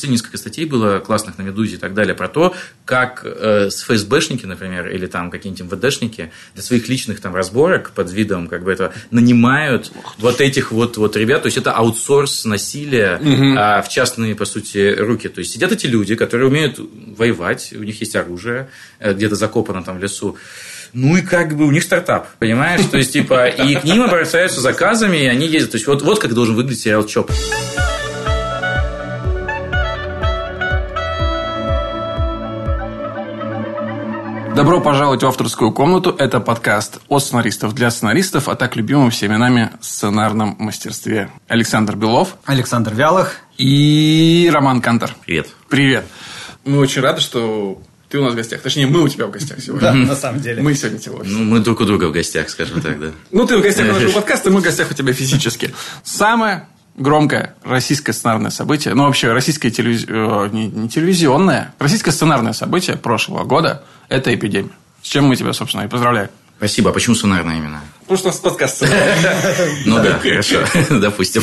[0.00, 2.54] последние несколько статей было классных на «Медузе» и так далее про то,
[2.86, 8.10] как э, с ФСБшники, например, или там какие-нибудь МВДшники для своих личных там разборок под
[8.10, 11.42] видом как бы этого нанимают вот этих вот, вот ребят.
[11.42, 13.54] То есть, это аутсорс насилия угу.
[13.58, 15.28] а, в частные, по сути, руки.
[15.28, 18.70] То есть, сидят эти люди, которые умеют воевать, у них есть оружие,
[19.00, 20.38] э, где-то закопано там в лесу.
[20.94, 22.80] Ну и как бы у них стартап, понимаешь?
[22.90, 25.72] То есть, типа, и к ним обращаются заказами, и они ездят.
[25.72, 27.30] То есть, вот, вот как должен выглядеть сериал ЧОП.
[34.60, 36.14] Добро пожаловать в авторскую комнату.
[36.18, 41.30] Это подкаст от сценаристов для сценаристов, а так любимым всеми нами сценарном мастерстве.
[41.48, 42.36] Александр Белов.
[42.44, 43.36] Александр Вялых.
[43.56, 45.16] И Роман Кантор.
[45.24, 45.48] Привет.
[45.70, 46.04] Привет.
[46.66, 48.60] Мы очень рады, что ты у нас в гостях.
[48.60, 49.80] Точнее, мы у тебя в гостях сегодня.
[49.80, 50.60] Да, на самом деле.
[50.60, 53.12] Мы сегодня тебя Ну, мы друг у друга в гостях, скажем так, да.
[53.30, 55.72] Ну, ты в гостях нашего подкаста, мы в гостях у тебя физически.
[56.04, 56.66] Самое
[57.00, 60.04] громкое российское сценарное событие, ну, вообще, российское телевиз...
[60.06, 64.70] Э, не, не телевизионное, российское сценарное событие прошлого года– это эпидемия.
[65.02, 66.28] С чем мы тебя, собственно, и поздравляем.
[66.58, 66.90] Спасибо.
[66.90, 67.80] А почему сценарное именно?
[68.02, 68.82] Потому что у нас подкаст
[69.86, 70.58] Ну да, хорошо,
[70.90, 71.42] допустим.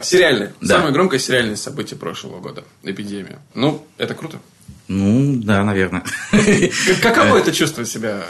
[0.00, 0.52] Сериальное.
[0.62, 2.62] Самое громкое сериальное событие прошлого года.
[2.84, 3.40] Эпидемия.
[3.54, 4.38] Ну, это круто.
[4.86, 6.04] Ну, да, наверное.
[7.02, 8.22] Каково это чувствовать себя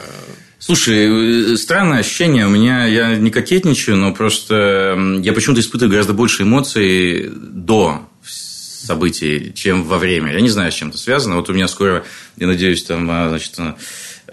[0.63, 2.45] Слушай, э, странное ощущение.
[2.45, 9.53] У меня я не кокетничаю, но просто я почему-то испытываю гораздо больше эмоций до событий,
[9.55, 10.33] чем во время.
[10.33, 11.37] Я не знаю, с чем это связано.
[11.37, 12.05] Вот у меня скоро,
[12.37, 13.53] я надеюсь, там, а, значит,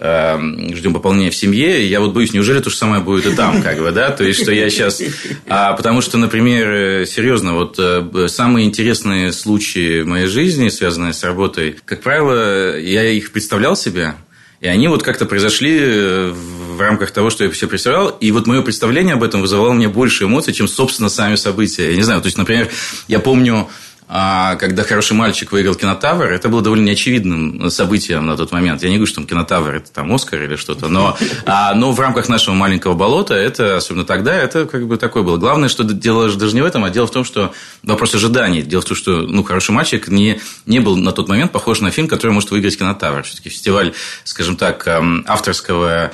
[0.01, 1.85] Эм, ждем пополнения в семье.
[1.85, 4.11] Я вот боюсь, неужели то же самое будет и там, как бы, да?
[4.11, 5.01] То есть, что я сейчас...
[5.45, 11.11] А, потому что, например, э, серьезно, вот э, самые интересные случаи в моей жизни, связанные
[11.11, 14.13] с работой, как правило, я их представлял себе,
[14.61, 18.09] и они вот как-то произошли э, в рамках того, что я себе представлял.
[18.09, 21.91] И вот мое представление об этом вызывало мне больше эмоций, чем, собственно, сами события.
[21.91, 22.69] Я не знаю, то есть, например,
[23.07, 23.69] я помню
[24.09, 28.81] когда «Хороший мальчик» выиграл «Кинотавр», это было довольно неочевидным событием на тот момент.
[28.81, 31.15] Я не говорю, что там «Кинотавр»– это там «Оскар» или что-то, но,
[31.45, 35.37] а, но в рамках нашего маленького болота, это, особенно тогда, это как бы такое было.
[35.37, 37.53] Главное, что дело даже не в этом, а дело в том, что
[37.83, 38.63] вопрос ожиданий.
[38.63, 41.91] Дело в том, что ну, «Хороший мальчик» не, не был на тот момент похож на
[41.91, 43.21] фильм, который может выиграть «Кинотавр».
[43.21, 43.93] Все-таки фестиваль,
[44.23, 44.87] скажем так,
[45.27, 46.11] авторского а,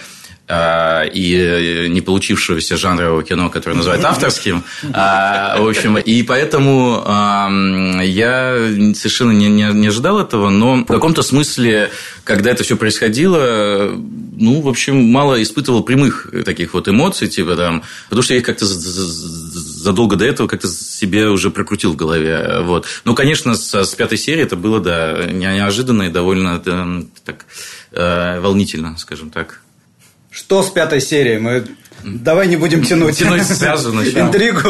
[0.48, 4.64] и э, не получившегося жанрового кино, которое называют авторским.
[4.94, 7.04] А, в общем, и поэтому
[8.04, 8.56] я
[8.94, 11.90] совершенно не, не, не ожидал этого, но в каком-то смысле,
[12.24, 13.92] когда это все происходило,
[14.38, 18.46] ну, в общем, мало испытывал прямых таких вот эмоций, типа там, потому что я их
[18.46, 22.60] как-то задолго до этого как-то себе уже прокрутил в голове.
[22.62, 22.86] Вот.
[23.04, 26.60] Ну, конечно, с, с пятой серии это было, да, неожиданно и довольно
[27.24, 27.46] так,
[27.92, 29.62] э, волнительно, скажем так.
[30.36, 31.38] Что с пятой серии?
[31.38, 31.66] Мы
[32.04, 33.18] давай не будем тянуть.
[33.18, 34.02] Тянуть связано.
[34.02, 34.68] Интригу.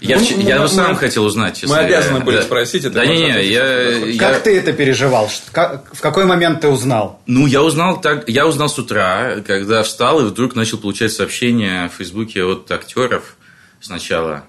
[0.00, 1.76] Я, ну, я мы, сам мы, хотел узнать, честно.
[1.76, 2.42] Мы обязаны были да.
[2.42, 2.94] спросить это.
[2.94, 4.40] Да не, не, я, Как я...
[4.40, 5.28] ты это переживал?
[5.50, 7.20] Как, в какой момент ты узнал?
[7.26, 11.88] Ну, я узнал так, я узнал с утра, когда встал и вдруг начал получать сообщения
[11.88, 13.36] в Фейсбуке от актеров
[13.80, 14.44] сначала.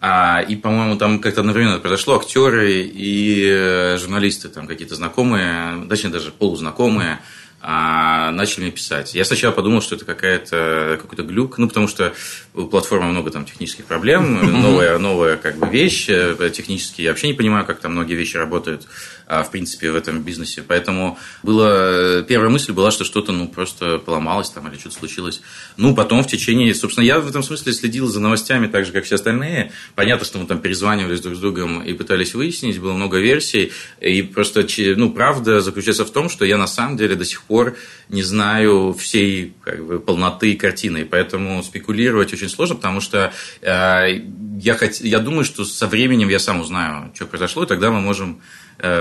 [0.00, 6.10] А, и, по-моему, там как-то одновременно произошло актеры и э, журналисты, там какие-то знакомые, точнее
[6.10, 7.18] даже полузнакомые
[7.62, 9.14] а начали мне писать.
[9.14, 12.14] Я сначала подумал, что это какая-то, какой-то глюк, ну, потому что
[12.54, 17.28] у платформы много там технических проблем, новая, новая как бы вещь, э, технически я вообще
[17.28, 18.86] не понимаю, как там многие вещи работают,
[19.30, 20.62] в принципе, в этом бизнесе.
[20.66, 25.40] Поэтому была, первая мысль была, что что-то, ну, просто поломалось там или что-то случилось.
[25.76, 29.04] Ну, потом в течение, собственно, я в этом смысле следил за новостями так же, как
[29.04, 29.72] все остальные.
[29.94, 34.22] Понятно, что мы там перезванивались друг с другом и пытались выяснить, было много версий, и
[34.22, 37.76] просто, ну, правда заключается в том, что я на самом деле до сих пор
[38.08, 44.20] не знаю всей как бы, полноты картины, поэтому спекулировать очень сложно, потому что э,
[44.60, 45.00] я, хот...
[45.00, 48.40] я думаю, что со временем я сам узнаю, что произошло, и тогда мы можем э,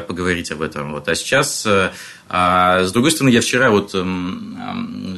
[0.08, 0.92] поговорить об этом.
[0.94, 1.08] Вот.
[1.08, 1.92] А сейчас, э,
[2.28, 4.04] а, с другой стороны, я вчера вот, э,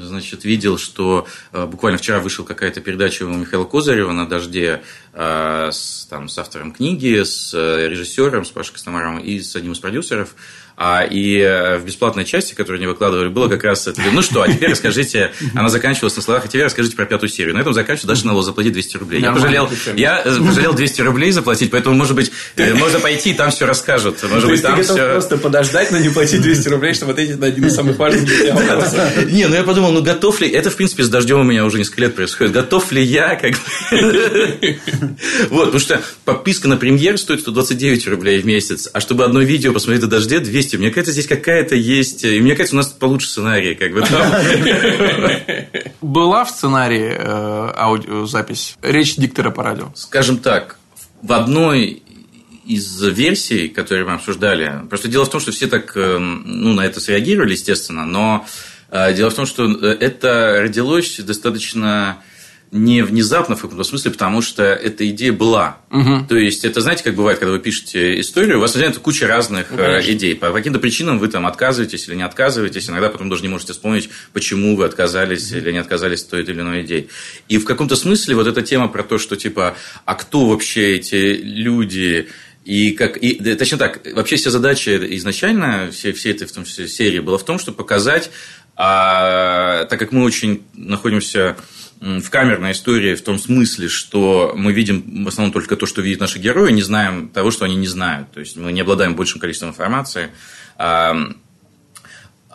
[0.04, 4.82] значит, видел, что э, буквально вчера вышла какая-то передача у Михаила Козырева на «Дожде»
[5.14, 9.74] э, с, там, с автором книги, с э, режиссером, с Пашей Костомаровым и с одним
[9.74, 10.36] из продюсеров–
[10.78, 14.42] а, и э, в бесплатной части, которую они выкладывали, было как раз это, ну что,
[14.42, 17.54] а теперь расскажите, она заканчивалась на словах, а теперь расскажите про пятую серию.
[17.54, 19.22] На этом заканчивается, даже надо было заплатить 200 рублей.
[19.22, 23.34] Я пожалел, я э, пожалел 200 рублей заплатить, поэтому, может быть, э, можно пойти, и
[23.34, 24.24] там все расскажут.
[24.24, 24.96] Может быть, там все...
[24.96, 28.22] просто подождать, но не платить 200 рублей, чтобы ответить на один из самых важных
[29.32, 30.50] Не, ну я подумал, ну готов ли...
[30.50, 32.54] Это, в принципе, с дождем у меня уже несколько лет происходит.
[32.54, 33.54] Готов ли я, как
[35.50, 39.74] Вот, потому что подписка на премьер стоит 129 рублей в месяц, а чтобы одно видео
[39.74, 40.78] посмотреть до дожде, 200 месте.
[40.78, 42.24] Мне кажется, здесь какая-то есть...
[42.24, 43.76] И мне кажется, у нас получше сценарий.
[43.76, 44.04] Как бы,
[46.02, 48.76] Была в сценарии э, аудиозапись?
[48.82, 49.92] Речь диктора по радио?
[49.96, 50.78] Скажем так,
[51.22, 52.04] в одной
[52.66, 57.00] из версий, которые мы обсуждали, просто дело в том, что все так ну, на это
[57.00, 58.46] среагировали, естественно, но
[58.92, 62.22] дело в том, что это родилось достаточно
[62.72, 65.80] не внезапно в каком-то смысле, потому что эта идея была.
[65.92, 66.28] Угу.
[66.30, 69.72] То есть, это, знаете, как бывает, когда вы пишете историю, у вас возникает куча разных
[69.72, 70.36] ну, идей.
[70.36, 72.90] По каким-то причинам вы там отказываетесь или не отказываетесь.
[72.90, 75.60] Иногда потом даже не можете вспомнить, почему вы отказались угу.
[75.60, 77.10] или не отказались от той или иной идеи.
[77.50, 79.76] И в каком-то смысле вот эта тема про то, что типа,
[80.06, 82.30] а кто вообще эти люди,
[82.64, 86.88] и как, и, точнее так, вообще вся задача изначально всей, всей этой в том числе,
[86.88, 88.32] серии была в том, чтобы показать,
[88.78, 91.58] а, так как мы очень находимся
[92.02, 96.20] в камерной истории в том смысле, что мы видим в основном только то, что видят
[96.20, 98.32] наши герои, не знаем того, что они не знают.
[98.32, 100.32] То есть мы не обладаем большим количеством информации.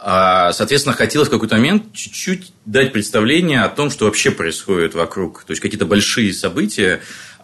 [0.08, 5.44] А, соответственно, хотелось в какой-то момент чуть-чуть дать представление о том, что вообще происходит вокруг.
[5.44, 7.00] То есть какие-то большие события,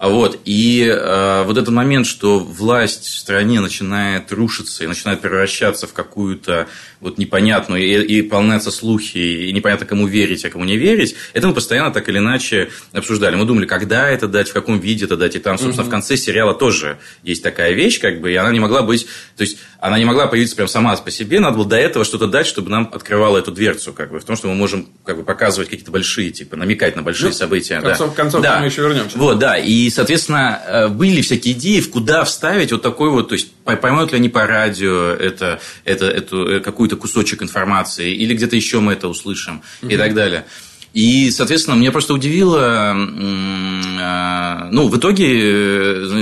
[0.09, 0.41] вот.
[0.45, 5.93] И э, вот этот момент, что власть в стране начинает рушиться и начинает превращаться в
[5.93, 6.67] какую-то
[7.03, 11.49] вот непонятную, и, и полнятся слухи, и непонятно, кому верить, а кому не верить, это
[11.49, 13.37] мы постоянно так или иначе обсуждали.
[13.37, 15.37] Мы думали, когда это дать, в каком виде это дать.
[15.37, 15.89] И там, собственно, угу.
[15.89, 19.07] в конце сериала тоже есть такая вещь, как бы, и она не могла быть,
[19.37, 22.27] то есть, она не могла появиться прям сама по себе, надо было до этого что-то
[22.27, 25.25] дать, чтобы нам открывало эту дверцу, как бы, в том, что мы можем как бы
[25.25, 27.81] показывать какие-то большие, типа, намекать на большие ну, события.
[27.81, 28.15] Концов, да.
[28.15, 28.61] концов да.
[28.61, 29.19] мы еще вернемся.
[29.19, 33.35] Вот, да, и соответственно, э, были всякие идеи, в куда вставить вот такой вот, то
[33.35, 38.57] есть, поймают ли они по радио это, это, эту, э, какую-то кусочек информации, или где-то
[38.57, 39.91] еще мы это услышим, угу.
[39.91, 40.45] и так далее.
[40.93, 45.27] И, соответственно, меня просто удивило, э, ну, в итоге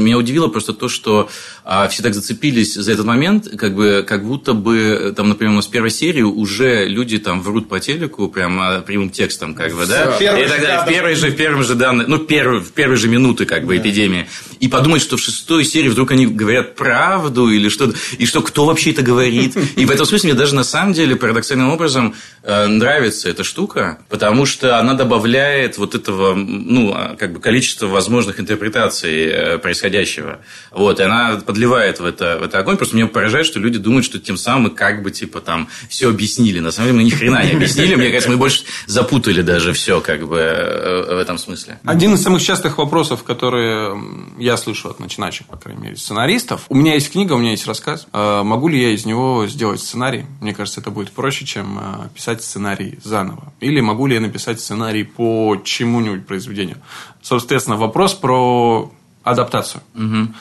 [0.00, 1.28] меня удивило просто то, что
[1.72, 5.56] а, все так зацепились за этот момент, как бы, как будто бы, там, например, у
[5.56, 9.86] нас в первой серии уже люди там врут по телеку прямо прямым текстом, как бы,
[9.86, 10.16] да?
[10.18, 13.44] И тогда в первой же, в первом же данной, ну, первый, в первые же минуты,
[13.44, 13.82] как бы, да.
[13.82, 14.26] эпидемии.
[14.58, 18.66] И подумать, что в шестой серии вдруг они говорят правду или что-то, и что кто
[18.66, 19.56] вообще это говорит.
[19.76, 24.00] И в этом смысле мне даже на самом деле парадоксальным образом э, нравится эта штука,
[24.08, 30.40] потому что она добавляет вот этого, ну, а, как бы количество возможных интерпретаций э, происходящего.
[30.72, 32.78] Вот, и она подливает в это, в это огонь.
[32.78, 36.08] Просто меня поражает, что люди думают, что тем самым мы как бы типа там все
[36.08, 36.58] объяснили.
[36.58, 37.96] На самом деле мы ни хрена не объяснили.
[37.96, 41.78] Мне кажется, мы больше запутали даже все как бы э, в этом смысле.
[41.84, 43.94] Один из самых частых вопросов, которые
[44.38, 46.64] я слышу от начинающих, по крайней мере, сценаристов.
[46.70, 48.06] У меня есть книга, у меня есть рассказ.
[48.14, 50.24] Э, могу ли я из него сделать сценарий?
[50.40, 53.52] Мне кажется, это будет проще, чем э, писать сценарий заново.
[53.60, 56.78] Или могу ли я написать сценарий по чему-нибудь произведению?
[57.20, 58.90] Соответственно, вопрос про
[59.22, 59.82] адаптацию.
[59.94, 60.34] Угу.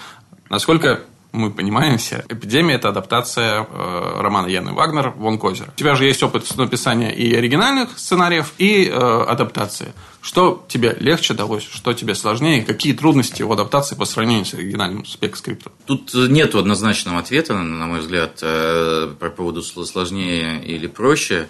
[0.50, 1.01] Насколько
[1.31, 5.69] мы понимаем все, «Эпидемия»– это адаптация э, романа Яны Вагнер «Вон Козер».
[5.75, 9.94] У тебя же есть опыт написания и оригинальных сценариев, и э, адаптации.
[10.22, 15.06] Что тебе легче далось, что тебе сложнее, какие трудности в адаптации по сравнению с оригинальным
[15.06, 15.72] спек-скриптом?
[15.86, 21.48] Тут нет однозначного ответа, на мой взгляд, э, по поводу сложнее или проще.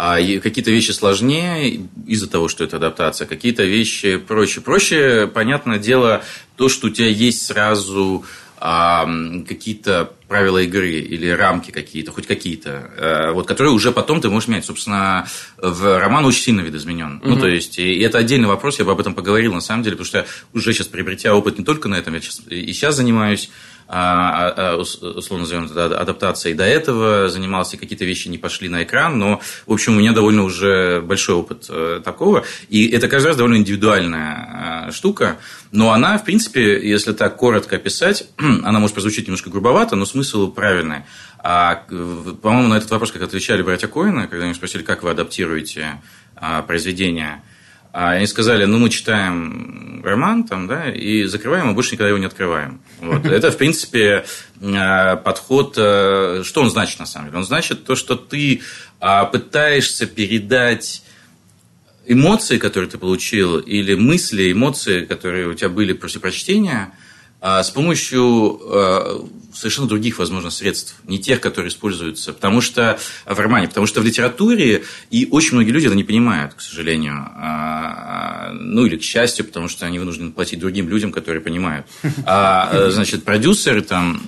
[0.00, 4.60] А какие-то вещи сложнее из-за того, что это адаптация, какие-то вещи проще.
[4.60, 6.22] Проще, понятное дело,
[6.54, 8.24] то, что у тебя есть сразу
[8.58, 9.08] а,
[9.48, 14.48] какие-то правила игры или рамки какие-то, хоть какие-то, э, вот, которые уже потом ты можешь
[14.48, 14.66] менять.
[14.66, 17.16] Собственно, в роман очень сильно видоизменен.
[17.16, 17.28] Угу.
[17.28, 19.96] Ну, то есть, и это отдельный вопрос, я бы об этом поговорил на самом деле,
[19.96, 23.50] потому что уже сейчас приобретя опыт не только на этом, я сейчас, и сейчас занимаюсь
[23.88, 26.54] условно назовем это адаптацией.
[26.54, 30.42] До этого занимался, какие-то вещи не пошли на экран, но, в общем, у меня довольно
[30.42, 32.44] уже большой опыт э, такого.
[32.68, 35.38] И это каждый раз довольно индивидуальная штука,
[35.72, 40.52] но она, в принципе, если так коротко описать, она может прозвучить немножко грубовато, но смысл
[40.52, 41.04] правильный.
[41.38, 41.84] А,
[42.42, 46.02] по-моему, на этот вопрос, как отвечали братья Коины, когда они спросили, как вы адаптируете
[46.66, 47.42] произведение–
[48.00, 52.18] а они сказали, ну, мы читаем роман там, да, и закрываем, а больше никогда его
[52.18, 52.80] не открываем.
[53.00, 53.26] Вот.
[53.38, 54.24] Это, в принципе,
[54.60, 55.74] э, подход...
[55.76, 57.38] Э, что он значит, на самом деле?
[57.38, 58.62] Он значит то, что ты
[59.00, 61.02] а, пытаешься передать
[62.06, 66.92] эмоции, которые ты получил, или мысли, эмоции, которые у тебя были после прочтения–
[67.40, 69.20] а с помощью э,
[69.54, 74.04] совершенно других, возможно, средств, не тех, которые используются, потому что в романе, потому что в
[74.04, 79.44] литературе и очень многие люди это не понимают, к сожалению, а, ну или к счастью,
[79.44, 81.86] потому что они вынуждены платить другим людям, которые понимают.
[82.24, 84.20] А, э, значит, продюсеры там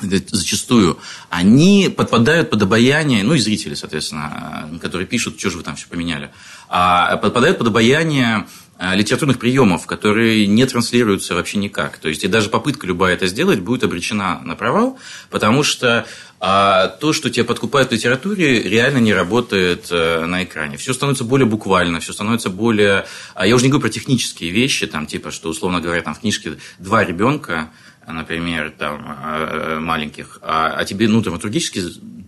[0.00, 0.98] зачастую,
[1.30, 5.86] они подпадают под обаяние, ну и зрители, соответственно, которые пишут, что же вы там все
[5.86, 6.30] поменяли,
[6.68, 11.98] а подпадают под обаяние Э, литературных приемов, которые не транслируются вообще никак.
[11.98, 14.98] То есть, и даже попытка любая это сделать будет обречена на провал,
[15.30, 16.06] потому что
[16.44, 20.76] а то, что тебя подкупают в литературе, реально не работает э, на экране.
[20.76, 23.06] Все становится более буквально, все становится более...
[23.36, 26.18] А я уже не говорю про технические вещи, там, типа, что, условно говоря, там в
[26.18, 27.70] книжке два ребенка,
[28.08, 31.80] например, там, э, маленьких, а, а тебе, ну, драматургически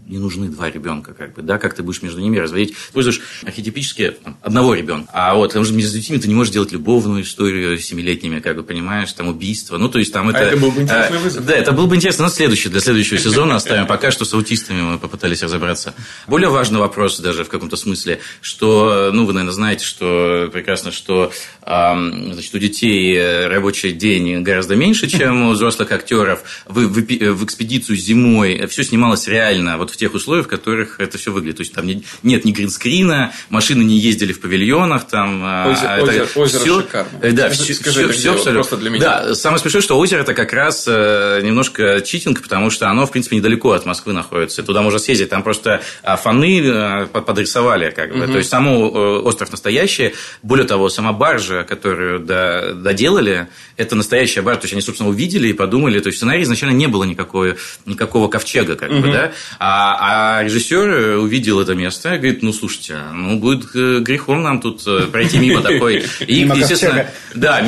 [0.06, 2.74] не нужны два ребенка, как бы, да, как ты будешь между ними разводить.
[2.88, 5.10] Используешь архетипически одного ребенка.
[5.12, 8.56] А вот, потому что между детьми ты не можешь делать любовную историю с семилетними, как
[8.56, 9.78] бы, понимаешь, там убийство.
[9.78, 10.40] Ну, то есть там а это...
[10.40, 11.46] это был бы интересный а, вызов.
[11.46, 12.24] Да, это был бы интересно.
[12.24, 13.86] Но следующий, для следующего сезона оставим.
[13.86, 15.94] Пока что с аутистами мы попытались разобраться.
[16.26, 21.32] Более важный вопрос даже в каком-то смысле, что, ну, вы, наверное, знаете, что прекрасно, что
[21.62, 26.42] значит, у детей рабочий день гораздо меньше, чем у взрослых актеров.
[26.66, 31.18] В, в, в экспедицию зимой все снималось реально вот в тех условиях, в которых это
[31.18, 31.58] все выглядит.
[31.58, 36.02] То есть там нет ни гринскрина, машины не ездили в павильонах, там а, озеро, это,
[36.04, 37.18] озеро, озеро все, шикарно.
[37.22, 38.52] Э, да, все, Скажи, все, все абсолютно.
[38.54, 39.00] Просто для меня.
[39.00, 43.12] Да, самое смешное, что озеро это как раз э, немножко читинг, потому что оно, в
[43.12, 44.62] принципе, недалеко от Москвы находится.
[44.62, 48.24] Туда можно съездить, там просто а, фаны э, подрисовали, как бы.
[48.24, 48.32] Угу.
[48.32, 48.88] То есть, само
[49.22, 54.60] остров настоящий, более того, сама баржа, которую доделали, это настоящая баржа.
[54.60, 56.00] То есть, они, собственно, увидели и подумали.
[56.00, 59.00] То есть, в сценарии изначально не было никакого, никакого ковчега, как угу.
[59.00, 59.32] бы, да.
[59.58, 64.82] А, а режиссер увидел это место и говорит, ну, слушайте, ну, будет грехом нам тут
[65.10, 66.04] пройти мимо такой.
[66.26, 67.64] И, естественно, да,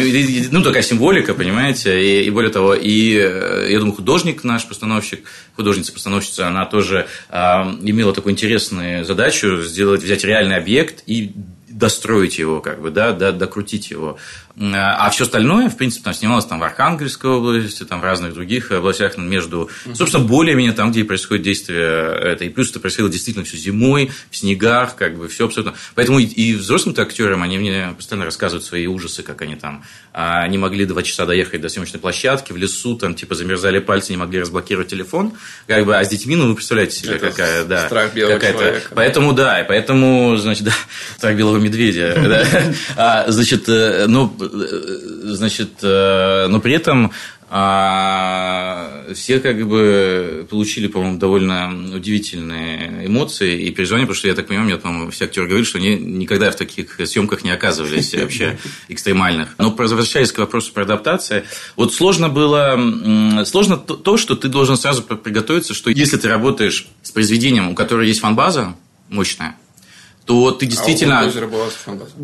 [0.51, 3.13] ну, такая символика, понимаете, и, и более того, и
[3.69, 5.21] я думаю, художник наш, постановщик,
[5.57, 11.33] художница-постановщица, она тоже э, имела такую интересную задачу сделать, взять реальный объект и
[11.69, 14.19] достроить его, как бы, да, докрутить его.
[14.59, 18.73] А все остальное, в принципе, там снималось там в Архангельской области, там в разных других
[18.73, 22.45] областях между, собственно, более-менее там, где происходит действие это.
[22.45, 25.75] И плюс это происходило действительно все зимой, в снегах, как бы все абсолютно.
[25.95, 29.85] Поэтому и взрослым-то актерам они мне постоянно рассказывают свои ужасы, как они там
[30.15, 34.13] а, не могли два часа доехать до съемочной площадки, в лесу, там, типа, замерзали пальцы,
[34.13, 35.35] не могли разблокировать телефон.
[35.67, 37.87] Как бы, а с детьми, ну, вы представляете себе, это какая, да.
[37.87, 38.59] Страх белого какая-то.
[38.59, 38.93] человека.
[38.95, 40.73] Поэтому, да, и поэтому, значит, да,
[41.19, 42.17] страх белого медведя.
[42.97, 47.13] А, значит, э, ну, значит, э, но при этом
[47.49, 54.49] а все как бы получили, по-моему, довольно удивительные эмоции и переживания, потому что, я так
[54.49, 58.59] понимаю, мне, по-моему, все актеры говорили, что они никогда в таких съемках не оказывались вообще
[58.89, 59.55] экстремальных.
[59.59, 61.45] Но возвращаясь к вопросу про адаптацию,
[61.77, 67.13] вот сложно было, сложно то, что ты должен сразу приготовиться, что если ты работаешь с
[67.13, 68.75] произведением, у которого есть фанбаза
[69.09, 69.57] мощная,
[70.27, 71.21] то ты действительно...
[71.21, 71.69] А у была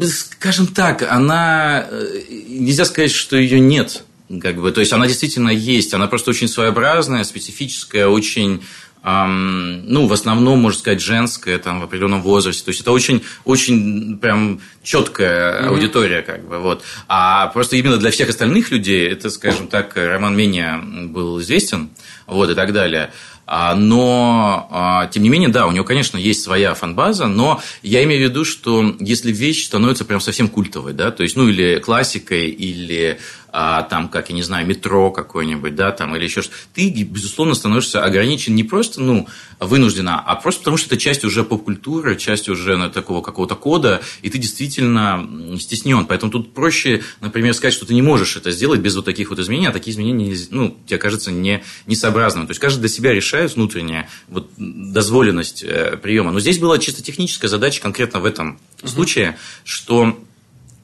[0.07, 1.87] Скажем так, она...
[1.89, 4.03] Э, нельзя сказать, что ее нет.
[4.41, 8.63] Как бы, то есть она действительно есть, она просто очень своеобразная, специфическая, очень
[9.05, 12.65] эм, ну, в основном, можно сказать, женская, там, в определенном возрасте.
[12.65, 15.67] То есть, это очень, очень прям четкая mm-hmm.
[15.67, 16.83] аудитория, как бы, вот.
[17.09, 20.79] А просто именно для всех остальных людей, это, скажем так, роман менее
[21.09, 21.91] был известен,
[22.27, 23.13] вот, и так далее.
[23.45, 28.03] А, но, а, тем не менее, да, у него, конечно, есть своя фанбаза, но я
[28.05, 31.79] имею в виду, что если вещь становится прям совсем культовой, да, то есть, ну, или
[31.79, 33.19] классикой, или
[33.55, 37.55] а, там, как, я не знаю, метро какое-нибудь, да, там, или еще что-то, ты, безусловно,
[37.55, 39.29] становишься ограничен не просто, ну,
[39.61, 44.01] вынуждена, а просто потому, что это часть уже поп-культуры, часть уже ну, такого какого-то кода,
[44.23, 45.29] и ты действительно
[45.61, 46.07] стеснен.
[46.07, 49.39] Поэтому тут проще, например, сказать, что ты не можешь это сделать без вот таких вот
[49.39, 52.47] изменений, а такие изменения, ну, тебе кажется не, несообразным.
[52.47, 56.33] То есть, каждый для себя решает внутренняя вот, дозволенность э, приема.
[56.33, 60.19] Но здесь была чисто техническая задача конкретно в этом случае, что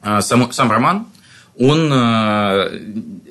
[0.03, 1.07] э, сам, сам роман,
[1.59, 2.79] он, э,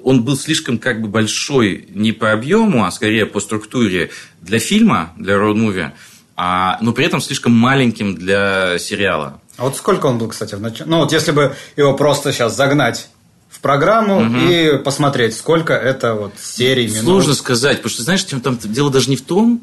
[0.04, 4.10] он был слишком как бы большой не по объему, а скорее по структуре
[4.42, 5.92] для фильма, для роуд-муви,
[6.36, 9.40] а, но при этом слишком маленьким для сериала.
[9.56, 10.88] А вот сколько он был, кстати, в начале?
[10.88, 13.08] Ну, вот если бы его просто сейчас загнать
[13.48, 14.36] в программу угу.
[14.36, 17.02] и посмотреть, сколько это вот серий, минут.
[17.02, 19.62] Сложно сказать, потому что, знаешь, там дело даже не в том,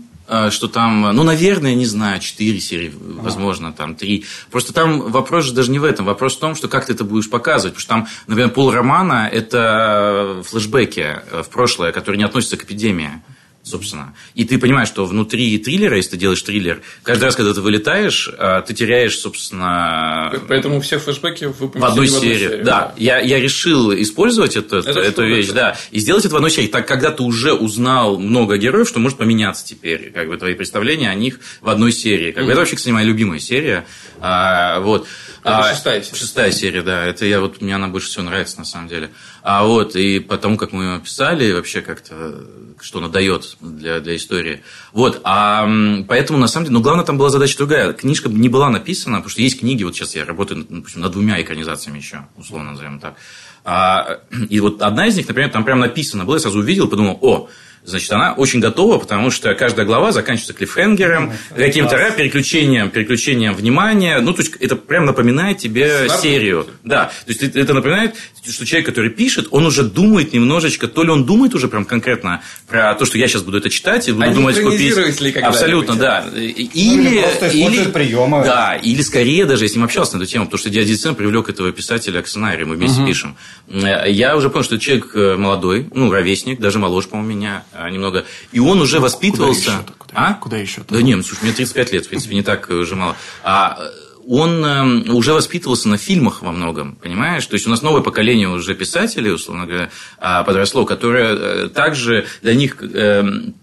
[0.49, 4.25] что там, ну, наверное, не знаю, 4 серии, возможно, там 3.
[4.51, 6.05] Просто там вопрос же даже не в этом.
[6.05, 7.75] Вопрос в том, что как ты это будешь показывать.
[7.75, 13.21] Потому что там, например, полромана– это флешбеки в прошлое, которые не относятся к эпидемии
[13.65, 14.13] собственно.
[14.35, 18.29] И ты понимаешь, что внутри триллера, если ты делаешь триллер, каждый раз, когда ты вылетаешь,
[18.37, 20.31] а, ты теряешь, собственно...
[20.47, 22.13] Поэтому все флешбеки вы в одной серии.
[22.13, 22.63] В одной серии да.
[22.63, 22.93] да.
[22.97, 25.53] Я, я решил использовать это, это эту вещь, да.
[25.53, 26.67] да, и сделать это в одной серии.
[26.67, 31.09] Так, когда ты уже узнал много героев, что может поменяться теперь, как бы, твои представления
[31.09, 32.31] о них в одной серии.
[32.31, 33.85] Как бы, Это вообще, кстати, моя любимая серия.
[34.19, 35.07] А, вот.
[35.45, 36.17] Это а, шестая серия.
[36.17, 37.05] Шестая серия, да.
[37.05, 39.11] Это я вот мне она больше всего нравится на самом деле.
[39.43, 42.43] А вот и потому как мы ее писали, вообще как-то
[42.81, 44.63] что она дает для, для истории.
[44.91, 45.69] Вот, а
[46.07, 47.93] поэтому на самом деле, но главное там была задача другая.
[47.93, 51.39] Книжка не была написана, потому что есть книги, вот сейчас я работаю, допустим, над двумя
[51.39, 53.15] экранизациями еще, условно назовем так.
[53.63, 57.19] А, и вот одна из них, например, там прям написано было, я сразу увидел, подумал,
[57.21, 57.49] о,
[57.85, 64.19] Значит, она очень готова, потому что каждая глава заканчивается клиффхенгером, каким-то переключением, переключением внимания.
[64.19, 66.21] Ну, то есть, это прям напоминает тебе Смарт.
[66.21, 66.67] серию.
[66.83, 67.11] Да.
[67.25, 68.15] То есть, это напоминает,
[68.47, 72.41] что человек, который пишет, он уже думает немножечко, то ли он думает уже прям конкретно
[72.67, 74.95] про то, что я сейчас буду это читать, и буду Они думать, купить.
[75.21, 76.25] Ли Абсолютно, да.
[76.35, 78.43] Или, ну, или, или приемы.
[78.43, 81.49] Да, или скорее даже, если мы общался на эту тему, потому что я действительно привлек
[81.49, 83.07] этого писателя к сценарию, мы вместе угу.
[83.07, 83.37] пишем.
[83.67, 88.25] Я уже понял, что человек э, молодой, ну, ровесник, даже моложе, по-моему, меня а, немного.
[88.51, 89.71] И он уже воспитывался.
[89.71, 89.93] Куда еще?
[89.97, 90.33] Куда, а?
[90.35, 90.81] Куда еще?
[90.89, 93.15] Да нет, слушай, мне 35 лет, в принципе, не так уже мало.
[93.43, 93.79] А
[94.27, 97.45] он эм, уже воспитывался на фильмах во многом, понимаешь?
[97.45, 102.25] То есть у нас новое поколение уже писателей, условно говоря, а, подросло, которое э, также
[102.41, 103.53] для них эм,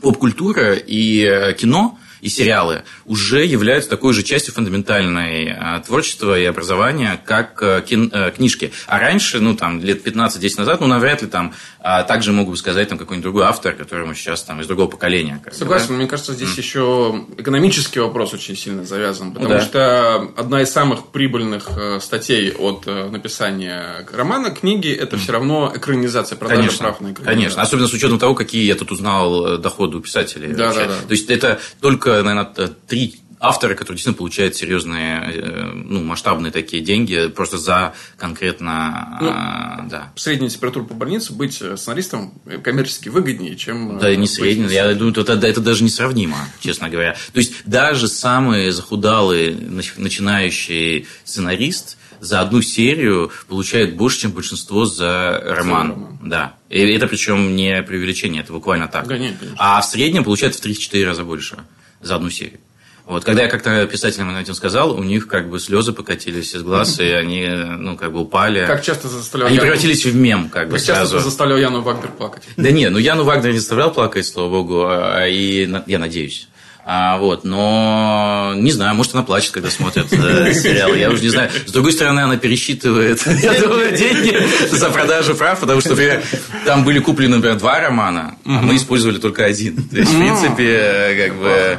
[0.00, 6.44] поп-культура и э, кино и сериалы уже являются такой же частью фундаментальной а, творчества и
[6.44, 8.72] образования, как кин, а, книжки.
[8.88, 11.54] А раньше, ну, там, лет 15-10 назад, ну, навряд ли там
[11.88, 15.40] а, также могу бы сказать там какой-нибудь другой автор, которому сейчас там из другого поколения.
[15.44, 15.94] Как Согласен, да?
[15.94, 16.58] мне кажется, здесь mm.
[16.58, 19.60] еще экономический вопрос очень сильно завязан, потому да.
[19.60, 25.18] что одна из самых прибыльных э, статей от э, написания романа, книги, это mm.
[25.20, 26.78] все равно экранизация, продажа Конечно.
[26.78, 27.34] прав на экранизацию.
[27.36, 30.54] Конечно, особенно с учетом того, какие я тут узнал доходы у писателей.
[30.54, 30.94] Да, да, да.
[31.06, 36.82] То есть это только, наверное, три авторы, которые действительно получают серьезные, э, ну, масштабные такие
[36.82, 40.12] деньги просто за конкретно, ну, а, да.
[40.16, 42.32] Средняя температура по больнице быть сценаристом
[42.62, 43.98] коммерчески выгоднее, чем...
[43.98, 47.16] Да, не средняя, я думаю, это, это даже несравнимо, честно говоря.
[47.32, 55.42] То есть, даже самый захудалый начинающий сценарист за одну серию получает больше, чем большинство за
[55.44, 55.90] роман.
[55.90, 56.18] роман.
[56.22, 56.54] Да.
[56.70, 59.06] И это причем не преувеличение, это буквально так.
[59.06, 61.58] Да, нет, а в среднем получает в 3-4 раза больше
[62.06, 62.60] за одну серию.
[63.06, 66.98] Вот, когда я как-то писателям этим сказал, у них как бы слезы покатились из глаз,
[66.98, 68.66] и они, ну, как бы упали.
[68.66, 72.42] Как часто заставлял Они превратились в мем, как бы, Как часто заставлял Яну Вагнер плакать?
[72.56, 76.48] Да нет, ну, Яну Вагнер не заставлял плакать, слава богу, а, и я надеюсь.
[76.88, 80.94] А, вот, но не знаю, может, она плачет, когда смотрит э, сериал.
[80.94, 81.50] Я уже не знаю.
[81.66, 84.38] С другой стороны, она пересчитывает я думаю, деньги
[84.70, 86.22] за продажу прав, потому что, например,
[86.64, 89.82] там были куплены, например, два романа, а мы использовали только один.
[89.88, 91.78] То есть, в принципе, как бы...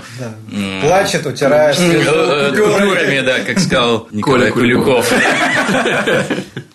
[0.81, 1.77] Плачет, утираешь.
[1.77, 5.09] Купюрами, да, как сказал Николай Куликов.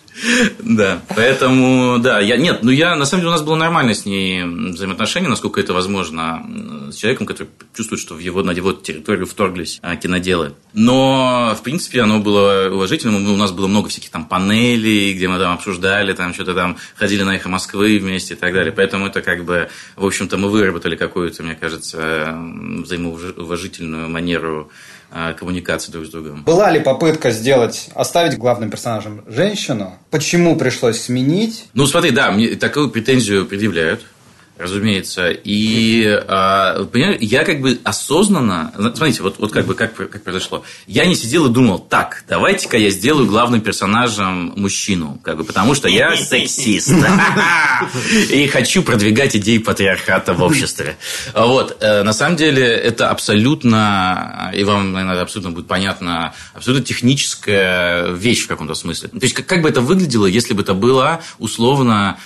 [0.59, 4.05] Да, поэтому, да, я, нет, ну я, на самом деле, у нас было нормально с
[4.05, 6.45] ней взаимоотношения, насколько это возможно,
[6.91, 10.53] с человеком, который чувствует, что в его, на его территорию вторглись а, киноделы.
[10.73, 15.39] Но, в принципе, оно было уважительным, у нас было много всяких там панелей, где мы
[15.39, 19.21] там обсуждали, там что-то там, ходили на эхо Москвы вместе и так далее, поэтому это
[19.21, 22.35] как бы, в общем-то, мы выработали какую-то, мне кажется,
[22.83, 24.71] взаимоуважительную манеру
[25.37, 26.43] коммуникации друг с другом.
[26.43, 29.93] Была ли попытка сделать, оставить главным персонажем женщину?
[30.09, 31.65] Почему пришлось сменить?
[31.73, 34.01] Ну, смотри, да, мне такую претензию предъявляют
[34.57, 35.29] разумеется.
[35.31, 36.03] И,
[36.91, 38.71] понимаешь, я как бы осознанно...
[38.75, 40.63] Смотрите, вот, вот как бы как, как произошло.
[40.87, 45.75] Я не сидел и думал, так, давайте-ка я сделаю главным персонажем мужчину, как бы, потому
[45.75, 46.91] что я сексист.
[48.31, 50.97] И хочу продвигать идеи патриархата в обществе.
[51.33, 51.77] Вот.
[51.81, 58.43] Э, на самом деле, это абсолютно, и вам, наверное, абсолютно будет понятно, абсолютно техническая вещь
[58.43, 59.09] в каком-то смысле.
[59.09, 62.17] То есть, как бы это выглядело, если бы это было условно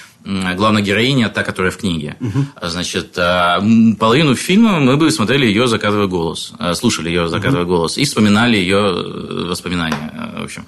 [0.55, 2.15] главная героиня, та, которая в книге.
[2.19, 2.45] Угу.
[2.69, 3.63] Значит, а,
[3.99, 7.75] половину фильма мы бы смотрели ее «Закатывая голос», а, слушали ее «Закатывая угу.
[7.75, 10.65] голос» и вспоминали ее э, воспоминания, э, в общем.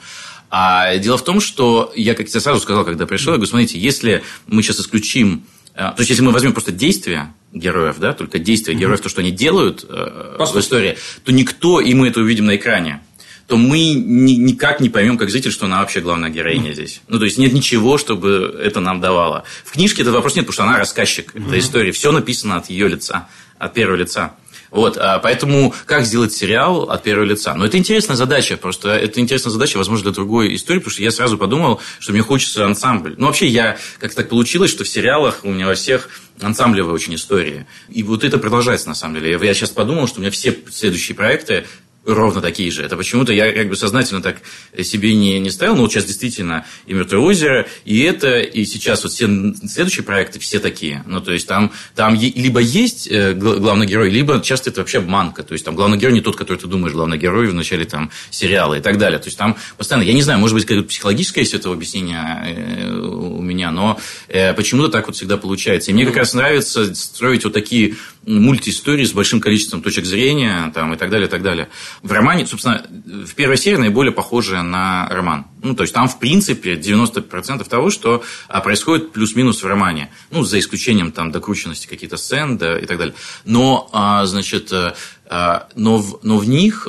[0.49, 3.77] А дело в том, что я, как я сразу сказал, когда пришел, я говорю, смотрите,
[3.77, 5.43] если мы сейчас исключим
[5.75, 9.21] э, то есть, если мы возьмем просто действия героев, да, только действия героев, то, что
[9.21, 13.01] они делают э, в истории, то никто, и мы это увидим на экране,
[13.49, 17.01] то мы ни, никак не поймем, как зритель, что она вообще главная героиня здесь.
[17.07, 19.43] Ну, то есть, нет ничего, чтобы это нам давало.
[19.65, 21.91] В книжке этот вопрос нет, потому что она рассказчик этой истории.
[21.91, 24.35] Все написано от ее лица, от первого лица.
[24.69, 27.55] Вот, а поэтому как сделать сериал от первого лица?
[27.55, 31.09] Ну, это интересная задача, просто это интересная задача, возможно, для другой истории, потому что я
[31.09, 33.15] сразу подумал, что мне хочется ансамбль.
[33.17, 36.09] Ну, вообще, я как так получилось, что в сериалах у меня во всех
[36.39, 37.65] ансамблевые очень истории.
[37.89, 39.39] И вот это продолжается, на самом деле.
[39.41, 41.65] Я сейчас подумал, что у меня все следующие проекты
[42.05, 42.83] ровно такие же.
[42.83, 44.37] Это почему-то я как бы сознательно так
[44.81, 49.03] себе не, не ставил, но вот сейчас действительно и «Мертвое озеро», и это, и сейчас
[49.03, 49.27] вот все
[49.67, 51.03] следующие проекты все такие.
[51.05, 55.43] Ну, то есть, там, там либо есть э, главный герой, либо часто это вообще обманка.
[55.43, 58.11] То есть, там главный герой не тот, который ты думаешь, главный герой в начале там
[58.31, 59.19] сериала и так далее.
[59.19, 62.91] То есть, там постоянно, я не знаю, может быть, какое-то психологическое есть этого объяснение э,
[62.91, 65.91] у меня, но э, почему-то так вот всегда получается.
[65.91, 67.95] И мне как раз нравится строить вот такие
[68.37, 71.69] мультиистории с большим количеством точек зрения там, и так далее, и так далее.
[72.03, 72.85] В романе, собственно,
[73.25, 75.47] в первой серии наиболее похоже на роман.
[75.63, 80.11] Ну, то есть, там, в принципе, 90% того, что а, происходит плюс-минус в романе.
[80.29, 83.15] Ну, за исключением там докрученности каких-то сцен да, и так далее.
[83.45, 86.87] Но, а, значит, а, но, в, но в них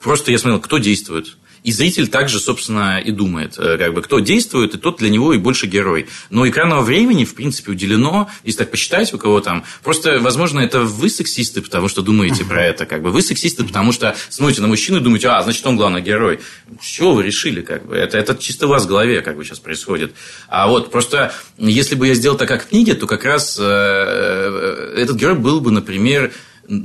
[0.00, 1.36] просто я смотрел, кто действует.
[1.62, 5.34] И зритель также, собственно, и думает, э, как бы, кто действует, и тот для него
[5.34, 6.06] и больше герой.
[6.30, 9.64] Но экранного времени, в принципе, уделено, если так посчитать, у кого там.
[9.82, 12.86] Просто, возможно, это вы сексисты, потому что думаете про это.
[12.86, 13.10] Как бы.
[13.10, 16.40] Вы сексисты, потому что смотрите на мужчину и думаете, а, значит, он главный герой.
[16.80, 17.60] С чего вы решили?
[17.60, 17.98] Как бы?
[17.98, 20.14] это, это чисто у вас в голове как бы сейчас происходит.
[20.48, 23.62] А вот просто, если бы я сделал так, как в книге, то как раз э,
[23.62, 26.32] э этот герой был бы, например,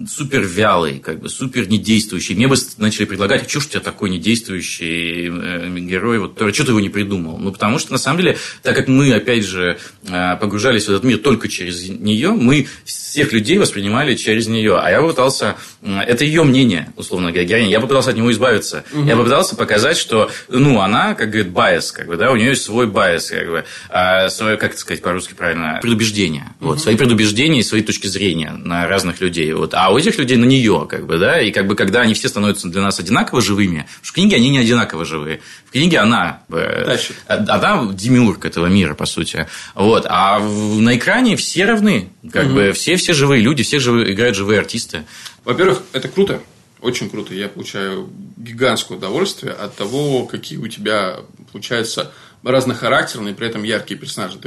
[0.08, 2.36] супер вялый, как бы супер недействующий.
[2.36, 6.72] Мне бы начали предлагать, что ж у тебя такой недействующий э, герой, вот что ты
[6.72, 7.38] его не придумал?
[7.38, 11.04] Ну, потому что, на самом деле, так как мы, опять же, э, погружались в этот
[11.04, 14.80] мир только через нее, мы всех людей воспринимали через нее.
[14.80, 15.56] А я попытался...
[15.84, 17.70] Это ее мнение, условно говоря, героиня.
[17.70, 18.86] Я попытался от него избавиться.
[18.94, 19.04] Угу.
[19.06, 22.64] Я попытался показать, что, ну, она, как говорит, bias, как бы, да, у нее есть
[22.64, 26.54] свой bias, как бы, а свое, как это сказать по-русски правильно, предубеждение.
[26.60, 26.70] Угу.
[26.70, 29.52] Вот, свои предубеждения и свои точки зрения на разных людей.
[29.54, 29.73] Вот.
[29.74, 32.30] А у этих людей на нее, как бы, да, и как бы, когда они все
[32.30, 35.42] становятся для нас одинаково живыми, в книге они не одинаково живые.
[35.66, 36.42] В книге она...
[36.50, 37.16] Э, Тащит.
[37.28, 39.48] Она демиург этого мира, по сути.
[39.76, 40.06] Вот.
[40.08, 42.10] А на экране все равны.
[42.32, 42.56] Как угу.
[42.56, 45.04] бы все все живые люди, все живые, играют живые артисты.
[45.44, 46.42] Во-первых, это круто,
[46.82, 47.34] очень круто.
[47.34, 51.20] Я получаю гигантское удовольствие от того, какие у тебя
[51.52, 52.12] получаются
[52.52, 54.38] разнохарактерные, при этом яркие персонажи.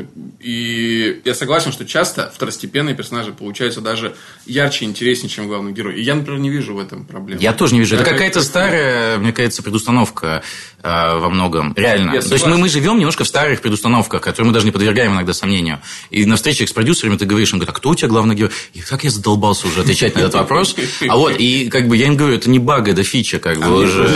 [0.40, 5.96] И я согласен, что часто второстепенные персонажи получаются даже ярче и интереснее, чем главный герой.
[5.96, 7.40] И я, например, не вижу в этом проблемы.
[7.40, 7.96] Я тоже не вижу.
[7.96, 10.42] Это какая-то старая, мне кажется, предустановка
[10.82, 11.72] э, во многом.
[11.74, 12.14] Реально.
[12.14, 15.12] Я То есть мы, мы живем немножко в старых предустановках, которые мы даже не подвергаем
[15.12, 15.80] иногда сомнению.
[16.10, 18.50] И на встречах с продюсерами ты говоришь, он говорит, а кто у тебя главный герой?
[18.74, 20.76] И как я задолбался уже отвечать на этот вопрос.
[21.08, 23.64] А вот, и как бы я им говорю, это не баг, это фича, как бы
[23.64, 24.06] а уже.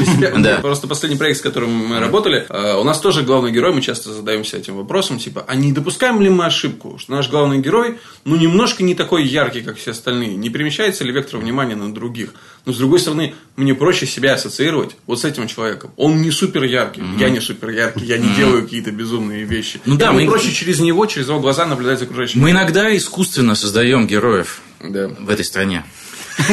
[0.60, 4.12] Просто последний проект, с которым мы работали, э, у нас тоже главный герой мы часто
[4.12, 8.36] задаемся этим вопросом, типа, а не допускаем ли мы ошибку, что наш главный герой, ну,
[8.36, 12.34] немножко не такой яркий, как все остальные, не перемещается ли вектор внимания на других?
[12.66, 15.92] Но, с другой стороны, мне проще себя ассоциировать вот с этим человеком.
[15.96, 17.20] Он не супер яркий, mm-hmm.
[17.20, 18.36] я не супер яркий, я не mm-hmm.
[18.36, 19.80] делаю какие-то безумные вещи.
[19.86, 20.30] Ну, да, мне мы...
[20.30, 22.40] проще через него, через его глаза наблюдать за окружающим.
[22.40, 25.08] Мы иногда искусственно создаем героев да.
[25.08, 25.84] в этой стране.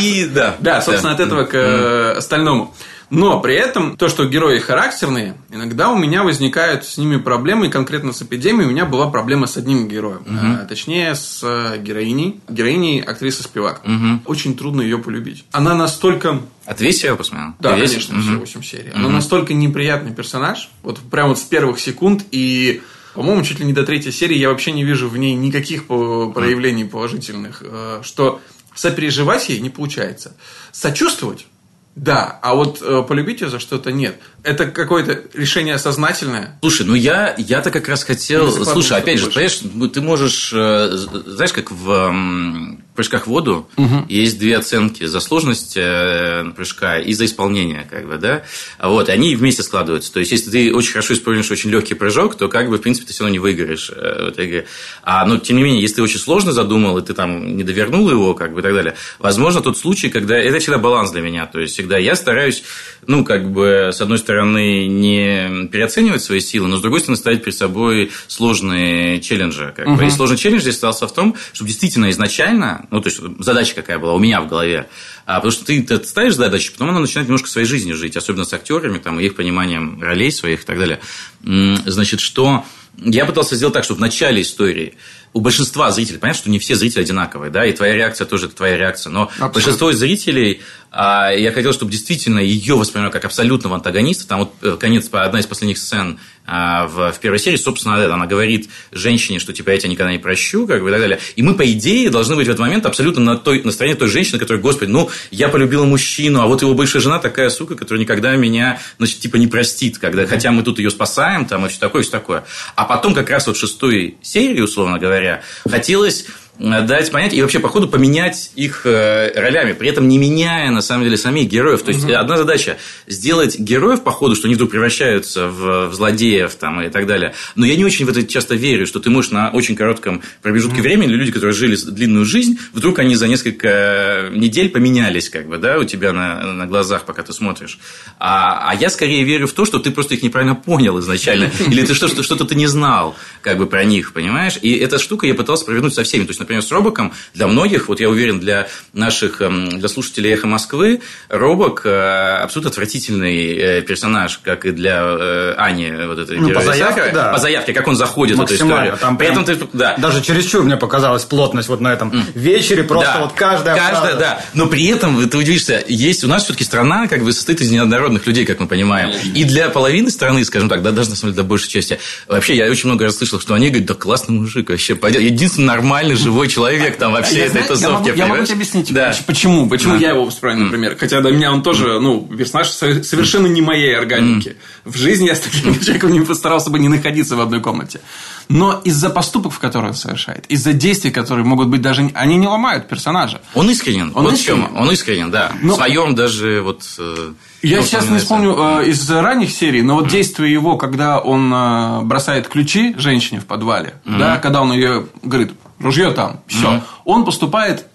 [0.00, 0.56] И да.
[0.60, 2.74] Да, собственно, от этого к э, остальному.
[3.12, 7.68] Но при этом то, что герои характерные, иногда у меня возникают с ними проблемы, и
[7.68, 10.22] конкретно с эпидемией у меня была проблема с одним героем.
[10.22, 10.62] Угу.
[10.62, 12.40] А, точнее, с э, героиней.
[12.48, 13.82] Героиней актрисы Спивак.
[13.84, 14.22] Угу.
[14.24, 15.44] Очень трудно ее полюбить.
[15.52, 16.40] Она настолько...
[16.74, 17.50] Ты весь сериал посмотрел?
[17.60, 18.22] Да, Ты конечно, угу.
[18.22, 18.90] все 8 серий.
[18.92, 18.98] Угу.
[18.98, 22.80] Она настолько неприятный персонаж, вот прямо вот с первых секунд, и
[23.12, 26.86] по-моему, чуть ли не до третьей серии я вообще не вижу в ней никаких проявлений
[26.86, 28.40] положительных, э, что
[28.74, 30.34] сопереживать ей не получается.
[30.72, 31.46] Сочувствовать
[31.94, 34.16] да, а вот э, полюбить ее за что-то нет.
[34.42, 36.58] Это какое-то решение сознательное.
[36.60, 38.50] Слушай, ну я, я-то как раз хотел...
[38.50, 40.52] Слушай, опять же, понимаешь, ну, ты можешь...
[40.54, 44.06] Э, знаешь, как в э, прыжках в воду угу.
[44.08, 45.04] есть две оценки.
[45.04, 48.42] За сложность э, прыжка и за исполнение, как бы, да?
[48.82, 50.12] Вот, и они вместе складываются.
[50.12, 53.06] То есть, если ты очень хорошо исполнишь очень легкий прыжок, то, как бы, в принципе,
[53.06, 54.66] ты все равно не выиграешь э, в этой игре.
[55.02, 58.10] А, но, тем не менее, если ты очень сложно задумал, и ты там не довернул
[58.10, 60.36] его, как бы, и так далее, возможно, тот случай, когда...
[60.36, 61.46] Это всегда баланс для меня.
[61.46, 62.62] То есть, всегда я стараюсь,
[63.06, 67.42] ну, как бы, с одной стороны, не переоценивать свои силы, но, с другой стороны, ставить
[67.42, 69.72] перед собой сложные челленджи.
[69.74, 69.96] Как угу.
[69.96, 70.06] бы.
[70.06, 73.98] И сложный челлендж здесь остался в том, чтобы действительно изначально, ну, то есть, задача какая
[73.98, 74.88] была у меня в голове,
[75.26, 78.44] а, потому что ты, ты ставишь задачу, потом она начинает немножко своей жизнью жить, особенно
[78.44, 81.00] с актерами, там, их пониманием ролей своих и так далее.
[81.42, 82.64] Значит, что
[82.98, 84.94] я пытался сделать так, чтобы в начале истории
[85.32, 88.56] у большинства зрителей, понятно, что не все зрители одинаковые, да, и твоя реакция тоже это
[88.56, 89.48] твоя реакция, но Абсолютно.
[89.54, 90.60] большинство зрителей,
[90.94, 94.28] я хотел, чтобы действительно ее воспринимали как абсолютного антагониста.
[94.28, 98.26] Там вот э, конец, одна из последних сцен а, в, в первой серии, собственно, она
[98.26, 101.18] говорит женщине, что типа я тебя никогда не прощу, как бы и так далее.
[101.36, 104.08] И мы, по идее, должны быть в этот момент абсолютно на, той, на стороне той
[104.08, 108.00] женщины, которая, господи, ну, я полюбила мужчину, а вот его бывшая жена такая сука, которая
[108.02, 111.78] никогда меня, значит, типа не простит, когда, хотя мы тут ее спасаем, там, и все
[111.78, 112.44] такое, все такое.
[112.74, 116.26] А потом как раз вот в шестой серии, условно говоря, хотелось
[116.62, 120.80] дать понять и вообще, по ходу, поменять их э, ролями, при этом не меняя, на
[120.80, 121.82] самом деле, самих героев.
[121.82, 122.14] То есть, угу.
[122.14, 126.88] одна задача– сделать героев, по ходу, что они вдруг превращаются в, в злодеев там, и
[126.88, 127.34] так далее.
[127.56, 130.76] Но я не очень в это часто верю, что ты можешь на очень коротком промежутке
[130.76, 130.82] угу.
[130.82, 135.78] времени, люди, которые жили длинную жизнь, вдруг они за несколько недель поменялись, как бы, да,
[135.78, 137.78] у тебя на, на глазах, пока ты смотришь.
[138.18, 141.84] А, а я скорее верю в то, что ты просто их неправильно понял изначально, или
[141.84, 144.58] ты что-то что ты не знал, как бы, про них, понимаешь?
[144.62, 146.24] И эта штука я пытался провернуть со всеми.
[146.24, 150.32] То есть, например, с Робоком для многих, вот я уверен, для наших, эм, для слушателей
[150.32, 156.38] «Эхо Москвы», Робок э, абсолютно отвратительный э, персонаж, как и для э, Ани, вот этой
[156.38, 157.32] ну, по заявке, да.
[157.32, 158.96] По заявке, как он заходит в эту историю.
[159.00, 159.94] Там При этом ты, да.
[159.96, 162.32] Даже чересчур мне показалась плотность вот на этом mm.
[162.34, 163.20] вечере, просто да.
[163.20, 164.40] вот каждая Каждая, да.
[164.54, 168.26] Но при этом, ты удивишься, есть у нас все-таки страна, как бы состоит из неоднородных
[168.26, 169.12] людей, как мы понимаем.
[169.34, 172.56] И для половины страны, скажем так, да, даже на самом деле до большей части, вообще
[172.56, 176.31] я очень много раз слышал, что они говорят, да классный мужик вообще, единственный нормальный живой
[176.48, 178.12] человек там во всей этой тусовке.
[178.16, 178.92] Я могу тебе объяснить,
[179.26, 180.96] почему, почему я его вспомнил, например.
[180.98, 184.56] Хотя для меня он тоже, ну, персонаж совершенно не моей органики.
[184.84, 188.00] В жизни я с таким человеком не постарался бы не находиться в одной комнате.
[188.48, 192.10] Но из-за поступок, в которые он совершает, из-за действий, которые могут быть даже...
[192.14, 193.40] Они не ломают персонажа.
[193.54, 194.12] Он искренен.
[194.14, 194.76] Он вот искренен.
[194.76, 195.52] Он искренен, да.
[195.62, 195.74] Но...
[195.74, 196.82] В своем даже вот...
[196.98, 200.10] Э, я ну, сейчас не вспомню э, из ранних серий, но вот mm.
[200.10, 204.18] действие его, когда он э, бросает ключи женщине в подвале, mm.
[204.18, 206.82] да, когда он ее говорит, ружье там, все, mm.
[207.04, 207.86] он поступает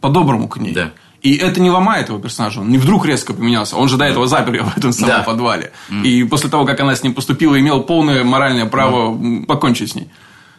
[0.00, 0.72] по-доброму к ней.
[0.72, 0.92] Да.
[1.22, 3.76] И это не ломает его персонажа, он не вдруг резко поменялся.
[3.76, 5.22] Он же до этого запер ее в этом самом да.
[5.22, 5.72] подвале.
[5.90, 6.04] Mm.
[6.04, 9.46] И после того, как она с ним поступила, имел полное моральное право mm.
[9.46, 10.08] покончить с ней.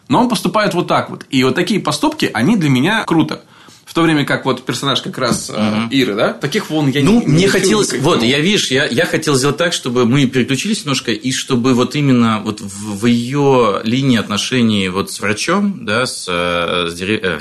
[0.09, 1.25] Но он поступает вот так вот.
[1.29, 3.43] И вот такие поступки, они для меня круто
[3.87, 5.89] в то время как вот персонаж как раз uh-huh.
[5.91, 9.05] Иры, да, таких вон я ну, не Ну, мне хотелось, вот, я, видишь, я, я
[9.05, 13.79] хотел сделать так, чтобы мы переключились немножко, и чтобы вот именно вот в, в ее
[13.85, 17.21] линии отношений вот с врачом, да, с, э, с, дерев...
[17.23, 17.39] э,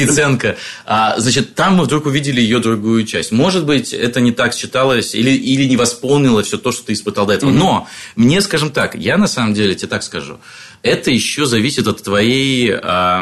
[0.00, 3.32] Яценко, а, значит, там мы вдруг увидели ее другую часть.
[3.32, 7.26] Может быть, это не так считалось, или, или не восполнило все то, что ты испытал
[7.26, 7.50] до этого.
[7.50, 10.38] Но мне, скажем так, я на самом деле тебе так скажу,
[10.82, 12.70] это еще зависит от твоей...
[12.70, 13.20] Э,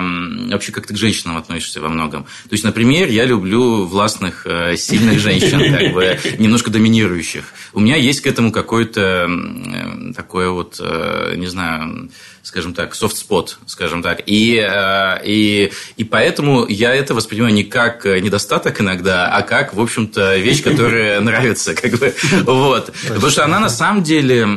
[0.51, 2.25] вообще, как ты к женщинам относишься во многом.
[2.25, 7.45] То есть, например, я люблю властных, э, сильных женщин, как бы немножко доминирующих.
[7.73, 12.11] У меня есть к этому какое-то э, такое вот, э, не знаю
[12.43, 14.23] скажем так, софт-спот, скажем так.
[14.27, 19.81] И, э, и, и поэтому я это воспринимаю не как недостаток иногда, а как, в
[19.81, 21.75] общем-то, вещь, которая нравится.
[21.75, 22.93] Как бы, вот.
[23.09, 24.49] Потому что она на самом деле,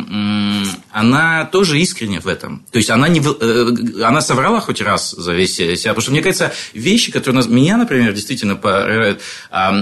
[0.91, 2.65] она тоже искренне в этом.
[2.71, 5.91] То есть, она, не, э, она соврала хоть раз за весь себя.
[5.91, 9.21] Потому что, мне кажется, вещи, которые меня, например, действительно поражают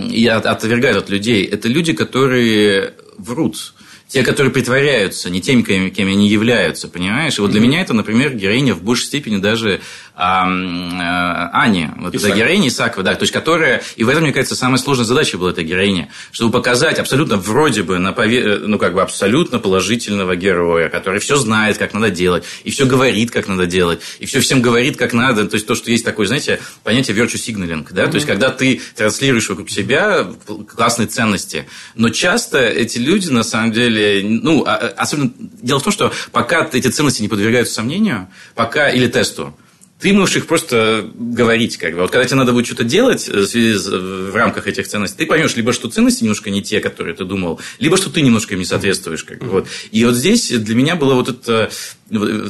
[0.09, 3.73] и отвергают от людей, это люди, которые врут
[4.11, 7.37] те, которые притворяются не теми, кем они являются, понимаешь?
[7.37, 9.79] И вот для меня это, например, героиня в большей степени даже
[10.13, 14.77] Ани, вот эта героиня Исакова, да, то есть которая, и в этом, мне кажется, самая
[14.77, 18.57] сложная задача была этой героини, чтобы показать абсолютно вроде бы, на пове...
[18.57, 23.31] ну, как бы абсолютно положительного героя, который все знает, как надо делать, и все говорит,
[23.31, 26.27] как надо делать, и все всем говорит, как надо, то есть то, что есть такое,
[26.27, 28.11] знаете, понятие virtue signaling, да, mm-hmm.
[28.11, 30.27] то есть когда ты транслируешь вокруг себя
[30.75, 35.93] классные ценности, но часто эти люди, на самом деле, ну, а, особенно, дело в том,
[35.93, 39.55] что пока эти ценности не подвергаются сомнению, пока, или тесту,
[40.01, 41.77] ты можешь их просто говорить.
[41.77, 42.01] Как бы.
[42.01, 45.55] Вот когда тебе надо будет что-то делать э, в, в рамках этих ценностей, ты поймешь
[45.55, 48.65] либо, что ценности немножко не те, которые ты думал, либо, что ты немножко им не
[48.65, 49.23] соответствуешь.
[49.23, 49.47] Как бы.
[49.47, 49.67] вот.
[49.91, 51.71] И вот здесь для меня была вот эта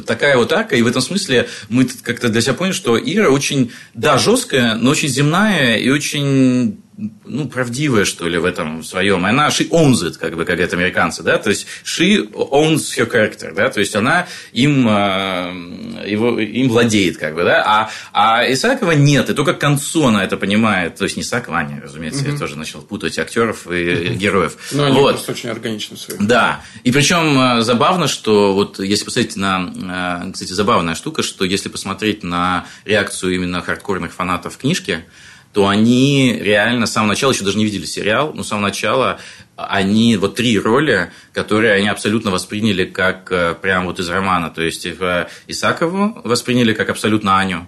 [0.06, 3.70] такая вот арка, и в этом смысле мы как-то для себя поняли, что Ира очень,
[3.94, 9.24] да, жесткая, но очень земная и очень ну, правдивая, что ли, в этом своем.
[9.24, 13.10] Она she owns it, как бы, как это американцы, да, то есть she owns her
[13.10, 18.52] character, да, то есть она им, э, его, им владеет, как бы, да, а, а
[18.52, 22.24] Исакова нет, и только к концу она это понимает, то есть не Исакова, Аня, разумеется,
[22.24, 22.32] mm-hmm.
[22.32, 24.14] я тоже начал путать актеров и mm-hmm.
[24.14, 24.56] героев.
[24.72, 25.14] Но они вот.
[25.14, 26.18] просто очень органичны свои.
[26.20, 31.44] Да, и причем э, забавно, что вот если посмотреть на, э, кстати, забавная штука, что
[31.44, 35.04] если посмотреть на реакцию именно хардкорных фанатов книжки,
[35.52, 39.20] то они реально с самого начала, еще даже не видели сериал, но с самого начала
[39.56, 44.50] они, вот три роли, которые они абсолютно восприняли как э, прям вот из романа.
[44.50, 47.66] То есть э, Исакову восприняли как абсолютно Аню,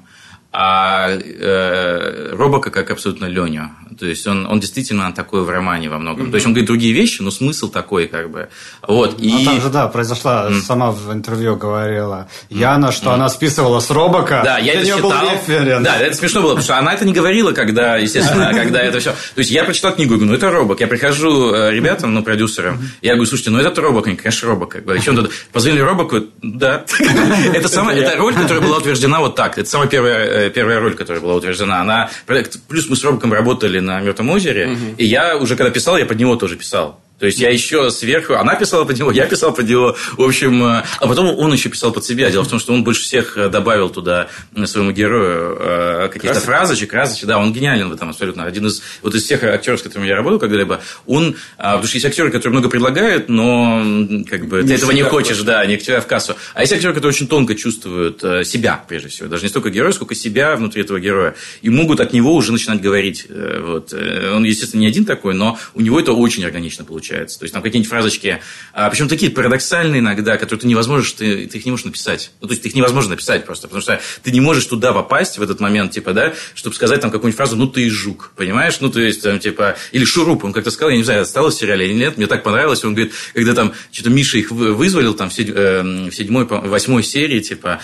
[0.57, 3.71] а э, Робока как абсолютно Леню.
[3.99, 6.27] То есть он, он действительно такой в романе во многом.
[6.27, 6.31] Mm-hmm.
[6.31, 8.49] То есть он говорит другие вещи, но смысл такой как бы.
[8.87, 9.19] Вот.
[9.19, 9.45] Ну, и...
[9.45, 10.61] там же, да, произошла, mm-hmm.
[10.61, 13.15] сама в интервью говорила Яна, что mm-hmm.
[13.15, 14.43] она списывала с Робока.
[14.45, 15.13] Да, я это читал.
[15.83, 19.11] Да, это смешно было, потому что она это не говорила, когда, естественно, когда это все.
[19.11, 20.79] То есть я прочитал книгу, говорю, ну это Робок.
[20.79, 24.71] Я прихожу э, ребятам, ну, продюсерам, я говорю, слушайте, ну этот Робок, конечно, Робок.
[24.71, 25.01] Как бы.
[25.01, 25.33] Чем тут?
[25.53, 26.85] Позвонили Робоку, да.
[27.55, 29.59] Это самая, это роль, которая была утверждена вот так.
[29.59, 31.81] Это самая первая, первая роль, которая была утверждена.
[31.81, 32.11] Она,
[32.69, 36.19] плюс мы с Робоком работали на Мертвом озере, и я уже когда писал, я под
[36.19, 37.01] него тоже писал.
[37.19, 40.65] То есть я еще сверху, она писала под него, я писал под него, в общем,
[40.65, 42.29] э, а потом он еще писал под себя.
[42.31, 46.93] Дело в том, что он больше всех э, добавил туда э, своему герою каких-то фразочек,
[46.93, 47.27] разочек.
[47.29, 48.45] Да, он гениален в этом абсолютно.
[48.45, 51.97] Один из вот из всех актеров, с которыми я работал когда-либо, он, а, потому что
[51.97, 53.79] есть актеры, которые много предлагают, но
[54.29, 56.35] как бы не ты этого не хочешь, хочешь, да, не к тебе в кассу.
[56.55, 60.15] А есть актеры, которые очень тонко чувствуют себя, прежде всего, даже не столько героя, сколько
[60.15, 63.27] себя внутри этого героя, и могут от него уже начинать говорить.
[63.29, 63.93] Вот.
[63.93, 67.39] Он, естественно, не один такой, но у него это очень органично получается получается.
[67.39, 68.41] То есть там какие-нибудь фразочки,
[68.73, 72.31] а, причем такие парадоксальные иногда, которые ты не возможешь, ты, ты их не можешь написать.
[72.41, 75.43] Ну, то есть, их невозможно написать просто, потому что ты не можешь туда попасть в
[75.43, 78.81] этот момент, типа, да, чтобы сказать там какую-нибудь фразу, ну, ты и жук, понимаешь?
[78.81, 81.59] Ну, то есть, там, типа, или шуруп, он как-то сказал, я не знаю, осталось в
[81.59, 85.31] сериале или нет, мне так понравилось, он говорит, когда там что-то Миша их вызволил там
[85.31, 87.81] в эм, седьмой, восьмой серии, типа,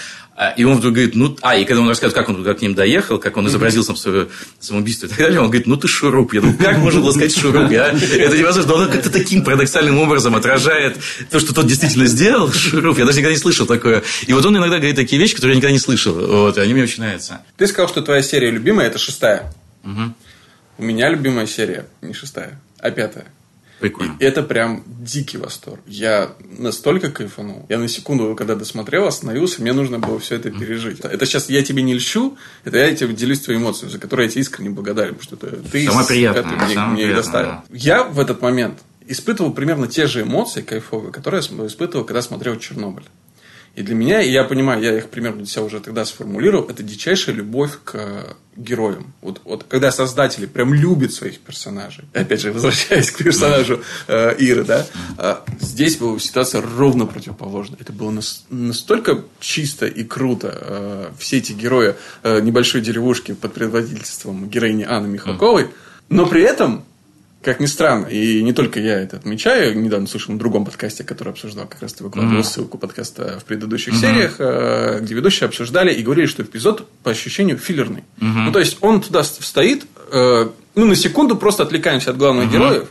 [0.56, 2.74] и он вдруг говорит, ну, а, и когда он рассказывает, как он туда к ним
[2.74, 6.32] доехал, как он изобразил сам свое самоубийство и так далее, он говорит, ну, ты шуруп.
[6.32, 7.70] Я думаю, как можно было сказать шуруп?
[7.70, 8.72] Я, это невозможно.
[8.72, 10.96] Но он как-то таким парадоксальным образом отражает
[11.30, 12.98] то, что тот действительно сделал, шуруп.
[12.98, 14.02] Я даже никогда не слышал такое.
[14.26, 16.14] И вот он иногда говорит такие вещи, которые я никогда не слышал.
[16.14, 17.42] Вот, и они мне очень нравятся.
[17.58, 19.52] Ты сказал, что твоя серия любимая– это шестая.
[19.84, 20.14] Угу.
[20.78, 23.26] У меня любимая серия не шестая, а пятая.
[23.80, 24.16] Прикольно.
[24.18, 25.80] И это прям дикий восторг.
[25.86, 27.66] Я настолько кайфанул.
[27.68, 31.00] Я на секунду, когда досмотрел, остановился, мне нужно было все это пережить.
[31.00, 34.32] Это сейчас я тебе не льщу, это я тебе делюсь твоей эмоцией, за которые я
[34.32, 37.48] тебе искренне благодарен, потому что это, ты Самое приятное, это мне, самое мне приятное, доставил.
[37.50, 37.64] Да.
[37.70, 42.56] Я в этот момент испытывал примерно те же эмоции кайфовые, которые я испытывал, когда смотрел
[42.58, 43.04] Чернобыль.
[43.76, 46.82] И для меня, и я понимаю, я их примерно для себя уже тогда сформулировал, это
[46.82, 49.12] дичайшая любовь к героям.
[49.22, 54.64] Вот, вот когда создатели прям любят своих персонажей, опять же, возвращаясь к персонажу э, Иры,
[54.64, 54.86] да,
[55.18, 57.78] э, здесь была ситуация ровно противоположная.
[57.80, 60.58] Это было нас, настолько чисто и круто.
[60.60, 65.68] Э, все эти герои э, небольшой деревушки под предводительством героини Анны Михалковой,
[66.08, 66.84] но при этом
[67.42, 71.30] как ни странно, и не только я это отмечаю, недавно слышал на другом подкасте, который
[71.30, 72.44] обсуждал, как раз ты выкладывал mm-hmm.
[72.44, 74.00] ссылку подкаста в предыдущих mm-hmm.
[74.00, 78.04] сериях, э, где ведущие обсуждали и говорили, что эпизод по ощущению филлерный.
[78.18, 78.44] Mm-hmm.
[78.44, 82.52] Ну, то есть, он туда стоит, э, ну, на секунду просто отвлекаемся от главных mm-hmm.
[82.52, 82.88] героев,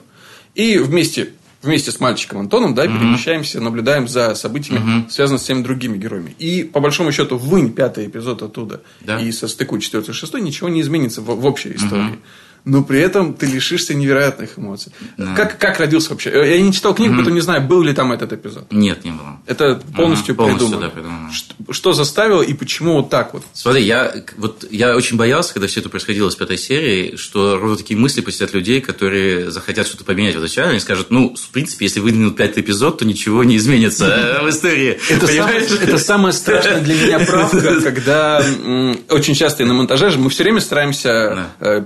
[0.56, 3.00] и вместе вместе с мальчиком Антоном, да, mm-hmm.
[3.00, 5.10] перемещаемся, наблюдаем за событиями, mm-hmm.
[5.10, 6.34] связанными с теми другими героями.
[6.40, 9.20] И, по большому счету, вынь пятый эпизод оттуда да.
[9.20, 12.14] и со стыку четвертый шестой ничего не изменится в, в общей истории.
[12.14, 12.20] Mm-hmm
[12.66, 14.92] но при этом ты лишишься невероятных эмоций.
[15.18, 15.34] Да.
[15.36, 16.30] Как, как родился вообще?
[16.30, 17.18] Я не читал книгу, mm-hmm.
[17.18, 18.72] поэтому не знаю, был ли там этот эпизод.
[18.72, 19.40] Нет, не было.
[19.46, 20.82] Это полностью, ага, полностью придумано.
[20.82, 21.32] Да, придумано.
[21.32, 23.44] Что, что заставило и почему вот так вот?
[23.54, 27.78] Смотри, я, вот, я очень боялся, когда все это происходило с пятой серии, что ровно
[27.78, 31.86] такие мысли посетят людей, которые захотят что-то поменять в начале, они скажут, ну, в принципе,
[31.86, 35.00] если выдвинут пятый эпизод, то ничего не изменится в истории.
[35.10, 38.44] Это самая страшная для меня правка, когда
[39.10, 41.82] очень часто и на монтаже мы все время стараемся, э,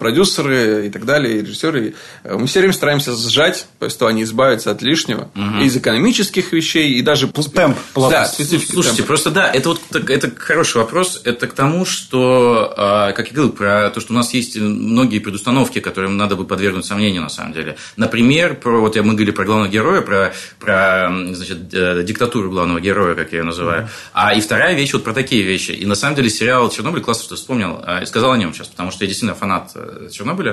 [0.64, 5.30] и так далее, и режиссеры, э, мы все время стараемся сжать повествование, избавиться от лишнего
[5.36, 5.64] угу.
[5.64, 7.78] из экономических вещей, и даже темп.
[7.96, 9.04] Да, Слушайте, темпа.
[9.08, 11.22] просто да, это вот это хороший вопрос.
[11.24, 15.20] Это к тому, что, а, как я говорил, про то, что у нас есть многие
[15.20, 17.78] предустановки, которым надо бы подвергнуть сомнению на самом деле.
[17.98, 23.16] Например, про, вот мы говорили про главного героя, про, про значит, э, диктатуру главного героя,
[23.16, 23.90] как я ее называю.
[24.14, 25.72] А и вторая вещь, вот про такие вещи.
[25.72, 28.68] И на самом деле сериал «Чернобыль» классно, что вспомнил, а, и сказал о нем сейчас,
[28.68, 30.53] потому что я действительно фанат э, Чернобыля.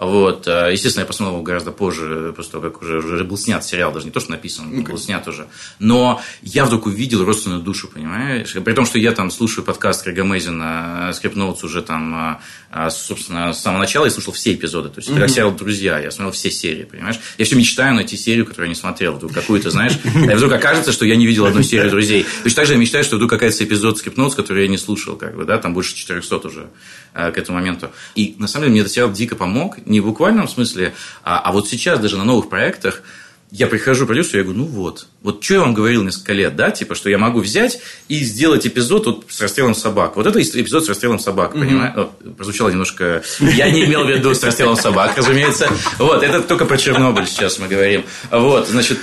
[0.00, 0.48] Вот.
[0.48, 3.92] Э, естественно, я посмотрел его гораздо позже, после того, как уже, уже был снят сериал,
[3.92, 4.90] даже не то, что написан, okay.
[4.90, 5.46] был снят уже.
[5.78, 8.54] Но я вдруг увидел родственную душу, понимаешь?
[8.64, 12.38] При том, что я там слушаю подкаст Крига Мейзина Скрип Ноутс уже там,
[12.72, 14.88] э, э, собственно, с самого начала я слушал все эпизоды.
[14.88, 15.28] То есть, mm-hmm.
[15.28, 17.20] сериал «Друзья», я смотрел все серии, понимаешь?
[17.36, 19.16] Я все мечтаю найти серию, которую я не смотрел.
[19.16, 22.24] Вдруг какую-то, знаешь, и вдруг окажется, что я не видел одну серию «Друзей».
[22.42, 25.16] Точно так же я мечтаю, что вдруг какая-то эпизод Скрип Ноутс, который я не слушал,
[25.16, 26.70] как бы, да, там больше 400 уже
[27.12, 27.90] к этому моменту.
[28.14, 30.94] И, на самом деле, мне этот сериал дико помог, не в буквальном смысле.
[31.22, 33.02] А, а вот сейчас даже на новых проектах
[33.50, 36.54] я прихожу к продюсеру, я говорю, ну вот, вот что я вам говорил несколько лет,
[36.54, 40.16] да, типа, что я могу взять и сделать эпизод вот с расстрелом собак.
[40.16, 41.60] Вот это эпизод с расстрелом собак, mm-hmm.
[41.60, 42.08] понимаешь?
[42.36, 43.22] Прозвучало немножко...
[43.40, 45.68] Я не имел в виду с расстрелом собак, разумеется.
[45.98, 48.04] Вот, это только про Чернобыль сейчас мы говорим.
[48.30, 49.00] Вот, значит,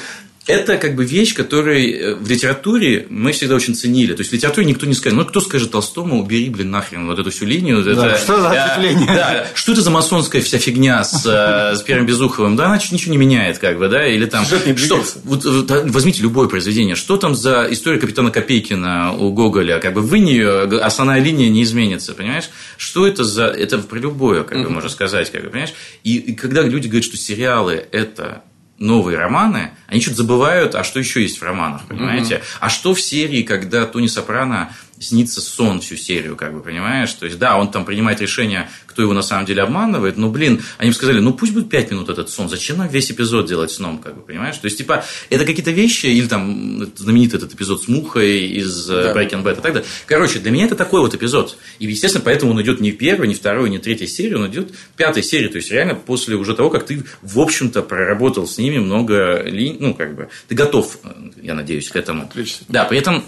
[0.48, 4.14] это как бы вещь, которую в литературе мы всегда очень ценили.
[4.14, 7.20] То есть в литературе никто не скажет, ну кто скажет Толстому, убери, блин, нахрен вот
[7.20, 7.84] эту всю линию.
[7.84, 9.08] Да, это, что за ответвление?
[9.08, 12.56] Да, что это за масонская вся фигня с, с Первым Безуховым?
[12.56, 14.46] Да, она ничего не меняет, как бы, да, или там...
[14.46, 15.44] Что, вот,
[15.90, 20.62] возьмите любое произведение, что там за история капитана Копейкина у Гоголя, как бы вы нее,
[20.82, 22.50] основная линия не изменится, понимаешь?
[22.78, 23.46] Что это за...
[23.46, 25.74] Это про любое, как бы, можно сказать, как бы, понимаешь?
[26.04, 28.44] И, и когда люди говорят, что сериалы– это
[28.80, 32.36] новые романы, они что-то забывают, а что еще есть в романах, понимаете?
[32.36, 32.58] Mm-hmm.
[32.60, 37.12] А что в серии, когда Тони Сопрано снится сон всю серию, как бы, понимаешь?
[37.14, 40.64] То есть, да, он там принимает решение, кто его на самом деле обманывает, но, блин,
[40.78, 43.72] они бы сказали, ну, пусть будет 5 минут этот сон, зачем нам весь эпизод делать
[43.72, 44.58] сном, как бы, понимаешь?
[44.58, 49.13] То есть, типа, это какие-то вещи, или там знаменитый этот эпизод с Мухой из э,
[49.13, 49.13] да.
[49.13, 49.86] Breaking Bad и так далее.
[50.08, 51.58] Короче, для меня это такой вот эпизод.
[51.80, 54.71] И, естественно, поэтому он идет не в первой, не второй, не третьей серии, он идет
[54.71, 58.58] в пятой серии, то есть, реально после уже того, как ты, в общем-то, проработал с
[58.58, 61.10] ними много линий, ну, как бы, ты готов, э,
[61.42, 62.24] я надеюсь, к этому.
[62.24, 62.65] Отлично.
[62.69, 63.24] Да, при этом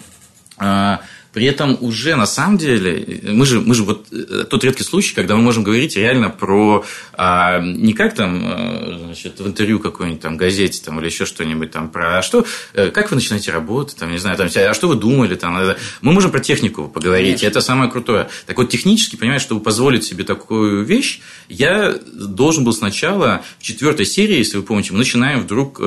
[0.60, 1.02] а,
[1.34, 5.14] при этом уже на самом деле, мы же, мы же вот э, тот редкий случай,
[5.14, 10.22] когда мы можем говорить реально про а, не как там э, значит, в интервью какой-нибудь
[10.22, 13.98] там газете там, или еще что-нибудь там про а что, э, как вы начинаете работать,
[13.98, 15.56] там, не знаю, там, а что вы думали там.
[16.02, 17.48] Мы можем про технику поговорить, Конечно.
[17.48, 18.30] это самое крутое.
[18.48, 24.06] Так вот, технически, понимаешь, чтобы позволить себе такую вещь, я должен был сначала в четвертой
[24.06, 25.80] серии, если вы помните, мы начинаем вдруг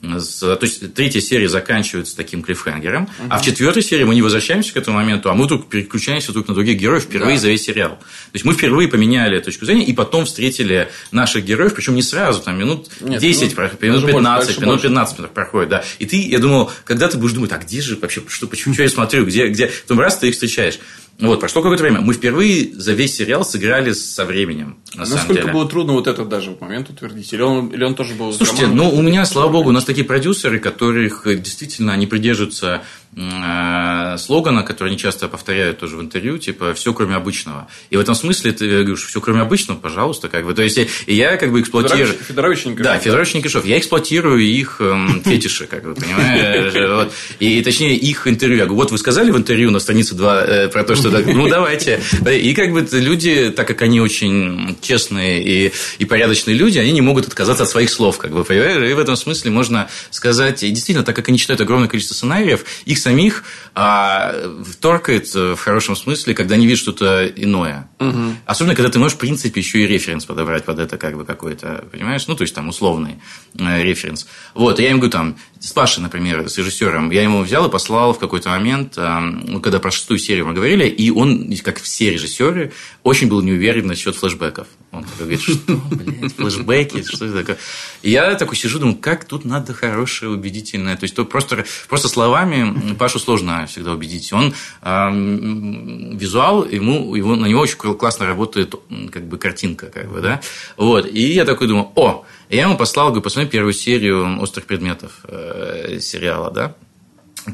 [0.00, 3.28] то есть третья серия заканчивается таким клиффхенгером, угу.
[3.30, 6.48] а в четвертой серии мы не возвращаемся к этому моменту, а мы вдруг переключаемся друг
[6.48, 7.42] на других героев впервые да.
[7.42, 7.90] за весь сериал.
[7.90, 12.42] То есть мы впервые поменяли точку зрения и потом встретили наших героев, причем не сразу,
[12.42, 15.32] там минут Нет, 10, минут, минут 15, больше, минут 15 больше.
[15.32, 15.84] проходит, да.
[15.98, 18.82] И ты, я думал, когда ты будешь думать, а где же вообще, что, почему, что
[18.82, 20.78] я смотрю, где, где, потом раз ты их встречаешь.
[21.18, 22.00] Вот, прошло какое-то время.
[22.00, 24.78] Мы впервые за весь сериал сыграли со временем.
[24.94, 25.52] На Насколько деле.
[25.52, 27.32] было трудно вот этот даже момент утвердить?
[27.32, 28.32] Или он, или он тоже был...
[28.32, 32.82] Слушайте, ну, у меня, слава богу, у нас такие продюсеры, которых действительно они придерживаются
[33.16, 37.66] слогана, который они часто повторяют тоже в интервью, типа все кроме обычного.
[37.88, 40.52] И в этом смысле ты говоришь, все кроме обычного, пожалуйста, как бы.
[40.52, 42.14] То есть и я как бы эксплуатирую.
[42.28, 42.84] Федорович Никишов.
[42.84, 43.64] Да, Федорович Никишов.
[43.64, 46.74] Я эксплуатирую их эм, фетиши, как бы, понимаешь?
[46.96, 47.12] Вот.
[47.40, 48.58] И точнее их интервью.
[48.58, 51.48] Я говорю, вот вы сказали в интервью на странице 2 э, про то, что ну
[51.50, 52.00] давайте.
[52.30, 57.00] И как бы люди, так как они очень честные и, и порядочные люди, они не
[57.00, 58.90] могут отказаться от своих слов, как бы, понимаешь?
[58.90, 62.64] И в этом смысле можно сказать, и действительно, так как они читают огромное количество сценариев,
[62.84, 63.44] их самих
[63.74, 64.34] а,
[64.80, 67.88] торкает э, в хорошем смысле, когда они видят что-то иное.
[68.00, 68.34] Угу.
[68.46, 71.84] Особенно, когда ты можешь, в принципе, еще и референс подобрать под это, как бы какой-то,
[71.92, 72.26] понимаешь?
[72.26, 73.22] Ну, то есть, там, условный
[73.56, 74.26] э, референс.
[74.54, 77.70] Вот, и я им говорю, там, с Пашей, например, с режиссером, я ему взял и
[77.70, 81.80] послал в какой-то момент, э, ну, когда про шестую серию мы говорили, и он, как
[81.80, 84.66] все режиссеры, очень был не уверен насчет флешбеков.
[84.92, 87.58] Он говорит, что, блядь, флешбеки, что это такое?
[88.02, 90.96] И я такой сижу, думаю, как тут надо хорошее, убедительное.
[90.96, 94.32] То есть, то просто, просто словами Пашу сложно всегда убедить.
[94.32, 95.10] Он э,
[96.14, 98.74] визуал, ему, его, на него очень классно работает
[99.10, 100.40] как бы картинка, как бы, да.
[100.76, 101.06] Вот.
[101.06, 105.98] И я такой думаю, о, я ему послал, говорю, посмотри первую серию «Острых предметов» э,
[106.00, 106.74] сериала, да.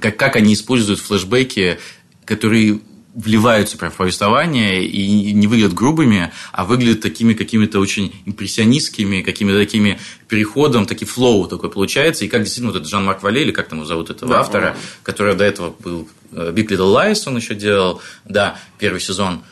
[0.00, 1.78] Как, как они используют флешбеки,
[2.24, 2.80] которые
[3.14, 9.58] вливаются прям в повествование и не выглядят грубыми, а выглядят такими какими-то очень импрессионистскими, какими-то
[9.58, 12.24] такими переходом, такие флоу такой получается.
[12.24, 14.70] И как действительно вот этот Жан-Марк Вале, или как там его зовут этого да, автора,
[14.70, 14.82] он...
[15.02, 19.42] который до этого был Big Little Lies, он еще делал, да, первый сезон.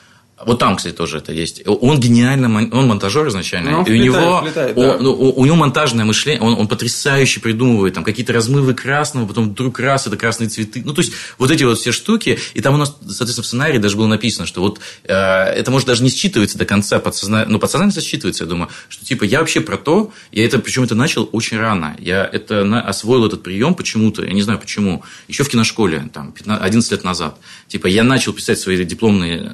[0.45, 1.63] Вот там, кстати, тоже это есть.
[1.67, 3.73] Он гениально, он монтажер изначально.
[3.73, 4.97] Ну, он и у него, вплетает, да.
[4.97, 9.51] у, у, у него монтажное мышление, он, он потрясающе придумывает там какие-то размывы красного, потом
[9.51, 10.83] вдруг раз это красные цветы.
[10.83, 12.39] Ну, то есть, вот эти вот все штуки.
[12.55, 15.87] И там у нас, соответственно, в сценарии даже было написано, что вот э, это может
[15.87, 19.61] даже не считывается до конца подсознательно, ну, подсознательно считывается, я думаю, что типа я вообще
[19.61, 21.97] про то, я это, причем это начал очень рано.
[21.99, 26.33] Я это на, освоил этот прием почему-то, я не знаю почему, еще в киношколе, там,
[26.33, 27.37] 15, 11 лет назад.
[27.69, 29.53] Типа я начал писать свои дипломные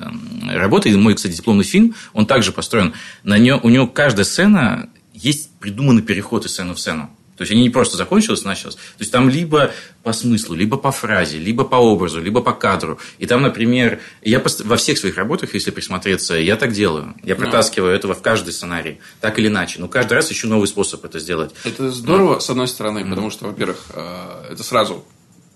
[0.52, 0.90] работы, работы.
[0.90, 2.92] И мой, кстати, дипломный фильм, он также построен.
[3.24, 7.10] На нее, у него каждая сцена есть придуманный переход из сцены в сцену.
[7.36, 8.76] То есть они не просто закончились, началось.
[8.76, 9.70] То есть там либо
[10.02, 12.98] по смыслу, либо по фразе, либо по образу, либо по кадру.
[13.18, 17.14] И там, например, я во всех своих работах, если присмотреться, я так делаю.
[17.22, 19.80] Я протаскиваю этого в каждый сценарий, так или иначе.
[19.80, 21.54] Но каждый раз ищу новый способ это сделать.
[21.64, 25.04] Это здорово, с одной стороны, потому что, во-первых, э, это сразу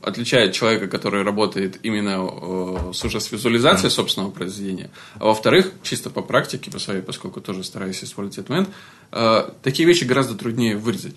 [0.02, 4.90] отличает человека, который работает именно э, с уже с визуализацией собственного произведения.
[5.18, 8.68] А во-вторых, чисто по практике, по своей, поскольку тоже стараюсь использовать этот момент,
[9.12, 11.14] э, такие вещи гораздо труднее вырезать.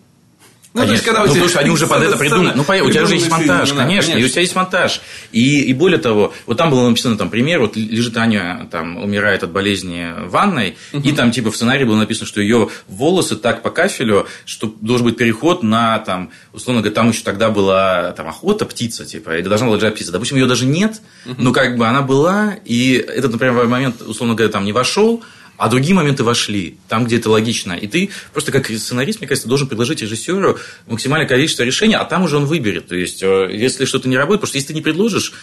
[0.74, 2.54] Ну, то есть, когда у ну, тебя- потому что они уже под это придумали.
[2.56, 4.30] Ну, у тебя же есть монтаж, имена, конечно, и у конечно.
[4.30, 5.02] тебя есть монтаж.
[5.32, 9.44] И, и более того, вот там было написано, там, пример, вот лежит Аня, там, умирает
[9.44, 13.62] от болезни в ванной, и там, типа, в сценарии было написано, что ее волосы так
[13.62, 18.28] по кафелю, что должен быть переход на, там, условно говоря, там еще тогда была, там,
[18.28, 20.12] охота, птица, типа, и должна была лежать птица.
[20.12, 21.02] Допустим, ее даже нет,
[21.38, 25.24] но как бы она была, и этот, например, момент, условно говоря, там, не вошел,
[25.58, 27.74] а другие моменты вошли, там, где это логично.
[27.74, 32.24] И ты просто как сценарист, мне кажется, должен предложить режиссеру максимальное количество решений, а там
[32.24, 32.88] уже он выберет.
[32.88, 35.34] То есть, э, если что-то не работает, что если ты не предложишь,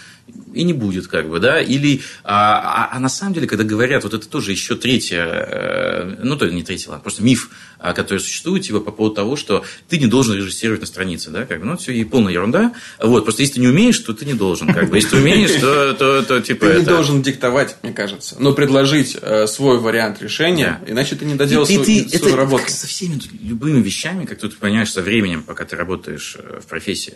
[0.53, 4.05] и не будет, как бы, да, или, а, а- а на самом деле, когда говорят,
[4.05, 7.51] вот это тоже еще третье, э, ну, то не третье, ладно, просто миф,
[7.81, 11.47] а, который существует, типа, по поводу того, что ты не должен режиссировать на странице, да,
[11.47, 14.26] как бы, ну, все, и полная ерунда, вот, просто если ты не умеешь, то ты
[14.26, 17.76] не должен, как бы, если ты умеешь, то, то, то, типа, Ты не должен диктовать,
[17.83, 22.64] мне кажется, но предложить э, свой вариант решения, иначе ты не доделал свою, работу.
[22.68, 27.14] со всеми любыми вещами, как ты понимаешь со временем, пока ты работаешь э, в профессии.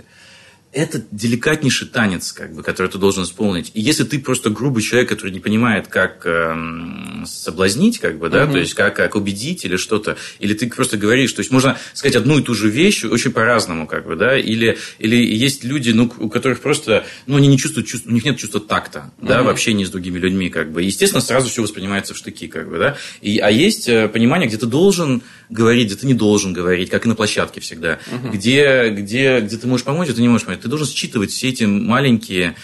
[0.74, 3.70] Это деликатнейший танец, как бы, который ты должен исполнить.
[3.74, 8.46] И если ты просто грубый человек, который не понимает, как эм, соблазнить, как бы, да,
[8.52, 12.16] то есть как, как убедить или что-то, или ты просто говоришь, то есть можно сказать
[12.16, 16.12] одну и ту же вещь очень по-разному, как бы, да, или, или есть люди, ну,
[16.18, 19.48] у которых просто, ну, они не чувствуют, чувств- у них нет чувства такта, да, в
[19.48, 20.82] общении с другими людьми, как бы.
[20.82, 22.96] Естественно, сразу все воспринимается в штыки, как бы, да.
[23.20, 27.06] И, а есть э, понимание, где ты должен говорить, где ты не должен говорить, как
[27.06, 27.98] и на площадке всегда.
[28.32, 30.63] Где, где, где ты можешь помочь, где ты не можешь помочь.
[30.64, 32.56] Ты должен считывать все эти маленькие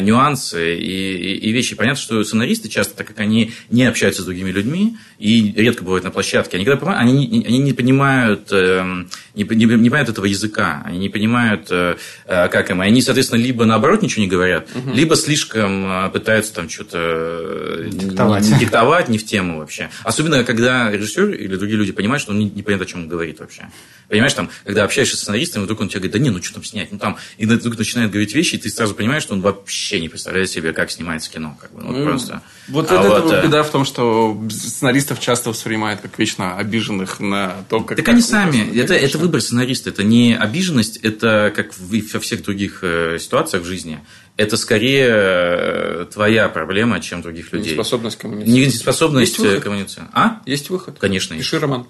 [0.00, 1.74] нюансы и, и- и вещи.
[1.74, 6.04] Понятно, что сценаристы часто, так как они не общаются с другими людьми и редко бывают
[6.04, 10.26] на площадке, они, когда они, не- они не понимают, эм, не, не- не понимают этого
[10.26, 11.96] языка, они не понимают, э,
[12.26, 12.80] э, как им.
[12.80, 18.44] Они, соответственно, либо наоборот ничего не говорят, либо слишком э, пытаются там что-то э, Диктовать.
[18.44, 19.90] не- не диктовать не в тему вообще.
[20.04, 23.08] Особенно, когда режиссер или другие люди понимают, что он не, не понимает, о чем он
[23.08, 23.68] говорит вообще.
[24.08, 26.64] Понимаешь, там, когда общаешься с сценаристом, вдруг он тебе говорит, да не, ну что там
[26.64, 30.00] снять, ну там, и вдруг начинает говорить вещи, и ты сразу понимаешь, что он вообще
[30.00, 32.42] не представляет себе, как снимается кино, как бы, ну, вот просто.
[32.68, 37.20] Вот А это вот, э, беда в том, что сценаристов часто воспринимают как вечно обиженных
[37.20, 37.96] на то, как...
[37.96, 42.20] Так как они сами, это, это выбор сценариста, это не обиженность, это как в- во
[42.20, 44.00] всех других э, ситуациях в жизни.
[44.36, 47.70] Это скорее э, твоя проблема, чем других людей.
[47.72, 48.66] Неспособность коммуницировать.
[48.74, 50.10] Неспособность Есть коммуницировать.
[50.12, 50.40] А?
[50.46, 50.96] Есть выход?
[50.98, 51.44] Конечно, есть.
[51.44, 51.86] Пиши роман.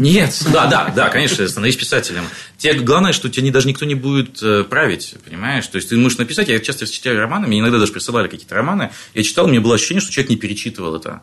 [0.00, 2.24] Нет, да, да, да, конечно, становись писателем.
[2.58, 5.66] Тебе главное, что тебе даже никто не будет э, править, понимаешь?
[5.66, 8.90] То есть ты можешь написать, я часто читаю романы, мне иногда даже присылали какие-то романы,
[9.14, 11.22] я читал, меня было ощущение, что человек не перечитывал это.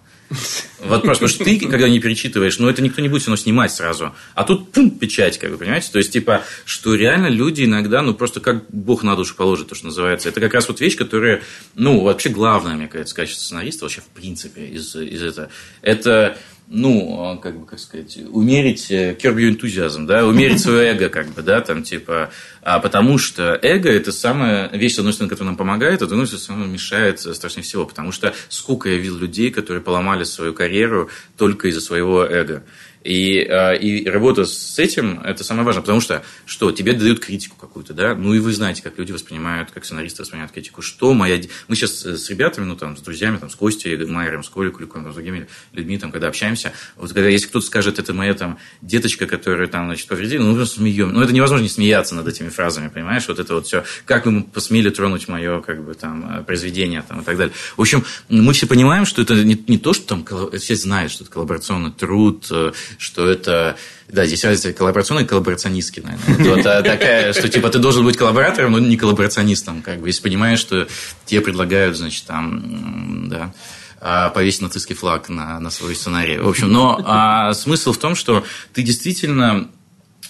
[0.80, 3.42] Вот просто, потому что ты, когда не перечитываешь, ну, это никто не будет все равно
[3.42, 4.14] снимать сразу.
[4.36, 5.90] А тут, пум, печать, как бы, понимаете?
[5.92, 9.76] То есть, типа, что реально люди иногда, ну, просто как Бог на душу положит, то,
[9.76, 10.30] что называется.
[10.30, 11.42] Это как раз вот вещь, которая,
[11.76, 15.50] ну, вообще главная, мне кажется, качество сценариста, вообще, в принципе, из, из этого.
[15.82, 16.38] Это
[16.68, 21.42] ну, как бы, как сказать, умерить curb your enthusiasm, да, умерить свое эго, как бы,
[21.42, 25.58] да, там, типа, а потому что эго– это самая вещь, с одной стороны, которая нам
[25.58, 29.84] помогает, а с другой стороны, мешает страшнее всего, потому что сколько я видел людей, которые
[29.84, 32.64] поломали свою карьеру только из-за своего эго.
[33.04, 37.58] И, а, и работа с этим– это самое важное, потому что, что, тебе дают критику
[37.58, 41.42] какую-то, да, ну и вы знаете, как люди воспринимают, как сценаристы воспринимают критику, что моя...
[41.68, 45.10] Мы сейчас с ребятами, ну, там, с друзьями, там, с Костей, Майером, с Колей Куликом,
[45.12, 49.26] с другими людьми, там, когда общаемся, вот когда, если кто-то скажет, это моя, там, деточка,
[49.26, 51.14] которая, там, значит, повредила, ну, просто смеем.
[51.14, 54.44] Ну, это невозможно не смеяться над этими фразами, понимаешь, вот это вот все, как вы
[54.44, 57.54] посмели тронуть мое, как бы, там, произведение, там, и так далее.
[57.76, 60.26] В общем, мы все понимаем, что это не, не то, что там,
[60.58, 63.78] все знают, что это коллаборационный труд, э, что это
[64.08, 66.56] да, здесь разница коллаборационный и коллаборационистский, наверное.
[66.56, 70.22] Вот, а такая, что типа ты должен быть коллаборатором, но не коллаборационистом, как бы, если
[70.22, 70.88] понимаешь, что
[71.26, 73.54] тебе предлагают, значит, там, да,
[74.00, 76.38] а, повесить нацистский флаг на, на свой сценарий.
[76.38, 79.70] В общем, но а, смысл в том, что ты действительно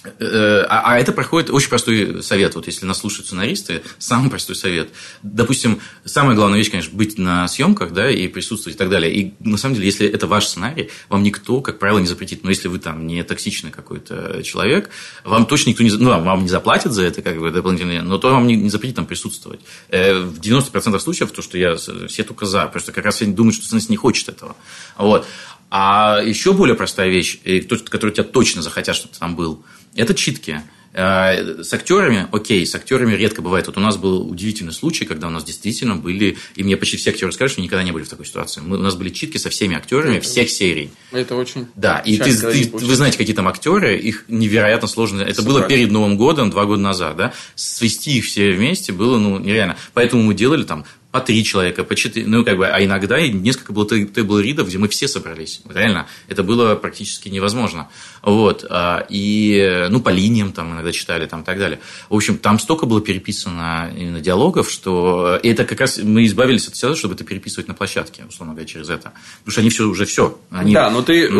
[0.04, 2.54] А, а это проходит очень простой совет.
[2.54, 4.90] Вот если нас слушают сценаристы, самый простой совет.
[5.22, 9.14] Допустим, самая главная вещь, конечно, быть на съемках, да, и присутствовать и так далее.
[9.14, 12.44] И на самом деле, если это ваш сценарий, вам никто, как правило, не запретит.
[12.44, 14.90] Но если вы там не токсичный какой-то человек,
[15.24, 18.30] вам точно никто не, ну, вам не заплатит за это, как бы дополнительно, но то
[18.30, 19.60] вам не, не запретит там присутствовать.
[19.88, 23.56] Э, В 90% случаев то, что я все только за, просто как раз все думают,
[23.56, 24.56] что сценарист не хочет этого.
[24.96, 25.26] Вот.
[25.70, 29.64] А еще более простая вещь, и который тебя точно захотят, чтобы ты там был,
[29.96, 30.60] это читки.
[30.96, 33.66] Э, С актерами, окей, с актерами редко бывает.
[33.66, 37.10] Вот у нас был удивительный случай, когда у нас действительно были, и мне почти все
[37.10, 38.60] актеры сказали, что никогда не были в такой ситуации.
[38.60, 40.90] Мы, у нас были читки со всеми актерами всех серий.
[41.10, 41.66] Это очень...
[41.74, 45.22] Да, и ты, ты- вы знаете, какие там актеры, их невероятно сложно.
[45.22, 45.68] Это было Собрать.
[45.70, 47.32] перед Новым годом, два года назад, да.
[47.56, 49.76] Свести их все вместе было, ну, нереально.
[49.94, 53.30] Поэтому мы делали там по три человека, по четыре, ну, как бы, а иногда и
[53.30, 55.60] несколько было тейбл-ридов, где мы все собрались.
[55.72, 57.88] Реально, это было практически невозможно.
[58.24, 61.78] Вот, а, и, ну, по линиям там иногда читали, там, и так далее.
[62.08, 66.80] В общем, там столько было переписано именно диалогов, что это как раз мы избавились от
[66.80, 69.12] того, чтобы это переписывать на площадке, условно говоря, через это.
[69.40, 70.38] Потому что они все уже все.
[70.50, 70.72] Они...
[70.72, 71.30] Да, но ты,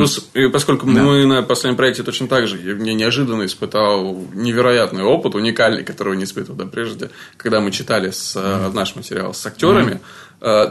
[0.51, 1.03] поскольку да.
[1.03, 6.18] мы на последнем проекте точно так же, я мне неожиданно испытал невероятный опыт, уникальный, который
[6.18, 8.74] не испытывал да, прежде, когда мы читали с, mm.
[8.74, 9.93] наш материал с актерами.
[9.93, 10.01] Mm.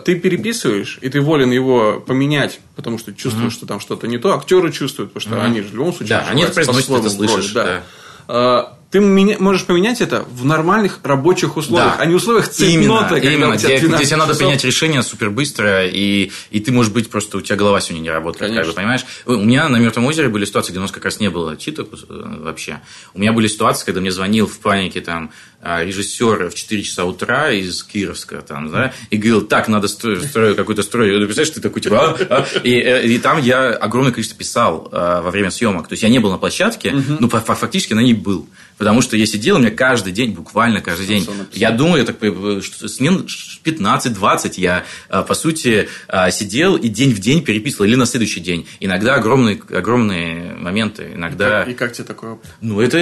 [0.06, 3.56] Ты переписываешь, и ты волен его поменять, потому что чувствуешь, mm.
[3.56, 4.36] что там что-то не то.
[4.36, 5.46] Актеры чувствуют, потому что mm.
[5.46, 6.20] они же в любом случае.
[6.20, 7.52] Да, они произносят, это слышишь.
[7.54, 7.84] да.
[8.28, 8.78] Да.
[8.94, 12.04] Ты можешь поменять это в нормальных рабочих условиях, да.
[12.04, 13.18] а не условиях цепноты.
[13.18, 13.56] Именно, именно.
[13.56, 17.42] Где, где тебе надо принять решение супер быстро, и, и ты, может быть, просто у
[17.42, 18.54] тебя голова сегодня не работает.
[18.54, 19.04] Как бы, понимаешь?
[19.26, 21.90] У меня на Мертвом озере были ситуации, где у нас как раз не было читок
[21.92, 22.82] э, вообще.
[23.16, 25.32] У меня были ситуации, когда мне звонил в панике там
[25.66, 30.26] а, режиссер в 4 часа утра из Кировска, там, да, и говорил, так, надо строить,
[30.26, 31.08] строить какой-то строй.
[31.08, 32.46] Ты представляешь, ты такой, типа, а, а?
[32.64, 35.88] И, э, и там я огромное количество писал а, во время съемок.
[35.88, 37.16] То есть, я не был на площадке, угу.
[37.22, 38.50] но фактически на ней был.
[38.78, 42.18] Потому что я сидел, у меня каждый день, буквально каждый день, я думаю, я так,
[42.64, 43.28] что смен
[43.64, 45.90] 15-20 я, по сути,
[46.32, 48.68] сидел и день в день переписывал, или на следующий день.
[48.80, 51.64] Иногда огромные, огромные моменты, иногда...
[51.64, 52.50] И как, и как тебе такой опыт?
[52.62, 52.98] Ну, это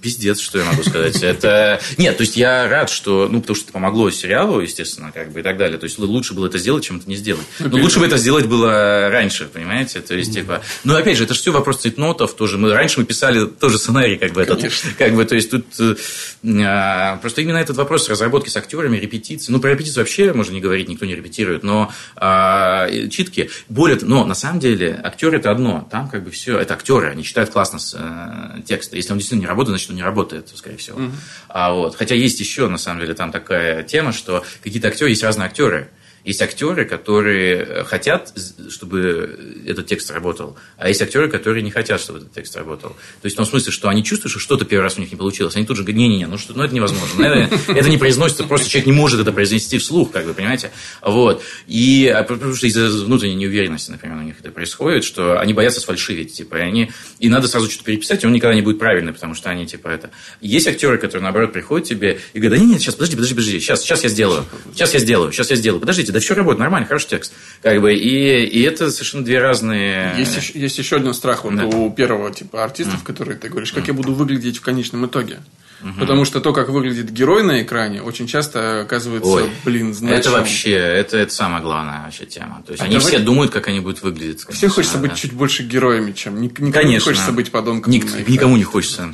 [0.00, 1.16] пиздец, что я могу сказать.
[1.22, 1.80] Это...
[1.98, 3.28] Нет, то есть, я рад, что...
[3.30, 5.78] Ну, потому что это помогло сериалу, естественно, как бы, и так далее.
[5.78, 7.44] То есть, лучше было это сделать, чем это не сделать.
[7.58, 10.00] Но лучше бы это сделать было раньше, понимаете?
[10.00, 10.62] То есть, типа...
[10.84, 12.58] Ну, опять же, это же все вопрос цветнотов тоже.
[12.58, 14.62] Мы, раньше мы писали тоже сценарий, как бы, этот
[14.96, 19.52] как бы, то есть тут э, просто именно этот вопрос разработки с актерами, репетиции.
[19.52, 23.50] Ну, про репетицию вообще можно не говорить, никто не репетирует, но э, читки.
[23.68, 25.86] Более но на самом деле актер это одно.
[25.90, 28.96] Там как бы все, это актеры, они читают классно с, э, тексты.
[28.96, 30.98] Если он действительно не работает, значит, он не работает, скорее всего.
[30.98, 31.12] Угу.
[31.48, 31.96] А, вот.
[31.96, 35.90] Хотя есть еще, на самом деле, там такая тема, что какие-то актеры, есть разные актеры.
[36.26, 38.34] Есть актеры, которые э, хотят,
[38.68, 42.90] чтобы этот текст работал, а есть актеры, которые не хотят, чтобы этот текст работал.
[42.90, 45.16] То есть в том смысле, что они чувствуют, что что-то первый раз у них не
[45.16, 45.54] получилось.
[45.56, 47.22] Они тут же говорят, не-не-не, ну, что, ну это невозможно.
[47.22, 50.72] Это, это не произносится, просто человек не может это произнести вслух, как вы понимаете.
[51.00, 51.42] Вот.
[51.68, 55.80] И а, потому что из-за внутренней неуверенности, например, у них это происходит, что они боятся
[55.80, 59.12] сфальшивить, типа, и они, и надо сразу что-то переписать, и он никогда не будет правильный,
[59.12, 60.10] потому что они, типа, это...
[60.40, 63.60] Есть актеры, которые, наоборот, приходят тебе и говорят, да нет, нет, сейчас, подожди, подожди, подожди,
[63.60, 66.88] сейчас, сейчас я сделаю, сейчас я сделаю, сейчас я сделаю, подождите, да все работает, нормально,
[66.88, 67.34] хороший текст.
[67.62, 70.14] Как бы, и, и это совершенно две разные...
[70.16, 71.66] Есть, еще, есть еще один страх вот да.
[71.66, 73.06] у первого типа артистов, mm.
[73.06, 73.88] которые ты говоришь, как mm.
[73.88, 75.40] я буду выглядеть в конечном итоге.
[75.82, 76.00] Угу.
[76.00, 80.16] Потому что то, как выглядит герой на экране, очень часто оказывается, Ой, блин, значим.
[80.16, 82.62] Это вообще, это, это самая главная вообще тема.
[82.64, 83.12] То есть, а они давай...
[83.12, 84.44] все думают, как они будут выглядеть.
[84.44, 85.02] Конечно, все хочется да.
[85.02, 86.40] быть чуть больше героями, чем...
[86.40, 86.90] Никому конечно.
[86.90, 87.92] не хочется быть подонком.
[87.92, 89.12] Ник, никому не хочется.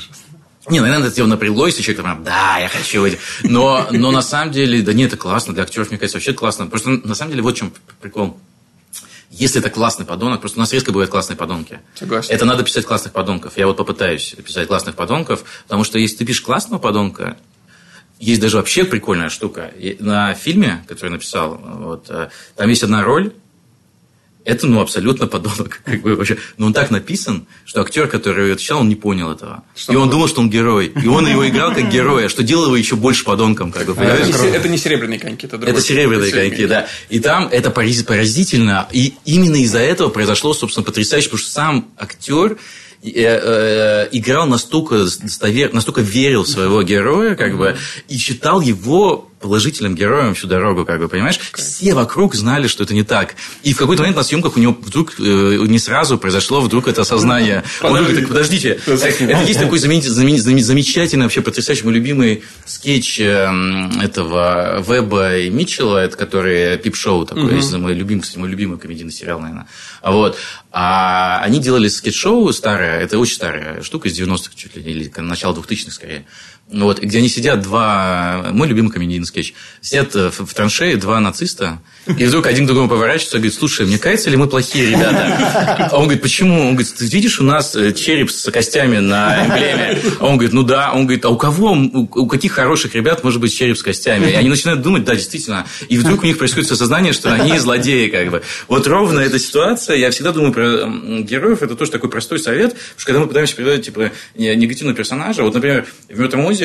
[0.69, 3.05] Не, ну, наверное, это его напрягло, если человек там, да, я хочу.
[3.43, 5.55] Но, но на самом деле, да нет, это классно.
[5.55, 6.67] Для актеров, мне кажется, вообще классно.
[6.69, 8.39] Просто на самом деле вот в чем прикол.
[9.31, 11.81] Если это классный подонок, просто у нас редко бывают классные подонки.
[11.95, 12.33] Согласен.
[12.33, 13.57] Это надо писать классных подонков.
[13.57, 17.39] Я вот попытаюсь писать классных подонков, потому что если ты пишешь классного подонка,
[18.21, 19.73] есть даже вообще прикольная штука.
[19.99, 23.33] На фильме, который я написал, вот, э, там есть одна роль,
[24.45, 25.81] это, ну, абсолютно подонок.
[25.85, 26.37] Как бы, вообще.
[26.57, 29.63] Но он так написан, что актер, который его читал, он не понял этого.
[29.77, 30.93] Что и он думал, что он герой.
[31.03, 33.71] И он его играл как героя, что делало его еще больше подонком.
[33.71, 36.89] Как бы, а, это, это не серебряные коньки, это Это серебряные коньки, да.
[37.09, 38.89] И там это поразительно.
[38.93, 42.59] И именно из-за этого произошло, собственно, потрясающе, потому что сам актер
[43.05, 45.73] Э, э, играл настолько достовер...
[45.73, 47.77] настолько верил в своего героя, как бы,
[48.07, 51.39] и считал его положительным героем всю дорогу, как бы, понимаешь?
[51.55, 53.35] Все вокруг знали, что это не так.
[53.63, 57.03] И в какой-то момент на съемках у него вдруг э, не сразу произошло вдруг это
[57.03, 57.65] осознание.
[57.83, 65.39] Он говорит, подождите, это есть такой замечательный, вообще потрясающий мой любимый скетч эм, этого Веба
[65.39, 67.79] и Митчелла, это который Peep Show такой, угу.
[67.79, 69.67] мой любимый, кстати, мой любимый комедийный сериал, наверное.
[70.03, 70.39] Вот.
[70.71, 75.55] А они делали скетч-шоу старое, это очень старая штука из 90-х чуть ли, или начала
[75.55, 76.25] 2000-х скорее.
[76.73, 78.47] Вот, где они сидят два...
[78.53, 79.55] Мой любимый комедийный скетч.
[79.81, 83.55] Сидят э, в, в траншее два нациста, и вдруг один к другому поворачивается и говорит,
[83.55, 85.89] слушай, мне кажется ли мы плохие ребята?
[85.93, 86.61] А он говорит, почему?
[86.61, 89.99] Он говорит, ты видишь, у нас э, череп с костями на эмблеме.
[90.19, 90.93] А он говорит, ну да.
[90.93, 94.31] Он говорит, а у кого, у, каких хороших ребят может быть череп с костями?
[94.31, 95.67] И они начинают думать, да, действительно.
[95.89, 98.43] И вдруг у них происходит осознание, что они злодеи, как бы.
[98.69, 100.89] Вот ровно эта ситуация, я всегда думаю про
[101.21, 105.55] героев, это тоже такой простой совет, что когда мы пытаемся передать, типа, негативного персонажа, вот,
[105.55, 106.62] например, в «Мертвом озере»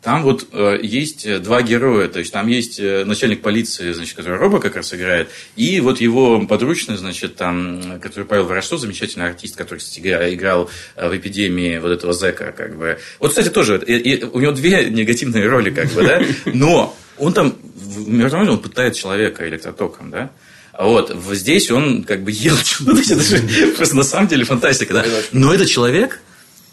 [0.00, 4.38] там вот э, есть два героя, то есть там есть э, начальник полиции, значит, который
[4.38, 9.56] Роба как раз играет, и вот его подручный, значит, там, который Павел Воростов, замечательный артист,
[9.56, 12.98] который, кстати, играл э, в эпидемии вот этого зэка, как бы.
[13.18, 17.32] Вот, кстати, тоже, и, и у него две негативные роли, как бы, да, но Он
[17.32, 20.30] там, в мертвом он пытает человека электротоком, да?
[20.78, 23.38] Вот, здесь он как бы ел ну, это же
[23.76, 25.04] просто на самом деле фантастика, да?
[25.32, 26.20] Но этот человек,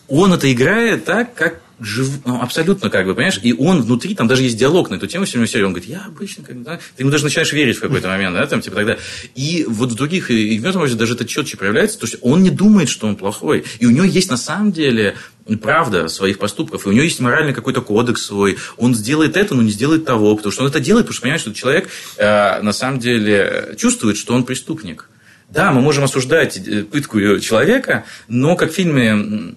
[0.07, 2.09] он это играет так, как жив...
[2.25, 5.25] ну, абсолютно как бы, понимаешь, и он внутри, там даже есть диалог на эту тему
[5.25, 6.79] в фильме серии, он говорит, я обычно, как да?
[6.95, 8.97] ты ему даже начинаешь верить в какой-то момент, да, там, типа, тогда,
[9.35, 12.49] и вот в других, и в этом даже это четче проявляется, то есть он не
[12.49, 15.15] думает, что он плохой, и у него есть на самом деле
[15.61, 19.61] правда своих поступков, и у него есть моральный какой-то кодекс свой, он сделает это, но
[19.61, 22.73] не сделает того, потому что он это делает, потому что понимает, что человек э, на
[22.73, 25.09] самом деле чувствует, что он преступник.
[25.49, 29.55] Да, мы можем осуждать э, пытку человека, но как в фильме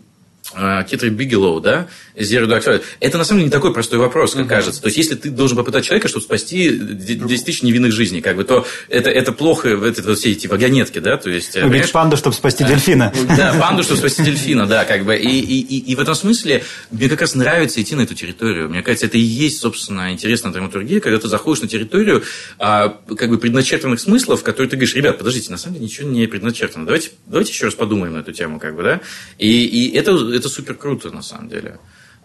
[0.55, 2.83] э, Кетри Бигелоу, да, Zero Dark Thirty.
[3.01, 4.49] Это на самом деле не такой простой вопрос, как угу.
[4.49, 4.81] кажется.
[4.81, 8.45] То есть, если ты должен попытать человека, чтобы спасти 10 тысяч невинных жизней, как бы,
[8.45, 11.57] то это, это плохо, это вот все эти вагонетки, да, то есть...
[11.57, 13.13] Убить панду, чтобы спасти дельфина.
[13.37, 15.17] Да, панду, чтобы спасти дельфина, да, как бы.
[15.17, 18.69] И, и, и, и в этом смысле мне как раз нравится идти на эту территорию.
[18.69, 22.23] Мне кажется, это и есть, собственно, интересная драматургия, когда ты заходишь на территорию
[22.59, 26.27] а, как бы предначертанных смыслов, которые ты говоришь, ребят, подождите, на самом деле ничего не
[26.27, 26.85] предначертано.
[26.85, 29.01] Давайте, давайте еще раз подумаем на эту тему, как бы, да.
[29.39, 31.79] И, и это, это супер круто, на самом деле.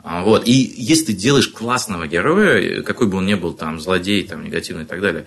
[0.04, 0.48] А, вот.
[0.48, 4.84] И если ты делаешь классного героя, какой бы он ни был, там, злодей, там, негативный
[4.84, 5.26] и так далее,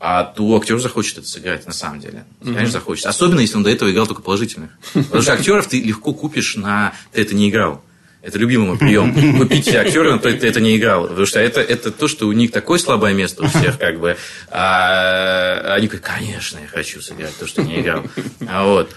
[0.00, 2.24] а то актер захочет это сыграть на самом деле.
[2.40, 2.70] Конечно, mm-hmm.
[2.70, 3.06] захочет.
[3.06, 4.70] Особенно, если он до этого играл только положительных.
[4.92, 7.82] Потому что актеров ты легко купишь на «ты это не играл».
[8.20, 9.38] Это любимый мой прием.
[9.38, 11.06] Купить актера, но ты это не играл.
[11.06, 14.16] Потому что это, это то, что у них такое слабое место у всех, как бы.
[14.50, 18.04] А они говорят, конечно, я хочу сыграть то, что не играл.
[18.46, 18.90] А вот.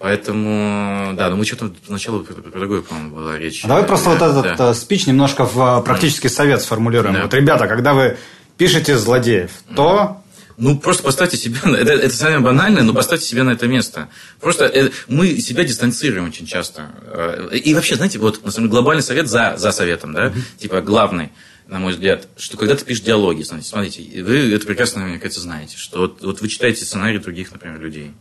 [0.00, 3.62] Поэтому, да, но мы что-то поначалу про, другое, по-моему, была речь.
[3.66, 4.70] А давай просто да, вот этот да.
[4.70, 7.14] Э, спич немножко в э, практический совет сформулируем.
[7.14, 7.22] Да.
[7.24, 8.16] Вот, ребята, когда вы
[8.56, 10.22] пишете злодеев, то
[10.56, 14.08] ну, просто поставьте себя, это, это самое банальное, но поставьте себя на это место.
[14.40, 16.88] Просто это, мы себя дистанцируем очень часто.
[17.04, 20.42] Э, и вообще, знаете, вот, на самом деле, глобальный совет за, за советом, да, mm-hmm.
[20.60, 21.30] типа, главный,
[21.66, 25.42] на мой взгляд, что когда ты пишешь диалоги, смотрите, смотрите вы это прекрасно, мне кажется,
[25.42, 28.14] знаете, что вот, вот вы читаете сценарий других, например, людей.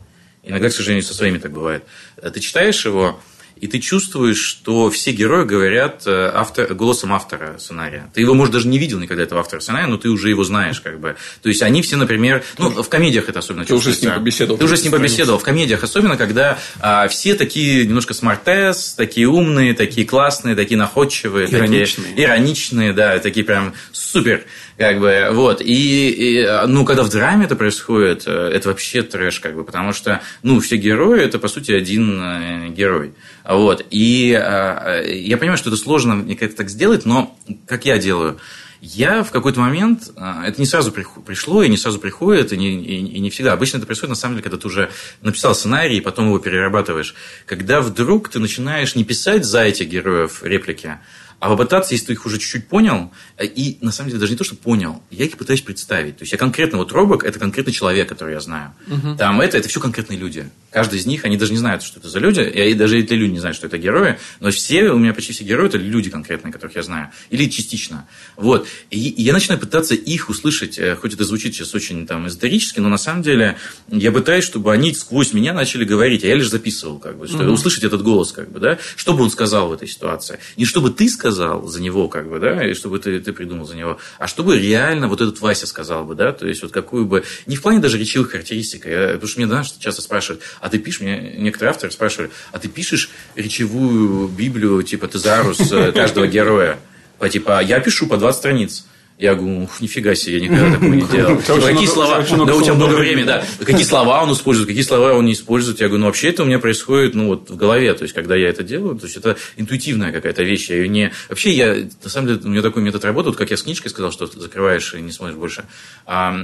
[0.43, 1.83] Иногда, к сожалению, со своими так бывает.
[2.21, 3.19] Ты читаешь его,
[3.61, 8.09] и ты чувствуешь, что все герои говорят э, автор, голосом автора сценария.
[8.13, 10.79] Ты его, может, даже не видел никогда, этого автора сценария, но ты уже его знаешь,
[10.79, 11.17] как бы.
[11.41, 14.57] То есть, они все, например, ну, в комедиях это особенно Ты уже с ним побеседовал.
[14.57, 15.39] Ты уже с ним побеседовал.
[15.39, 21.53] В комедиях особенно, когда а, все такие немножко смартес, такие умные, такие классные, такие находчивые.
[21.53, 22.09] Ироничные.
[22.11, 24.45] Такие, ироничные, да, такие прям супер.
[24.80, 25.59] Как бы, вот.
[25.59, 29.91] И, и, ну, когда в драме это происходит, э, это вообще трэш, как бы, потому
[29.91, 33.13] что, ну, все герои– это, по сути, один э, герой.
[33.43, 33.86] Вот.
[33.89, 38.39] И э, я понимаю, что это сложно мне как-то так сделать, но как я делаю?
[38.80, 43.17] Я в какой-то момент, это не сразу пришло, и не сразу приходит, и не, и,
[43.17, 43.51] и не всегда.
[43.51, 44.89] Обычно это происходит, на самом деле, когда ты уже
[45.21, 47.15] написал сценарий, и потом его перерабатываешь.
[47.45, 50.99] Когда вдруг ты начинаешь не писать за этих героев реплики,
[51.39, 54.37] а попытаться, если ты их уже чуть-чуть понял, э, и на самом деле даже не
[54.37, 56.17] то, что понял, я их пытаюсь представить.
[56.17, 58.73] То есть я конкретно, вот Робок– это конкретный человек, который я знаю.
[58.87, 59.15] Угу.
[59.15, 60.49] Там это, это все конкретные люди.
[60.71, 63.31] Каждый из них, они даже не знают, что это за люди, и даже эти люди
[63.31, 66.51] не знают, что это герои, но все, у меня почти все герои– это люди конкретные,
[66.51, 67.09] которых я знаю.
[67.29, 68.07] Или частично.
[68.35, 68.67] Вот.
[68.91, 72.81] И, и я начинаю пытаться их услышать, э, хоть это звучит сейчас очень там эзотерически,
[72.81, 76.49] но на самом деле я пытаюсь, чтобы они сквозь меня начали говорить, а я лишь
[76.49, 77.51] записывал, как бы, что, угу.
[77.51, 80.39] услышать этот голос, как бы, да, что бы он сказал в этой ситуации.
[80.57, 83.65] Не чтобы ты сказал, сказал за него, как бы, да, и чтобы ты, ты придумал
[83.65, 87.05] за него, а чтобы реально вот этот Вася сказал бы, да, то есть вот какую
[87.05, 90.69] бы, не в плане даже речевых характеристик, я, потому что мне, знаешь, часто спрашивают, а
[90.69, 96.27] ты пишешь, мне некоторые авторы спрашивали, а ты пишешь речевую Библию, типа Тезарус э, каждого
[96.27, 96.80] героя,
[97.19, 98.86] по типа, я пишу по 20 страниц.
[99.20, 101.38] Я говорю, ух, нифига себе, я никогда такого не делал.
[101.45, 103.45] Какие слова, да, у тебя много времени, да.
[103.59, 105.82] Какие слова он использует, какие слова он не использует.
[105.82, 107.93] Я говорю, ну, вообще это у меня происходит, ну, вот в голове.
[107.95, 110.70] То есть, когда я это делаю, то есть, это интуитивная какая-то вещь.
[110.70, 111.11] Я ее не...
[111.28, 113.91] Вообще, я, на самом деле, у меня такой метод работы, вот как я с книжкой
[113.91, 115.65] сказал, что закрываешь и не смотришь больше.
[116.05, 116.39] А,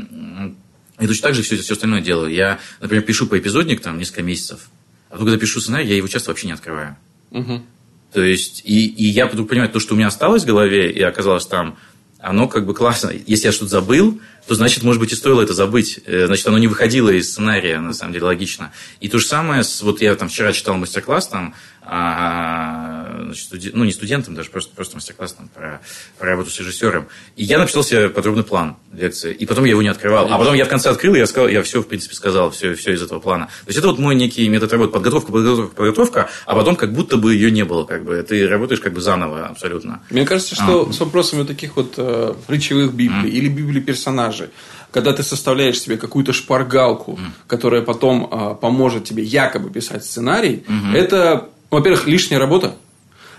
[1.00, 2.30] и точно так же все, все остальное делаю.
[2.30, 4.60] Я, например, пишу по эпизодник там несколько месяцев,
[5.08, 6.98] а потом, когда пишу сценарий, я его часто вообще не открываю.
[7.32, 7.64] Угу.
[8.12, 11.02] То есть, и, и я буду понимать, то, что у меня осталось в голове и
[11.02, 11.78] оказалось там,
[12.26, 13.12] оно как бы классно.
[13.28, 16.00] Если я что-то забыл, то значит, может быть, и стоило это забыть.
[16.06, 18.72] Э, значит, оно не выходило из сценария, на самом деле, логично.
[19.00, 21.54] И то же самое, с, вот я там вчера читал мастер-класс, там
[21.88, 23.72] а, значит, студи...
[23.74, 25.82] ну, не студентам, даже просто, просто мастер-класс там, про,
[26.18, 27.08] про работу с режиссером.
[27.36, 30.28] И я написал себе подробный план лекции, и потом я его не открывал.
[30.32, 32.76] А потом я в конце открыл, и я, сказал, я все, в принципе, сказал, все,
[32.76, 33.46] все из этого плана.
[33.46, 34.92] То есть, это вот мой некий метод работы.
[34.92, 37.86] Подготовка, подготовка, подготовка, а потом как будто бы ее не было.
[37.86, 38.24] Как бы.
[38.28, 40.02] Ты работаешь как бы заново абсолютно.
[40.10, 40.94] Мне кажется, что а.
[40.94, 43.34] с вопросами таких вот э, речевых библий mm.
[43.34, 44.50] или библий персонажей,
[44.92, 47.32] когда ты составляешь себе какую-то шпаргалку, mm.
[47.48, 50.96] которая потом э, поможет тебе якобы писать сценарий, mm-hmm.
[50.96, 52.76] это во-первых, лишняя работа,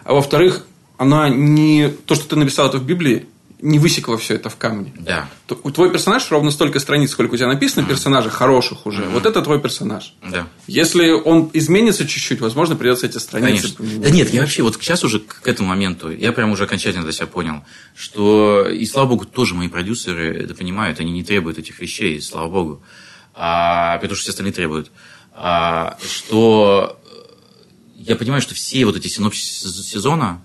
[0.05, 0.65] а во-вторых,
[0.99, 1.89] она не...
[1.89, 3.27] То, что ты написал это в Библии,
[3.61, 4.93] не высекло все это в камне.
[4.99, 5.29] Да.
[5.63, 9.03] У твой персонаж ровно столько страниц, сколько у тебя написано персонажей хороших уже.
[9.05, 10.15] Вот это твой персонаж.
[10.23, 10.47] Да.
[10.67, 13.77] Если он изменится чуть-чуть, возможно, придется эти страницы Конечно.
[13.77, 14.03] поменять.
[14.03, 17.13] Да нет, я вообще вот сейчас уже к этому моменту, я прям уже окончательно для
[17.13, 17.65] себя понял,
[17.95, 22.51] что, и слава богу, тоже мои продюсеры это понимают, они не требуют этих вещей, слава
[22.51, 22.83] богу,
[23.35, 24.91] а, потому что все остальные требуют,
[25.33, 27.01] а, что
[28.07, 30.43] я понимаю, что все вот эти синопсисы сезона,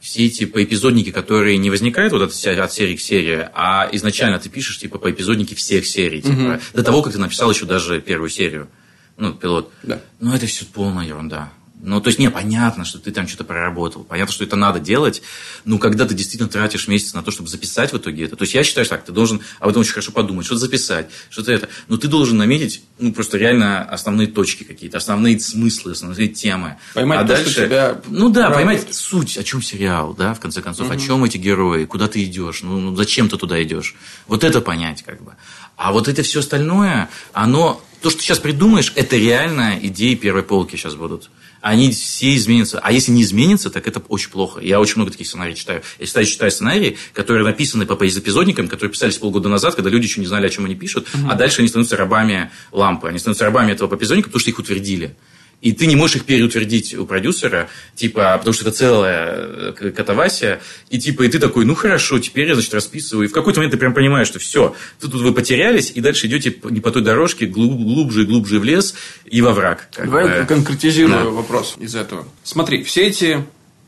[0.00, 4.48] все эти поэпизодники, которые не возникают вот от, от серии к серии, а изначально ты
[4.48, 8.68] пишешь типа поэпизодники всех серий, типа, до того, как ты написал еще даже первую серию,
[9.16, 9.72] ну, пилот.
[9.82, 10.00] Да.
[10.20, 11.52] Ну, это все полная ерунда.
[11.84, 15.22] Ну, то есть, не, понятно, что ты там что-то проработал, понятно, что это надо делать,
[15.64, 18.54] но когда ты действительно тратишь месяц на то, чтобы записать в итоге это, то есть,
[18.54, 21.68] я считаю, что так, ты должен об этом очень хорошо подумать, что-то записать, что-то это,
[21.88, 26.78] но ты должен наметить, ну, просто реально основные точки какие-то, основные смыслы, основные темы.
[26.94, 28.56] Поймать а то, что дальше, тебя ну да, радует.
[28.56, 32.24] поймать суть, о чем сериал, да, в конце концов, о чем эти герои, куда ты
[32.24, 33.94] идешь, ну, ну, зачем ты туда идешь,
[34.26, 35.34] вот это понять, как бы.
[35.76, 40.42] А вот это все остальное, оно, то, что ты сейчас придумаешь, это реально идеи первой
[40.42, 41.30] полки сейчас будут.
[41.64, 42.78] Они все изменятся.
[42.78, 44.60] А если не изменится, так это очень плохо.
[44.60, 45.80] Я очень много таких сценариев читаю.
[45.98, 50.20] Я читаю, читаю сценарии, которые написаны по эпизодникам, которые писались полгода назад, когда люди еще
[50.20, 53.08] не знали, о чем они пишут, а дальше они становятся рабами лампы.
[53.08, 55.16] Они становятся рабами этого эпизодника, потому что их утвердили.
[55.60, 60.60] И ты не можешь их переутвердить у продюсера, типа, потому что это целая э, катавасия,
[60.90, 63.26] и типа, и ты такой, ну хорошо, теперь я, значит, расписываю.
[63.26, 66.26] И в какой-то момент ты прям понимаешь, что все, тут, тут вы потерялись, и дальше
[66.26, 68.94] идете не по той дорожке, глуб- глубже и глубже в лес
[69.24, 69.88] и во враг.
[69.96, 70.30] Давай бы.
[70.30, 71.30] я конкретизирую Да.
[71.30, 72.26] вопрос из этого.
[72.42, 73.44] Смотри, все эти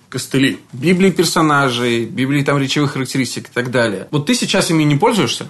[0.08, 4.08] костыли, Библии персонажей, Библии там речевых характеристик и так далее.
[4.10, 5.48] Вот ты сейчас ими не пользуешься?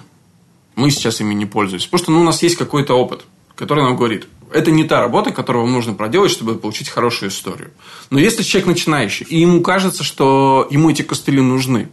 [0.75, 1.87] Мы сейчас ими не пользуемся.
[1.87, 3.21] Потому что ну, у нас есть какой-то опыт,
[3.55, 7.71] который нам говорит, это не та работа, которую вам нужно проделать, чтобы получить хорошую историю.
[8.09, 11.89] Но если человек начинающий, и ему кажется, что ему эти костыли нужны,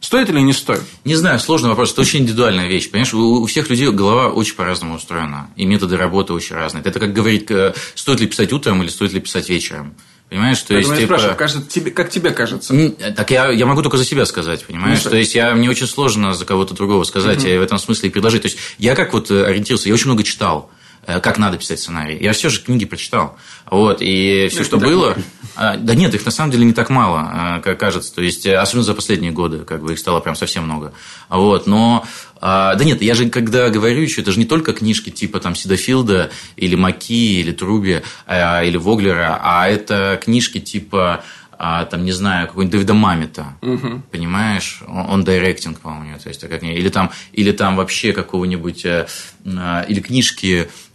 [0.00, 0.82] стоит или не стоит?
[1.04, 1.92] Не знаю, сложный вопрос.
[1.92, 2.90] Это очень индивидуальная вещь.
[2.90, 5.50] Понимаешь, у, всех людей голова очень по-разному устроена.
[5.56, 6.82] И методы работы очень разные.
[6.82, 9.94] Это как говорить, э, стоит ли писать утром или стоит ли писать вечером.
[10.32, 11.06] Понимаешь, то есть, я типа...
[11.08, 12.74] спрашиваю, кажется, тебе, как тебе кажется?
[13.14, 15.04] Так я, я могу только за себя сказать, понимаешь?
[15.04, 18.10] Ну, То есть, я, мне очень сложно за кого-то другого сказать, и в этом смысле
[18.10, 18.40] предложить.
[18.40, 20.70] То есть, я как вот э, ориентировался, я очень много читал,
[21.06, 22.18] как надо писать сценарий.
[22.20, 23.36] Я все же книги прочитал.
[23.70, 25.16] Вот, и все, Ну, что было...
[25.56, 28.14] А, Да нет, их на самом деле не так мало, э, как кажется.
[28.14, 30.92] То есть, э, особенно за последние годы, как бы их стало прям совсем много.
[31.28, 32.04] Вот, но...
[32.40, 35.54] а, Да нет, я же когда говорю еще, это же не только книжки типа там
[35.54, 41.24] Сидафилда или Маки, или Труби, а, или Воглера, а это книжки типа
[41.64, 43.46] а, там, не знаю, какой-нибудь Дэвида Мамита,
[44.10, 49.06] понимаешь, он, директинг, по-моему, то есть, а как или там, или там вообще какого-нибудь, э,
[49.46, 50.91] а, или книжки а,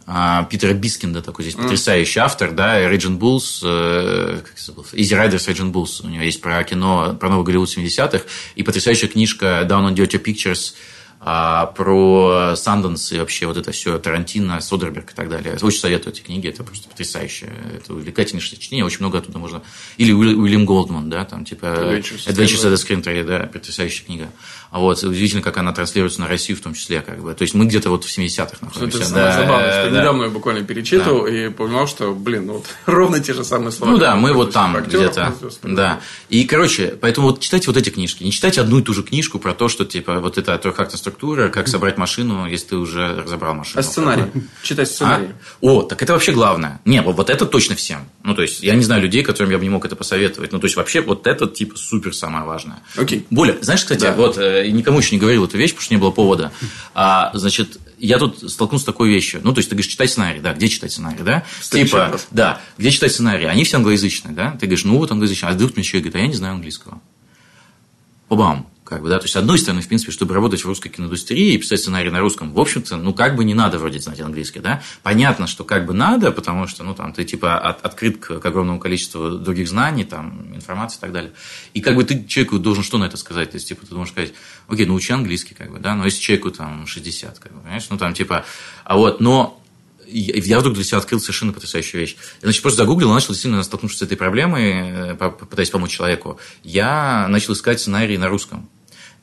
[0.49, 5.73] Питера Бискинда, такой здесь потрясающий автор, да, Raging Bulls, э, как забыл, Easy Riders Raging
[5.73, 8.23] Bulls, у него есть про кино, про Новый Голливуд 70-х,
[8.55, 10.75] и потрясающая книжка Down and Dirty Pictures,
[11.19, 15.57] а, про Санденс и вообще вот это все, Тарантино, Содерберг и так далее.
[15.61, 17.51] Очень советую эти книги, это просто потрясающе.
[17.75, 19.63] Это увлекательнейшее чтение, очень много оттуда можно...
[19.97, 24.29] Или Уильям Голдман, да, там типа Adventures Adventures in the Screen да, потрясающая книга.
[24.71, 27.33] А вот, удивительно, как она транслируется на Россию в том числе, как бы.
[27.33, 28.97] То есть, мы где-то вот в 70-х находимся.
[28.97, 29.99] Это да, забавное, что да.
[29.99, 33.91] недавно я буквально перечитывал и понял, что, блин, ну вот ровно те же самые слова.
[33.91, 35.33] Ну да, мы вот там где-то.
[35.63, 35.99] Да.
[36.29, 38.23] И, короче, поэтому вот читайте вот эти книжки.
[38.23, 41.49] Не читайте одну и ту же книжку про то, что, типа, вот это трехактная структура,
[41.49, 43.79] как собрать машину, если ты уже разобрал машину.
[43.79, 44.23] А сценарий?
[44.63, 44.93] Читать А?
[44.93, 45.27] сценарий.
[45.61, 46.81] О, так это вообще главное.
[46.85, 48.07] Не, вот вот это точно всем.
[48.23, 50.51] Ну, то есть, я не знаю людей, которым я бы не мог это посоветовать.
[50.51, 52.77] Ну, то есть, вообще, вот это, типа, супер самое важное.
[52.95, 53.25] Окей.
[53.29, 54.13] Более, знаешь, кстати, Да.
[54.13, 56.51] вот э, никому еще не говорил эту вещь, потому что не было повода.
[56.93, 59.41] А, значит, я тут столкнулся с такой вещью.
[59.43, 61.43] Ну, то есть, ты говоришь, читай сценарий, да, где читать сценарий, да?
[61.61, 62.27] Следующий типа, вопрос.
[62.31, 63.45] да, где читать сценарий?
[63.45, 64.51] Они все англоязычные, да?
[64.51, 65.51] Ты говоришь, ну, вот англоязычные.
[65.51, 67.01] А вдруг мне человек говорит, а я не знаю английского.
[68.27, 68.67] Побам.
[68.87, 69.19] Как бы, да?
[69.19, 72.09] То есть, с одной стороны, в принципе, чтобы работать в русской киноиндустрии и писать сценарий
[72.09, 74.81] на русском, в общем-то, ну, как бы не надо вроде знать английский, да?
[75.03, 78.45] Понятно, что как бы надо, потому что, ну, там, ты, типа, от- открыт к, к
[78.45, 81.33] огромному количеству других знаний, там, информации и так далее.
[81.73, 83.51] И, как бы, ты человеку должен что на это сказать?
[83.51, 84.31] То есть, типа, ты можешь сказать,
[84.69, 85.93] окей, научи английский, как бы, да?
[85.93, 87.87] Но если человеку, там, 60, как бы, понимаешь?
[87.89, 88.45] Ну, там, типа,
[88.85, 89.61] а вот, но
[90.07, 92.15] я вдруг для себя открыл совершенно потрясающую вещь.
[92.41, 96.39] Я, значит, просто загуглил, начал действительно столкнувшись с этой проблемой, э, пытаясь помочь человеку.
[96.63, 98.69] Я начал искать сценарий на русском.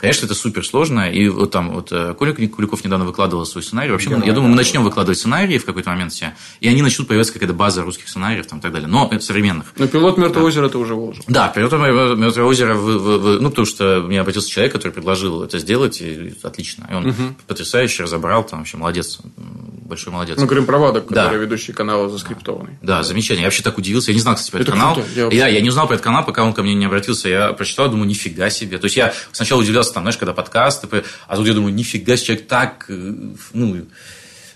[0.04, 1.10] Конечно, это супер сложно.
[1.10, 3.90] И вот там вот э, Коля Куликов недавно выкладывал свой сценарий.
[3.92, 6.34] Вообще, мы- я думаю, мы начнем выкладывать сценарии в какой-то момент все.
[6.60, 8.88] И они начнут появляться какая-то база русских сценариев там, и так далее.
[8.88, 9.72] Но это современных.
[9.76, 11.24] Но пилот Мертвого озера ты уже выложил.
[11.28, 15.42] Да, «Пилотом Мертвое озеро», в- в- в- ну, потому что мне обратился человек, который предложил
[15.42, 16.88] это сделать, и отлично.
[16.90, 17.14] И он
[17.46, 20.38] потрясающе разобрал, там вообще молодец, большой молодец.
[20.38, 21.24] Мы говорим про Вадок, Да.
[21.24, 22.78] который ведущий канала заскриптованный.
[22.82, 23.40] Да, замечательно.
[23.42, 24.10] Я вообще так удивился.
[24.10, 24.94] Я не знал, кстати, про этот Это канал.
[24.94, 25.08] круто.
[25.14, 25.48] Я Я...
[25.48, 27.28] я не узнал про этот канал, пока он ко мне не обратился.
[27.28, 28.78] Я прочитал, думаю, нифига себе.
[28.78, 30.84] То есть, я сначала удивлялся там, знаешь, когда подкаст,
[31.26, 33.12] а тут я думаю, нифига, человек так, э,
[33.52, 33.86] ну,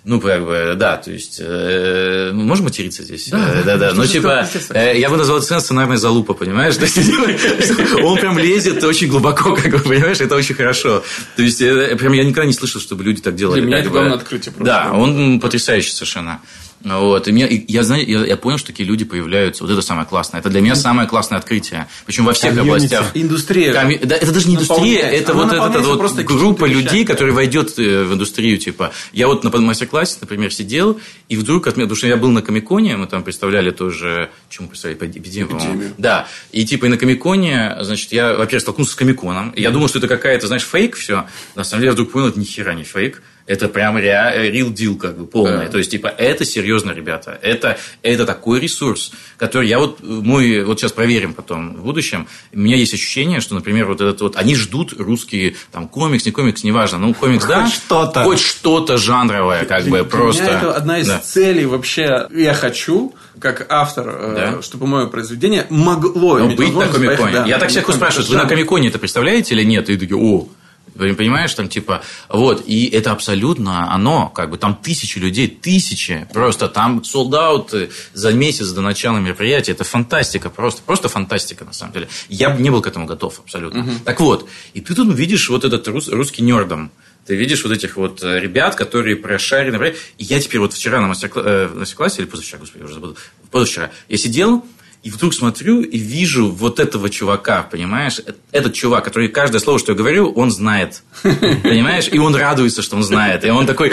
[0.05, 3.28] ну, как бы, да, то есть, э, ну, можем материться здесь?
[3.28, 3.93] Да, э, да, да.
[3.95, 6.76] Ну, типа, э, я бы назвал это сценарная залупа, понимаешь?
[6.76, 6.99] То есть,
[8.03, 11.05] он прям лезет очень глубоко, как бы, понимаешь, это очень хорошо.
[11.36, 13.61] То есть, э, прям я никогда не слышал, чтобы люди так делали.
[13.61, 14.64] Для меня это главное открытие просто.
[14.64, 16.41] Да, он потрясающий совершенно.
[16.85, 17.26] Вот.
[17.29, 19.64] И, меня, и я, знаю, я, я понял, что такие люди появляются.
[19.64, 20.41] Вот это самое классное.
[20.41, 21.89] Это для меня самое классное открытие.
[22.07, 22.95] Причем во всех Комьюнити.
[22.95, 23.11] областях.
[23.14, 23.72] Индустрия.
[23.72, 24.01] Коми...
[24.03, 28.05] Да, это даже не индустрия, это Она вот эта вот группа людей, которые войдет э,
[28.05, 28.59] в индустрию.
[28.59, 32.31] Типа, я вот на мастер-классе, например, сидел, и вдруг от меня, потому что я был
[32.31, 35.95] на Комиконе, мы там представляли тоже, че мы представляли, эпидемию, эпидемию.
[35.99, 36.29] Да.
[36.53, 39.53] И типа и на Комиконе, значит, я, во-первых, столкнулся с Комиконом.
[39.57, 41.26] Я думал, что это какая-то, знаешь, фейк все.
[41.55, 44.97] На самом деле я вдруг понял, это ни хера не фейк это прям real deal,
[44.97, 45.65] как бы полное.
[45.65, 45.73] Да.
[45.73, 47.39] То есть, типа, это серьезно, ребята.
[47.43, 52.29] Это, это такой ресурс, который я вот, мой, вот сейчас проверим потом в будущем.
[52.53, 56.31] У меня есть ощущение, что, например, вот этот вот, они ждут русские, там, комикс, не
[56.31, 57.67] комикс, неважно, ну, комикс, хоть да.
[57.67, 58.23] что-то.
[58.23, 60.45] Хоть что-то жанровое, как бы, просто.
[60.45, 61.19] Это одна из да.
[61.19, 62.29] целей вообще.
[62.31, 64.63] Я хочу, как автор, э, да.
[64.63, 67.33] чтобы мое произведение могло ну, быть на Комиконе.
[67.33, 69.89] Да, я так всех спрашиваю, вы на Комиконе это представляете или нет?
[69.89, 70.49] И такие, о,
[70.97, 76.68] Понимаешь, там типа, вот, и это абсолютно оно, как бы там тысячи людей, тысячи, просто
[76.68, 77.74] там солдат
[78.12, 82.09] за месяц до начала мероприятия, это фантастика, просто, просто фантастика на самом деле.
[82.28, 83.80] Я бы не был к этому готов абсолютно.
[83.80, 83.91] Угу.
[84.05, 86.91] Так вот, и ты тут видишь вот этот рус, русский нердом,
[87.28, 89.95] ты видишь вот этих вот э, ребят, которые прошарены.
[90.16, 93.18] И я теперь вот вчера на э, мастер-классе, или позавчера, господи, я уже забыл,
[93.51, 94.64] позавчера, я сидел,
[95.03, 98.21] и вдруг смотрю и вижу вот этого чувака, понимаешь?
[98.51, 101.03] Этот чувак, который каждое слово, что я говорю, он знает.
[101.23, 102.09] Понимаешь?
[102.11, 103.45] И он радуется, что он знает.
[103.45, 103.93] И он такой,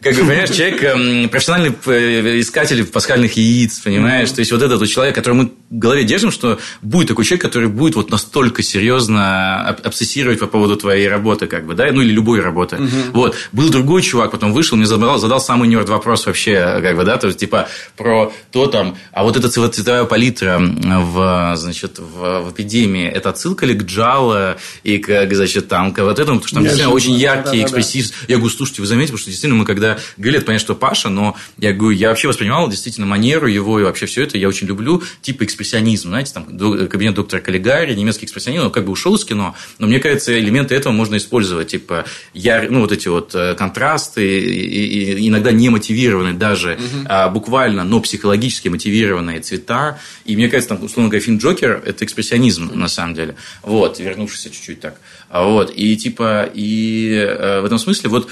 [0.00, 4.30] как бы, понимаешь, человек эм, профессиональный э, искатель пасхальных яиц, понимаешь?
[4.30, 7.96] То есть, вот этот вот человек, в голове держим, что будет такой человек, который будет
[7.96, 12.76] вот настолько серьезно обсессировать по поводу твоей работы, как бы, да, ну или любой работы.
[12.76, 13.12] Угу.
[13.12, 13.36] Вот.
[13.52, 17.16] Был другой чувак, потом вышел, мне задал, задал самый нерд вопрос вообще, как бы, да,
[17.16, 22.52] то есть, типа, про то там, а вот эта цветовая палитра в, значит, в, в
[22.52, 26.56] эпидемии, это отсылка ли к Джала и к, значит, там, к вот этому, потому что
[26.56, 28.24] там действительно очень яркий да, да, Да.
[28.28, 31.36] Я говорю, слушайте, вы заметили, потому что действительно мы когда говорят, понятно, что Паша, но
[31.58, 35.02] я говорю, я вообще воспринимал действительно манеру его и вообще все это я очень люблю,
[35.22, 36.44] типа экспрессионизм, знаете, там
[36.88, 40.74] кабинет доктора Каллигари, немецкий экспрессионизм, он как бы ушел из кино, но мне кажется, элементы
[40.74, 42.04] этого можно использовать, типа,
[42.34, 47.06] я, ну, вот эти вот э, контрасты, и, и иногда не мотивированные даже угу.
[47.06, 52.04] а, буквально, но психологически мотивированные цвета, и мне кажется, там, условно говоря, фильм «Джокер»– это
[52.04, 55.00] экспрессионизм, на самом деле, вот, вернувшийся чуть-чуть так,
[55.30, 58.28] а вот, и типа, и э, в этом смысле вот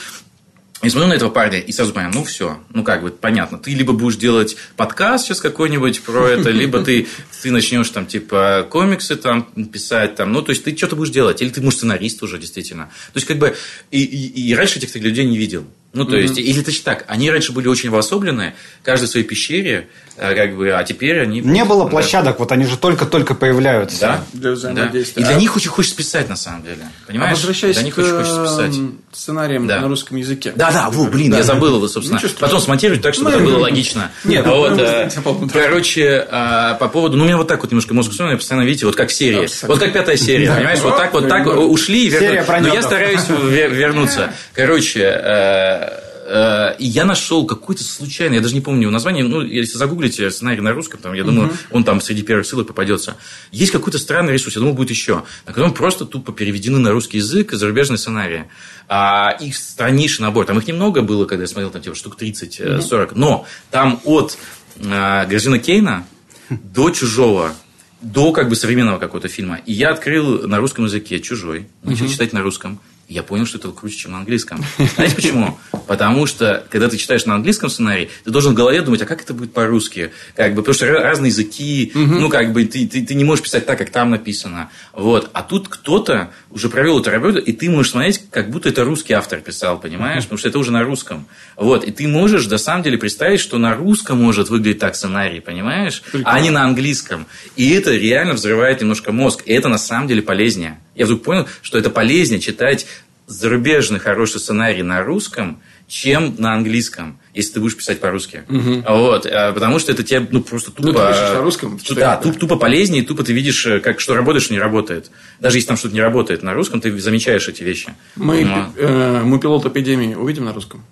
[0.85, 3.73] и смотрю на этого парня и сразу понял, ну все, ну как бы понятно, ты
[3.75, 7.07] либо будешь делать подкаст сейчас какой-нибудь про это, либо ты,
[7.43, 11.41] ты начнешь там типа комиксы там писать, там, ну то есть ты что-то будешь делать,
[11.43, 12.85] или ты будешь сценарист уже действительно.
[13.13, 13.57] То есть как бы
[13.91, 15.65] и, и, и раньше этих людей не видел.
[15.95, 16.23] Ну, то mm-hmm.
[16.23, 19.87] есть, или точно так, они раньше были очень обособленные, каждый в своей пещере,
[20.19, 21.41] а, как бы, а теперь они...
[21.41, 22.39] Не было площадок, да.
[22.41, 24.01] вот они же только-только появляются.
[24.01, 25.15] Да, для взаимодействия.
[25.15, 25.21] Да.
[25.23, 25.41] И для а...
[25.41, 26.89] них очень хочется писать, на самом деле.
[27.07, 27.33] Понимаешь?
[27.33, 28.75] А возвращаясь для них к очень хочется писать.
[29.13, 29.81] сценариям да.
[29.81, 30.53] на русском языке.
[30.57, 31.39] Да, да, во, блин, да.
[31.39, 32.21] я забыл его, собственно.
[32.41, 34.11] Потом смонтировать так, чтобы ну, это было логично.
[34.25, 35.11] Нет, вот, э,
[35.53, 37.17] короче, а, по поводу...
[37.17, 39.49] Ну, у меня вот так вот немножко мозг устроен, я постоянно, видите, вот как серия.
[39.63, 40.81] Вот как пятая серия, понимаешь?
[40.81, 42.47] Вот так, вот так ушли и вернулись.
[42.49, 44.33] Но я стараюсь вернуться.
[44.55, 45.84] Короче, э, Э,
[46.27, 50.61] и я нашел какой-то случайный, я даже не помню его название, ну, если загуглите сценарий
[50.61, 51.57] на русском, там, я думаю, угу.
[51.71, 53.17] он там среди первых ссылок попадется.
[53.53, 57.19] Есть какой-то странный ресурс, я думал, будет еще, на котором просто тупо переведены на русский
[57.19, 58.47] язык зарубежные сценарии.
[58.89, 63.05] А их страннейший набор, там их немного было, когда я смотрел, там, типа, штук 30-40,
[63.05, 63.13] угу.
[63.17, 64.39] но там от
[64.77, 66.07] э, Грозина Кейна
[66.49, 67.53] до Чужого,
[68.01, 69.61] до как бы современного какого-то фильма.
[69.67, 72.13] И я открыл на русском языке «Чужой», начал угу.
[72.13, 74.65] читать на русском я понял, что это круче, чем на английском.
[74.95, 75.59] Знаете почему?
[75.87, 79.23] Потому что, когда ты читаешь на английском сценарий, ты должен в голове думать, а как
[79.23, 80.13] это будет по-русски?
[80.35, 82.05] Как бы, потому что разные языки, угу.
[82.05, 84.71] ну, как бы, ты, ты, ты не можешь писать так, как там написано.
[84.93, 85.31] Вот.
[85.33, 89.13] А тут кто-то уже провел эту работу, и ты можешь смотреть, как будто это русский
[89.13, 90.21] автор писал, понимаешь?
[90.21, 90.25] Угу.
[90.25, 91.27] Потому что это уже на русском.
[91.57, 91.85] Вот.
[91.85, 96.03] И ты можешь, на самом деле, представить, что на русском может выглядеть так сценарий, понимаешь?
[96.03, 96.31] Прикольно.
[96.31, 97.27] А не на английском.
[97.57, 99.43] И это реально взрывает немножко мозг.
[99.47, 100.79] И это, на самом деле, полезнее.
[100.95, 102.87] Я вдруг понял, что это полезнее читать
[103.27, 108.45] зарубежный хороший сценарий на русском, чем на английском, если ты будешь писать по-русски.
[108.49, 108.85] Угу.
[108.89, 110.89] Вот, а, потому что это тебе ну, просто тупо...
[110.89, 111.81] Ну, ты пишешь на русском?
[111.95, 115.11] Да, туп, тупо полезнее, тупо ты видишь, э, как, что работает, что не работает.
[115.41, 117.95] Даже если там что-то не работает на русском, ты замечаешь эти вещи.
[118.17, 118.73] Мы, Но...
[118.77, 120.85] э, мы пилот эпидемии увидим на русском?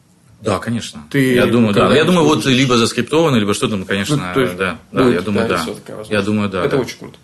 [0.43, 1.05] Да, конечно.
[1.11, 1.95] Ты я думаю, да.
[1.95, 5.49] Я думаю, вот либо заскриптовано, либо что-то, конечно, ну, есть, да, да, да, я думаю,
[5.49, 5.65] да.
[6.11, 6.65] Я думаю, да.
[6.65, 6.83] Это да.
[6.83, 7.17] очень круто.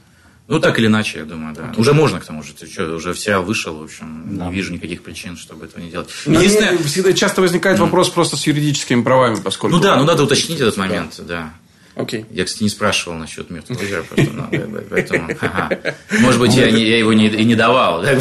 [0.48, 1.74] Ну, так или иначе, я думаю, да.
[1.76, 2.54] Уже можно, к тому же.
[2.54, 6.08] Ты что, уже сериал вышел, в общем, не вижу никаких причин, чтобы этого не делать.
[6.24, 6.72] Но Единственное...
[6.72, 9.76] мне всегда часто возникает вопрос просто с юридическими правами, поскольку...
[9.76, 11.52] Ну да, ну надо уточнить этот момент, да.
[11.98, 12.24] Окей.
[12.30, 15.94] Я, кстати, не спрашивал насчет мертвого озера, просто, э, поэтому, ага.
[16.20, 18.02] может быть, я, не, я его не, и не давал.
[18.02, 18.14] да.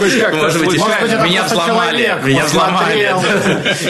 [0.00, 3.12] Может быть, меня взломали, меня взломали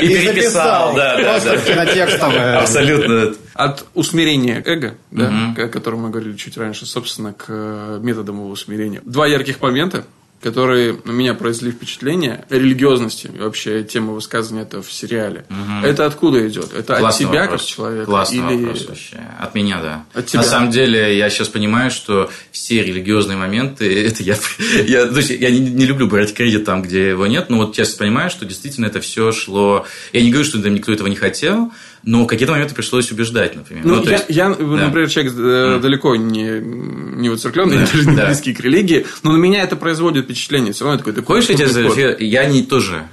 [0.02, 1.56] и переписал, да, да, да.
[1.58, 2.58] кинотекстовое.
[2.58, 3.34] Абсолютно.
[3.52, 8.48] От усмирения эго, да, о котором мы говорили чуть раньше, собственно, к э, методам его
[8.48, 9.02] усмирения.
[9.04, 10.06] Два ярких момента,
[10.40, 15.46] которые на меня произвели впечатление религиозности и вообще тема высказывания этого в сериале.
[15.82, 16.72] Это откуда идет?
[16.74, 17.60] Это Классный от тебя вопрос.
[17.62, 18.06] как человека?
[18.06, 18.64] Классный или...
[18.64, 19.16] вопрос вообще.
[19.38, 20.04] От меня, да.
[20.12, 20.42] От тебя.
[20.42, 24.36] На самом деле, я сейчас понимаю, что все религиозные моменты, это я,
[24.86, 27.74] я, то есть, я не, не люблю брать кредит там, где его нет, но вот
[27.74, 29.86] честно понимаю, что действительно это все шло...
[30.12, 31.72] Я не говорю, что никто этого не хотел,
[32.06, 33.84] но в какие-то моменты пришлось убеждать, например.
[33.84, 34.64] Ну, то я, есть- я, да.
[34.64, 38.26] например, человек э, далеко не, не воцеркленный, Да, даже не да.
[38.26, 40.72] близкий к религии, но на меня это производит впечатление.
[40.72, 41.12] Все равно такой...
[41.12, 42.16] такой Хочешь, я тебе.
[42.26, 43.08] Я не тоже.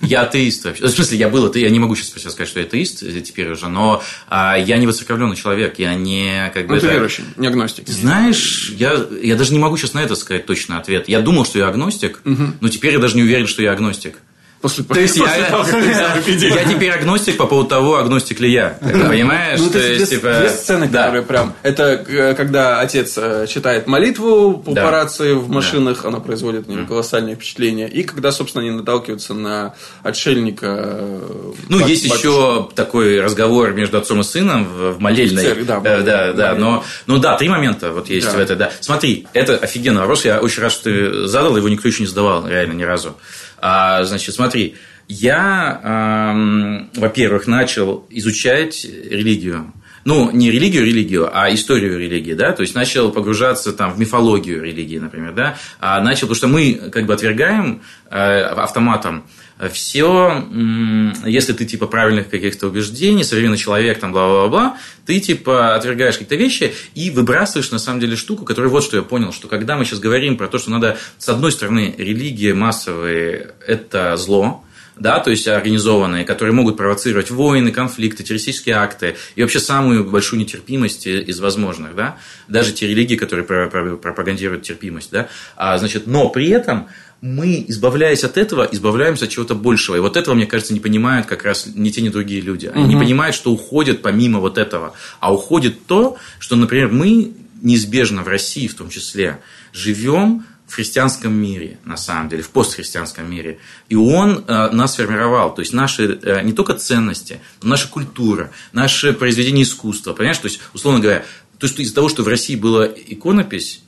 [0.00, 0.86] Я атеист вообще.
[0.86, 1.64] В смысле, я был атеист.
[1.64, 4.86] Я не могу сейчас сказать, что я атеист э, теперь уже, но а, я не
[4.86, 5.78] воцерковленный человек.
[5.78, 6.76] Я не как бы.
[6.76, 7.88] Ну, ты верующий, не агностик.
[7.88, 11.08] Знаешь, я, я даже не могу сейчас на это сказать точный ответ.
[11.08, 14.18] Я думал, что я агностик, но теперь я даже не уверен, что я агностик.
[14.62, 15.74] После, То есть после я, того, как
[16.22, 16.54] эпидемией.
[16.56, 18.78] я теперь агностик по поводу того, агностик ли я.
[18.80, 19.60] Понимаешь?
[19.60, 21.04] Ну, То есть, есть, типа, есть сцены, да.
[21.04, 21.54] которые прям...
[21.62, 25.06] Это э, когда отец э, читает молитву по Да.
[25.06, 27.88] в машинах, она производит на него колоссальное впечатление.
[27.88, 30.66] И когда, собственно, они наталкиваются на отшельника...
[30.66, 35.42] э, Ну, бат- есть еще такой разговор между отцом и сыном в, в молельной.
[35.44, 36.00] Церкви, да, да,
[36.32, 36.58] да, молельной.
[36.58, 38.32] но, ну да, три момента вот есть Да.
[38.36, 38.70] в это, да.
[38.80, 42.46] Смотри, это офигенный вопрос, я очень рад, что ты задал, его никто еще не задавал,
[42.48, 43.16] реально, ни разу.
[43.58, 44.76] А, значит, смотри,
[45.08, 45.80] я,
[46.34, 49.72] эм, во-первых, начал изучать религию.
[50.04, 54.62] Ну, не религию, религию, а историю религии, да, то есть начал погружаться там в мифологию
[54.62, 59.24] религии, например, да, а начал, потому что мы как бы отвергаем э, автоматом
[59.72, 60.46] все,
[61.24, 64.76] если ты типа правильных каких-то убеждений, современный человек, там, бла-бла-бла,
[65.06, 69.02] ты типа отвергаешь какие-то вещи и выбрасываешь на самом деле штуку, которую вот что я
[69.02, 73.54] понял, что когда мы сейчас говорим про то, что надо, с одной стороны, религии массовые–
[73.66, 74.62] это зло,
[74.98, 80.40] да, то есть организованные, которые могут провоцировать войны, конфликты, террористические акты и вообще самую большую
[80.40, 82.16] нетерпимость из возможных, да,
[82.48, 86.88] даже те религии, которые про- про- пропагандируют терпимость, да, а, значит, но при этом
[87.26, 89.96] мы, избавляясь от этого, избавляемся от чего-то большего.
[89.96, 92.70] И вот этого, мне кажется, не понимают как раз ни те, ни другие люди.
[92.72, 94.94] Они не понимают, что уходит помимо вот этого.
[95.20, 99.40] А уходит то, что, например, мы неизбежно в России в том числе
[99.72, 103.58] живем в христианском мире, на самом деле, в постхристианском мире.
[103.88, 105.54] И он э, нас сформировал.
[105.54, 110.12] То есть, наши э, не только ценности, но наша культура, наше произведение искусства.
[110.12, 110.38] Понимаешь?
[110.38, 111.24] То есть, условно говоря,
[111.58, 113.82] то есть, из-за того, что в России была иконопись,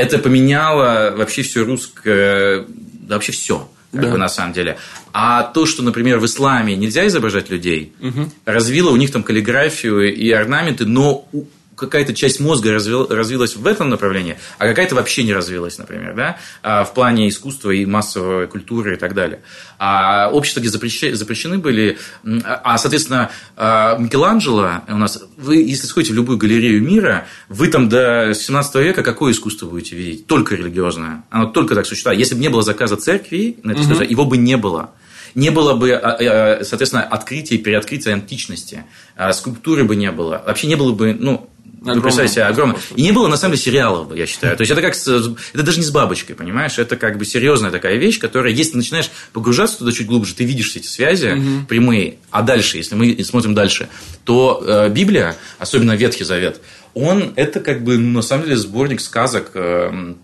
[0.00, 3.68] это поменяло вообще все русское, да, вообще все.
[3.92, 4.10] Как Да.
[4.12, 4.78] бы на самом деле.
[5.12, 7.92] А то, что, например, в исламе нельзя изображать людей,
[8.44, 11.26] развило у них там каллиграфию и орнаменты, но
[11.80, 16.36] какая-то часть мозга развил- развилась в этом направлении, а какая-то вообще не развилась, например, да,
[16.62, 19.40] а, в плане искусства и массовой культуры и так далее.
[19.78, 21.98] А общества, где запреща- запрещены были,
[22.44, 27.88] а, соответственно, а, Микеланджело у нас, вы, если сходите в любую галерею мира, вы там
[27.88, 30.26] до 17 века какое искусство будете видеть?
[30.26, 31.24] Только религиозное.
[31.30, 32.18] Оно только так существует.
[32.18, 34.90] Если бы не было заказа церкви на это искусство, его бы не было
[35.34, 38.84] не было бы, а, соответственно, открытия и переоткрытия античности,
[39.32, 41.49] скульптуры бы не было, вообще не было бы, ну,
[41.80, 42.94] вы Огромного представьте себе, просто.
[42.94, 44.54] И не было, на самом деле, сериалов, я считаю.
[44.56, 46.78] То есть, это как с- это даже не с бабочкой, понимаешь?
[46.78, 50.44] Это как бы серьезная такая вещь, которая, если ты начинаешь погружаться туда чуть глубже, ты
[50.44, 52.16] видишь все эти связи прямые.
[52.30, 53.88] А дальше, если мы смотрим дальше,
[54.24, 56.60] то э, Библия, особенно Ветхий Завет,
[56.92, 60.14] он, это как бы, ну, на самом деле, сборник сказок э,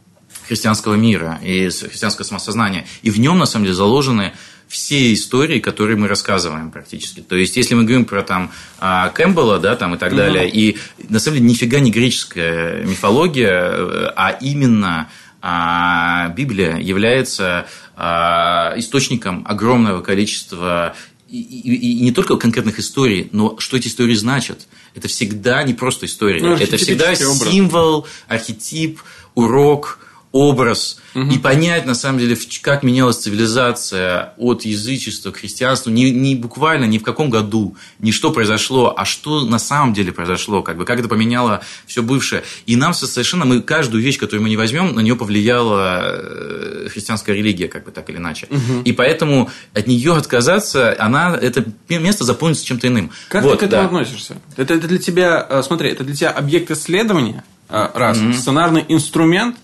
[0.46, 2.86] христианского мира и христианского самосознания.
[3.02, 4.32] И в нем, на самом деле, заложены
[4.69, 7.21] все истории, которые мы рассказываем практически.
[7.21, 8.51] То есть, если мы говорим про там
[8.81, 10.77] а, Кэмпбелла, да, там и так далее, и
[11.09, 15.09] на самом деле нифига не греческая мифология, э, а именно
[15.41, 20.95] а, Библия является а, источником огромного количества
[21.29, 24.67] и, и- и не только конкретных историй, но что эти истории значат.
[24.95, 26.41] Это всегда не просто история.
[26.43, 27.14] Ну, это всегда
[27.53, 29.01] символ, архетип,
[29.35, 29.99] урок,
[30.33, 30.99] образ.
[31.14, 35.91] И понять, на самом деле, как менялась цивилизация от язычества к христианству.
[35.91, 40.12] Не, не буквально, не в каком году, не что произошло, а что на самом деле
[40.12, 40.62] произошло.
[40.62, 42.43] Как, бы, как это поменяло все бывшее.
[42.66, 46.89] И нам со- совершенно, мы каждую вещь, которую мы не возьмем, на нее повлияла э,
[46.91, 48.49] христианская религия, как бы так или иначе.
[48.85, 53.11] И поэтому от нее отказаться, она, это место заполнится чем-то иным.
[53.29, 53.87] Как Вот, ты к этому да.
[53.87, 54.37] относишься?
[54.57, 58.18] Это, это для тебя, э, смотри, это для тебя объект исследования А, раз.
[58.39, 59.57] Сценарный инструмент,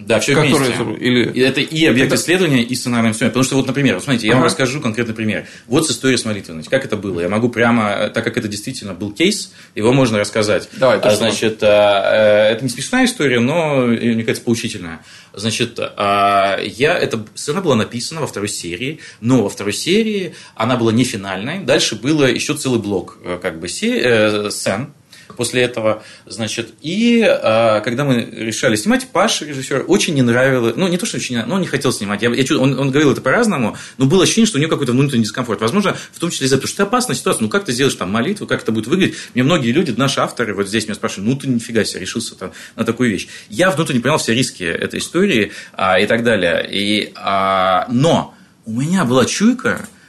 [0.00, 0.48] Да, все который...
[0.54, 1.04] вместе.
[1.04, 1.30] Или...
[1.32, 3.34] И Это и объект Это- исследования, и сценарный инструмент.
[3.34, 4.48] Потому что, вот, например, вот смотрите, я вам Ага.
[4.48, 5.46] расскажу конкретный пример.
[5.66, 6.70] Вот с историей с молитвенностью.
[6.70, 7.20] Как это было?
[7.20, 10.68] Я могу прямо, так как это действительно был кейс, его можно рассказать.
[10.72, 15.00] Давай, А, Значит, а, э, это не смешная история, но, э, мне кажется, поучительная.
[15.34, 20.76] Значит, а, я, эта сцена была написана во второй серии, но во второй серии она
[20.76, 21.60] была не финальной.
[21.60, 24.92] Дальше было еще целый блок э, как бы, сцен,
[25.40, 30.86] после этого, значит, и а, когда мы решали снимать, Паша, режиссер, очень не нравилось, ну,
[30.86, 33.22] не то, что очень, но он не хотел снимать, я, я он, он говорил это
[33.22, 36.58] по-разному, но было ощущение, что у него какой-то внутренний дискомфорт, возможно, в том числе из-за
[36.58, 39.16] того, что это опасная ситуация, ну, как ты сделаешь там молитву, как это будет выглядеть,
[39.32, 42.52] мне многие люди, наши авторы, вот здесь меня спрашивают, ну, ты нифига себе решился там
[42.76, 47.14] на такую вещь, я внутренне понял все риски этой истории а, и так далее, и,
[47.14, 48.34] а, но
[48.66, 49.99] у меня была чуйка, э,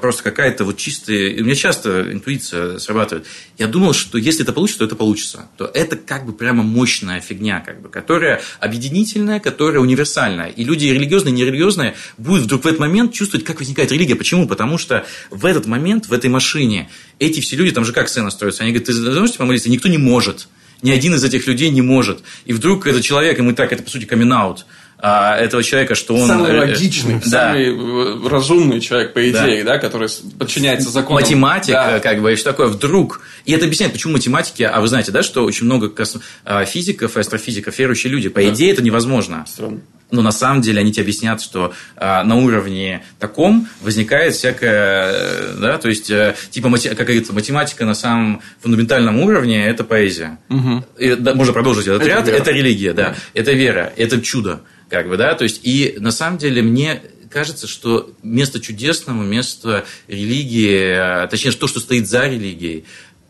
[0.00, 1.40] просто какая-то вот чистая...
[1.40, 3.26] У меня часто интуиция срабатывает.
[3.56, 5.48] Я думал, что если это получится, то это получится.
[5.56, 10.48] То это как бы прямо мощная фигня, как бы, которая объединительная, которая универсальная.
[10.48, 14.16] И люди религиозные, нерелигиозные будут вдруг в этот момент чувствовать, как возникает религия.
[14.16, 14.48] Почему?
[14.48, 18.30] Потому что в этот момент, в этой машине, эти все люди, там же как сцена
[18.30, 19.70] строится, они говорят, ты можешь помолиться?
[19.70, 20.48] Никто не может.
[20.80, 22.22] Ни один из этих людей не может.
[22.44, 24.32] И вдруг этот человек, ему так, это по сути камин
[25.00, 26.26] этого человека, что он...
[26.26, 27.50] Самый э, логичный, да.
[27.52, 31.22] самый э, разумный человек, по идее, да, который с- подчиняется законам.
[31.22, 32.00] математика, Да.
[32.00, 33.20] как бы, и что такое, вдруг.
[33.44, 35.92] И это объясняет, почему математики, а вы знаете, да, что очень много
[36.44, 38.28] а, физиков и астрофизиков верующие люди.
[38.28, 39.44] По идее, это невозможно.
[39.46, 39.80] Странно.
[40.10, 45.54] Но на самом деле они тебе объяснят, что а, на уровне таком возникает всякое, э,
[45.60, 50.38] да, то есть, э, типа, мати- как говорится, математика на самом фундаментальном уровне– это поэзия.
[50.98, 52.36] И, да, можно продолжить этот Это ряд, вера.
[52.36, 56.38] это религия, да, это вера, это чудо, как бы, да, то есть, и на самом
[56.38, 62.84] деле мне кажется, что место чудесному, место религии, э, точнее, то, что стоит за религией,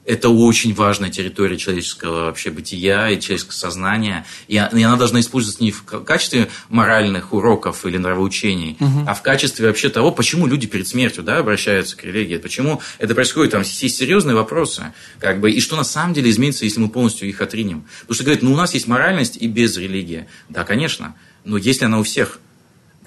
[0.08, 4.24] это очень важная территория человеческого вообще бытия и человеческого сознания.
[4.48, 9.20] И и она должна использоваться не в ка- качестве моральных уроков или нравоучений, а в
[9.20, 13.60] качестве вообще того, почему люди перед смертью да, обращаются к религии, почему это происходит, там
[13.60, 17.42] есть серьезные вопросы, как бы, и что на самом деле изменится, если мы полностью их
[17.42, 17.84] отринем.
[18.00, 20.26] Потому что говорят, ну у нас есть моральность и без религии.
[20.48, 22.40] Да, конечно, но есть ли она у всех?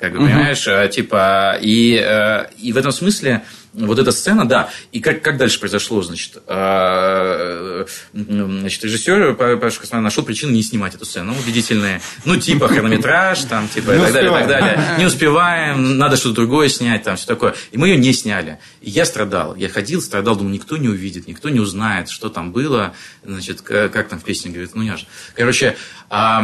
[0.01, 3.43] Как бы, понимаешь, э, типа, и, э, и в этом смысле
[3.73, 9.79] вот эта сцена, да, и как, как дальше произошло, значит, э, значит, режиссер Па- Паша
[9.79, 14.03] Косман нашел причину не снимать эту сцену, убедительные, ну, типа, хронометраж, там, типа, и Не
[14.05, 17.77] так далее, и так далее, не успеваем, надо что-то другое снять, там, все такое, и
[17.77, 21.49] мы ее не сняли, и я страдал, я ходил, страдал, думал, никто не увидит, никто
[21.49, 25.07] не узнает, что там было, значит, как там в песне говорит, ну, не важно.
[25.35, 25.77] Короче,
[26.09, 26.43] а,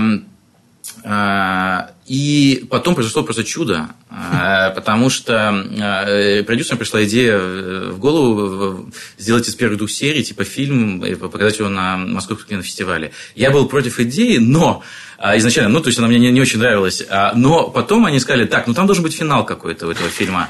[2.07, 8.89] И потом произошло просто чудо, а, потому что а, продюсерам пришла идея э, в голову
[9.17, 13.11] сделать из первых двух серий типа фильм и показать его на Московском кинофестивале.
[13.35, 14.83] Я был против идеи, но
[15.17, 18.21] а, изначально, ну, то есть она мне не, не очень нравилась, а, но потом они
[18.21, 20.49] сказали, так, ну, там должен быть финал какой-то у этого фильма.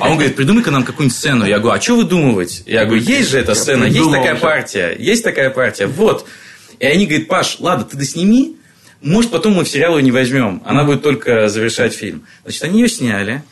[0.00, 1.44] А он говорит, придумай-ка нам какую-нибудь сцену.
[1.44, 2.62] Я говорю, а что выдумывать?
[2.64, 6.26] Я говорю, есть же эта сцена, есть такая партия, есть такая партия, вот.
[6.78, 8.55] И они говорят, Паш, ладно, ты досними,
[9.02, 10.62] может, потом мы в сериал ее не возьмем.
[10.64, 12.26] Она будет только завершать фильм.
[12.44, 13.42] Значит, они ее сняли.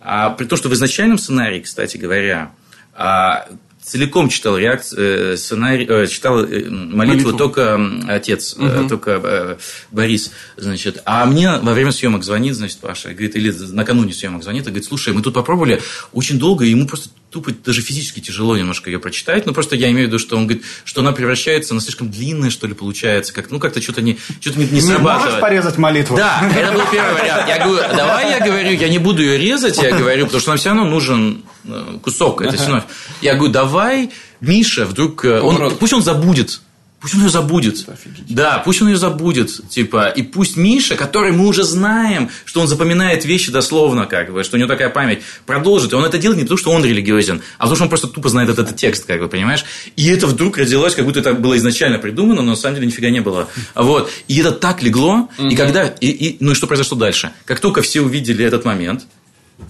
[0.00, 2.52] А, при том, что в изначальном сценарии, кстати говоря,
[2.94, 3.46] а,
[3.82, 7.32] целиком читал реакцию, сценарий, э, читал э, молитву, Молитву.
[7.32, 9.56] только отец, э, только э,
[9.90, 11.02] Борис, значит.
[11.04, 14.84] А мне во время съемок звонит, значит, Паша, говорит, или накануне съемок звонит, и говорит,
[14.84, 15.80] слушай, мы тут попробовали
[16.12, 19.90] очень долго, и ему просто тупо даже физически тяжело немножко ее прочитать, но просто я
[19.90, 23.32] имею в виду, что он говорит, что она превращается, она слишком длинная, что ли, получается,
[23.32, 25.26] как, ну, как-то что-то не, что-то не, не срабатывает.
[25.26, 26.16] можешь порезать молитву?
[26.16, 27.48] Да, это был первый вариант.
[27.48, 30.58] Я говорю, давай я говорю, я не буду ее резать, я говорю, потому что нам
[30.58, 32.84] все равно нужен э, кусок этой синовь.
[33.22, 36.60] Я говорю, давай, Миша, вдруг, э, он, пусть он забудет.
[37.00, 37.78] Пусть он ее забудет.
[38.28, 39.50] Да, пусть он ее забудет.
[39.70, 44.44] Типа, и пусть Миша, который мы уже знаем, что он запоминает вещи дословно, как бы,
[44.44, 45.92] что у него такая память, продолжит.
[45.92, 48.28] И он это делает не потому, что он религиозен, а потому, что он просто тупо
[48.28, 49.64] знает этот, этот текст, как бы, понимаешь?
[49.96, 53.08] И это вдруг родилось, как будто это было изначально придумано, но на самом деле нифига
[53.08, 53.48] не было.
[53.74, 54.10] Вот.
[54.28, 55.86] И это так легло, и когда...
[55.86, 57.32] И, и- ну и что произошло дальше?
[57.46, 59.06] Как только все увидели этот момент,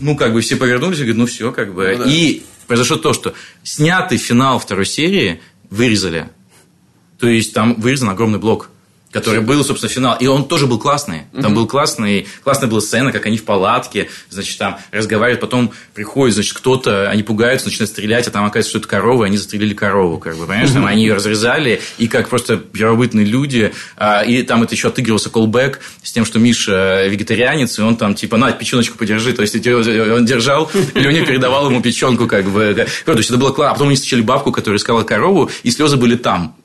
[0.00, 1.94] ну, как бы все повернулись и говорят, ну, все, как бы.
[1.96, 2.10] Ну да.
[2.10, 5.40] И произошло то, что снятый финал второй серии
[5.70, 6.28] вырезали.
[7.20, 8.70] То есть там вырезан огромный блок,
[9.12, 10.16] который был, собственно, финал.
[10.20, 11.22] И он тоже был классный.
[11.40, 16.34] Там был классный, классная была сцена, как они в палатке, значит, там разговаривают, потом приходит,
[16.34, 19.74] значит, кто-то, они пугаются, начинают стрелять, а там оказывается, что это корова, и они застрелили
[19.74, 20.70] корову, как бы, понимаешь?
[20.70, 25.28] Там они ее разрезали, и как просто первобытные люди, а, и там это еще отыгрывался
[25.28, 29.54] колбэк с тем, что Миша вегетарианец, и он там, типа, на, печеночку подержи, то есть
[29.56, 32.86] он держал, Леня передавал ему печенку, как бы.
[33.04, 33.70] То есть это было классно.
[33.70, 36.56] А потом они встречали бабку, которая искала корову, и слезы были там.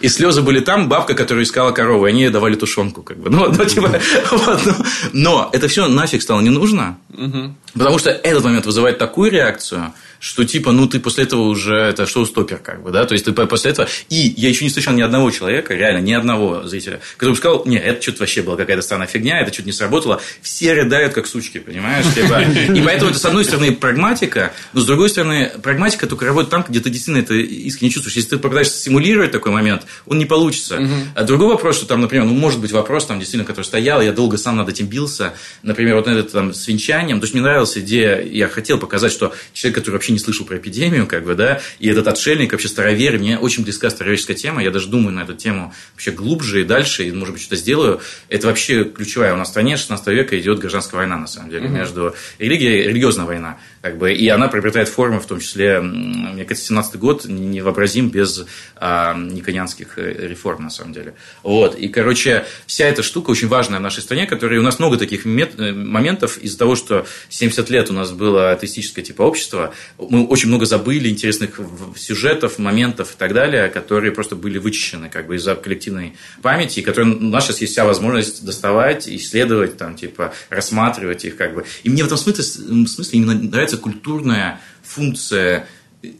[0.00, 3.02] И слезы были там, бабка, которая искала корову, и они ей давали тушенку.
[3.02, 3.30] Как бы.
[3.30, 4.00] ну, ну, типа,
[4.30, 4.74] вот, ну.
[5.12, 7.54] Но это все нафиг стало не нужно, угу.
[7.74, 12.06] потому что этот момент вызывает такую реакцию, что типа, ну, ты после этого уже, это
[12.06, 15.00] шоу-стопер, как бы, да, то есть ты после этого, и я еще не встречал ни
[15.00, 18.82] одного человека, реально, ни одного зрителя, который бы сказал, не, это что-то вообще была какая-то
[18.82, 23.18] странная фигня, это что-то не сработало, все рыдают как сучки, понимаешь, типа, и поэтому это,
[23.18, 27.22] с одной стороны, прагматика, но с другой стороны, прагматика только работает там, где ты действительно
[27.22, 30.86] это искренне чувствуешь, если ты попытаешься симулировать такой момент, он не получится.
[31.14, 34.12] А другой вопрос, что там, например, ну, может быть вопрос, там, действительно, который стоял, я
[34.12, 35.32] долго сам над этим бился,
[35.62, 39.34] например, вот этот там с венчанием, то есть мне нравилась идея, я хотел показать, что
[39.54, 43.18] человек, который вообще не слышал про эпидемию, как бы, да, и этот отшельник, вообще старовер,
[43.18, 47.04] мне очень близка староверческая тема, я даже думаю на эту тему вообще глубже и дальше,
[47.04, 48.00] и, может быть, что-то сделаю.
[48.28, 49.34] Это вообще ключевая.
[49.34, 51.72] У нас в стране 16 века идет гражданская война, на самом деле, mm-hmm.
[51.72, 56.68] между религией, религиозная война, как бы, и она приобретает формы, в том числе, мне кажется,
[56.68, 58.44] 17 год невообразим без
[58.76, 61.14] а, никонианских э, реформ, на самом деле.
[61.42, 64.98] Вот, и, короче, вся эта штука очень важная в нашей стране, которая у нас много
[64.98, 70.26] таких э, моментов из-за того, что 70 лет у нас было атеистическое типа общество, мы
[70.26, 71.58] очень много забыли интересных
[71.96, 76.82] сюжетов, моментов и так далее, которые просто были вычищены как бы из-за коллективной памяти, и
[76.82, 81.64] которые у нас сейчас есть вся возможность доставать, исследовать, там, типа, рассматривать их как бы.
[81.82, 85.66] И мне в этом смысле, в смысле именно нравится является культурная функция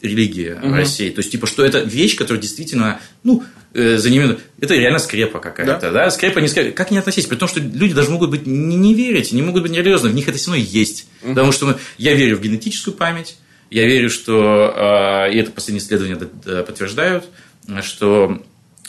[0.03, 0.75] религии угу.
[0.75, 1.11] России.
[1.11, 4.39] То есть, типа, что это вещь, которая действительно, ну, э, за ними...
[4.61, 6.05] Это реально скрепа какая-то, да?
[6.05, 6.11] да?
[6.11, 6.73] Скрепа, не скрепа.
[6.73, 7.31] Как не относиться?
[7.31, 10.15] При том, что люди даже могут быть не, не верить, не могут быть нерелиозны, в
[10.15, 11.09] них это все равно есть.
[11.23, 11.31] Угу.
[11.31, 13.39] Потому что мы, я верю в генетическую память,
[13.71, 14.75] я верю, что,
[15.29, 16.17] э, и это последние исследования
[16.65, 17.25] подтверждают,
[17.83, 18.43] что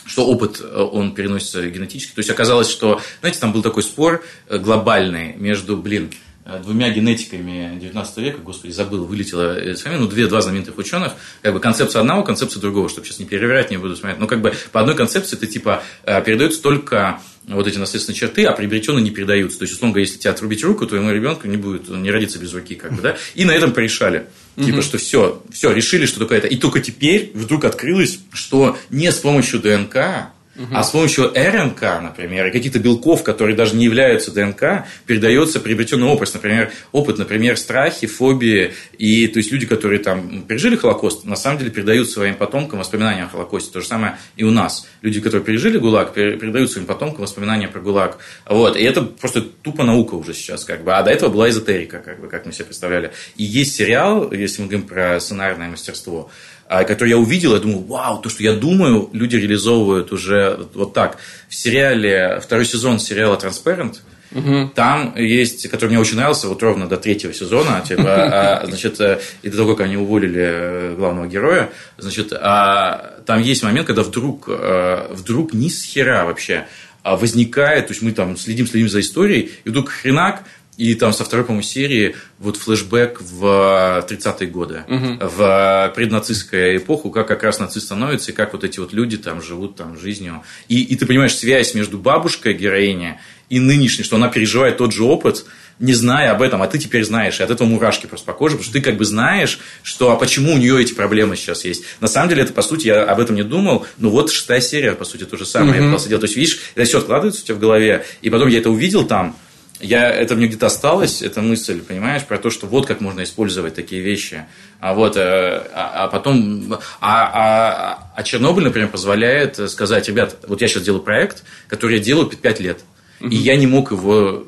[0.03, 2.13] что опыт, э, он переносится генетически.
[2.15, 6.89] То есть, оказалось, что, знаете, там был такой спор э, глобальный между, блин, Э, двумя
[6.89, 11.59] генетиками 19 века, господи, забыл, вылетело из фамилии, ну, две, два знаменитых ученых, как бы
[11.59, 14.81] концепция одного, концепция другого, чтобы сейчас не переверять, не буду смотреть, но как бы по
[14.81, 19.59] одной концепции ты типа э, передаются только вот эти наследственные черты, а приобретенные не передаются.
[19.59, 22.39] То есть, условно говоря, если тебе отрубить руку, твоему ребенку не будет, он не родится
[22.39, 24.27] без руки, как бы, да, и на этом порешали.
[24.57, 26.47] Типа, что все, все, решили, что только это.
[26.47, 30.29] И только теперь вдруг открылось, что не с помощью ДНК
[30.61, 30.75] Угу.
[30.75, 36.07] А с помощью РНК, например, и каких-то белков, которые даже не являются ДНК, передается приобретенный
[36.07, 36.31] опыт.
[36.33, 38.73] Например, опыт, например, страхи, фобии.
[38.97, 43.23] И то есть люди, которые там пережили Холокост, на самом деле передают своим потомкам воспоминания
[43.23, 43.71] о Холокосте.
[43.71, 44.87] То же самое и у нас.
[45.01, 48.17] Люди, которые пережили ГУЛАГ, передают своим потомкам воспоминания про ГУЛАГ.
[48.47, 48.77] Вот.
[48.77, 50.63] И это просто тупо наука уже сейчас.
[50.63, 50.93] Как бы.
[50.93, 53.11] А до этого была эзотерика, как, бы, как мы себе представляли.
[53.35, 56.29] И есть сериал, если мы говорим про сценарное мастерство,
[56.71, 60.93] а, который я увидел, я думаю, вау, то, что я думаю, люди реализовывают уже вот
[60.93, 61.17] так.
[61.49, 63.97] В сериале, второй сезон сериала «Transparent»,
[64.33, 64.71] Угу.
[64.75, 69.19] Там есть, который мне очень нравился, вот ровно до третьего сезона, типа, а, значит, э,
[69.41, 74.03] и до того, как они уволили э, главного героя, значит, а, там есть момент, когда
[74.03, 76.65] вдруг, э, вдруг ни с хера вообще
[77.03, 80.43] возникает, то есть мы там следим, следим за историей, и вдруг хренак,
[80.81, 85.19] и там со второй, по-моему, серии вот флешбэк в 30-е годы, угу.
[85.19, 89.43] в преднацистскую эпоху, как как раз нацист становится, и как вот эти вот люди там
[89.43, 90.41] живут там жизнью.
[90.69, 95.03] И, и ты понимаешь связь между бабушкой героини и нынешней, что она переживает тот же
[95.03, 95.45] опыт,
[95.77, 98.55] не зная об этом, а ты теперь знаешь, и от этого мурашки просто по коже,
[98.55, 101.83] потому что ты как бы знаешь, что, а почему у нее эти проблемы сейчас есть.
[101.99, 104.93] На самом деле, это, по сути, я об этом не думал, но вот шестая серия,
[104.93, 105.73] по сути, то же самое.
[105.73, 105.77] Mm-hmm.
[105.77, 106.21] Я пытался делать.
[106.21, 109.05] То есть, видишь, это все откладывается у тебя в голове, и потом я это увидел
[109.05, 109.35] там,
[109.81, 113.73] я, это мне где-то осталось, эта мысль, понимаешь, про то, что вот как можно использовать
[113.73, 114.45] такие вещи.
[114.79, 116.73] А, вот, э, а, а потом...
[116.73, 122.03] А, а, а Чернобыль, например, позволяет сказать, ребят, вот я сейчас делаю проект, который я
[122.03, 122.83] делаю 5 лет,
[123.19, 123.29] угу.
[123.29, 124.47] и я не мог его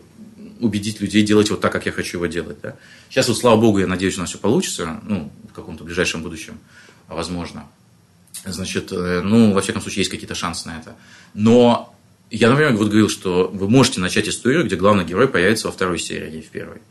[0.59, 2.57] убедить людей делать вот так, как я хочу его делать.
[2.61, 2.75] Да?
[3.09, 6.59] Сейчас, вот, слава богу, я надеюсь, у нас все получится, ну, в каком-то ближайшем будущем,
[7.07, 7.65] возможно.
[8.45, 10.95] Значит, э, ну, во всяком случае, есть какие-то шансы на это.
[11.33, 11.92] Но
[12.35, 15.99] я, например, вот говорил, что вы можете начать историю, где главный герой появится во второй
[15.99, 16.81] серии, а не в первой.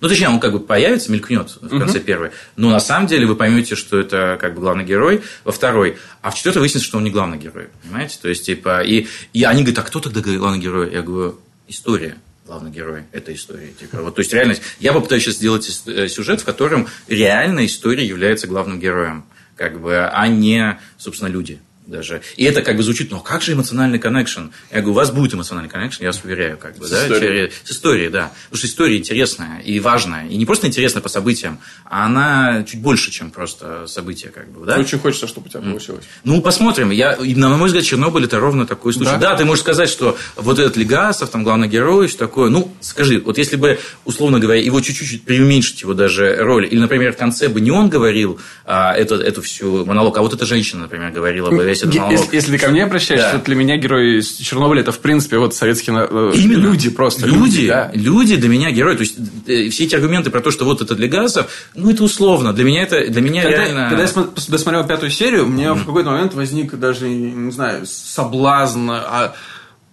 [0.00, 2.06] Ну, точнее, он как бы появится, мелькнет в конце угу.
[2.06, 2.30] первой.
[2.56, 5.98] Но на самом деле вы поймете, что это как бы главный герой во второй.
[6.22, 7.68] А в четвертой выяснится, что он не главный герой.
[7.82, 8.18] Понимаете?
[8.20, 10.90] То есть, типа, и, и они говорят, а кто тогда главный герой?
[10.90, 11.38] Я говорю,
[11.68, 12.16] история
[12.46, 13.74] главный герой этой истории.
[13.78, 14.62] Типа, вот, то есть, реальность.
[14.80, 19.24] Я попытаюсь сейчас сделать э, сюжет, в котором реальная история является главным героем,
[19.54, 21.60] как бы, а не, собственно, люди
[21.92, 22.22] даже.
[22.36, 24.46] И это как бы звучит, а как же эмоциональный коннекшн?
[24.70, 27.52] Я говорю, у вас будет эмоциональный коннекшн, я вас уверяю, как бы, с да, историей.
[27.62, 28.32] с историей, да.
[28.44, 30.26] Потому что история интересная и важная.
[30.26, 34.66] И не просто интересная по событиям, а она чуть больше, чем просто события, как бы,
[34.66, 34.78] да.
[34.78, 36.04] Очень хочется, чтобы у тебя получилось.
[36.24, 36.90] Ну, посмотрим.
[36.90, 39.12] Я, на мой взгляд, Чернобыль это ровно такой случай.
[39.12, 39.18] Да?
[39.18, 42.50] да, ты можешь сказать, что вот этот Легасов, там главный герой, что такое.
[42.50, 47.12] Ну, скажи, вот если бы, условно говоря, его чуть-чуть преуменьшить его даже роль, или, например,
[47.12, 50.82] в конце бы не он говорил а, эту, эту всю монолог, а вот эта женщина,
[50.82, 52.12] например, говорила бы весь этот монолог.
[52.20, 53.38] Если, если ты ко мне обращаешься, Да.
[53.38, 56.58] то для меня герой из Чернобыля это, в принципе, вот советские э, Именно.
[56.62, 57.26] люди просто.
[57.26, 57.90] Люди, да.
[57.94, 58.94] люди для меня герои.
[58.96, 62.04] То есть, э, все эти аргументы про то, что вот это для газов, ну, это
[62.04, 62.52] условно.
[62.52, 63.88] Для меня это, для меня Когда, реально...
[63.88, 68.90] когда я досмотрел пятую серию, у меня в какой-то момент возник даже, не знаю, соблазн,
[68.90, 69.34] а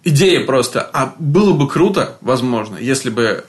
[0.04, 3.44] идея просто, а было бы круто, возможно, если бы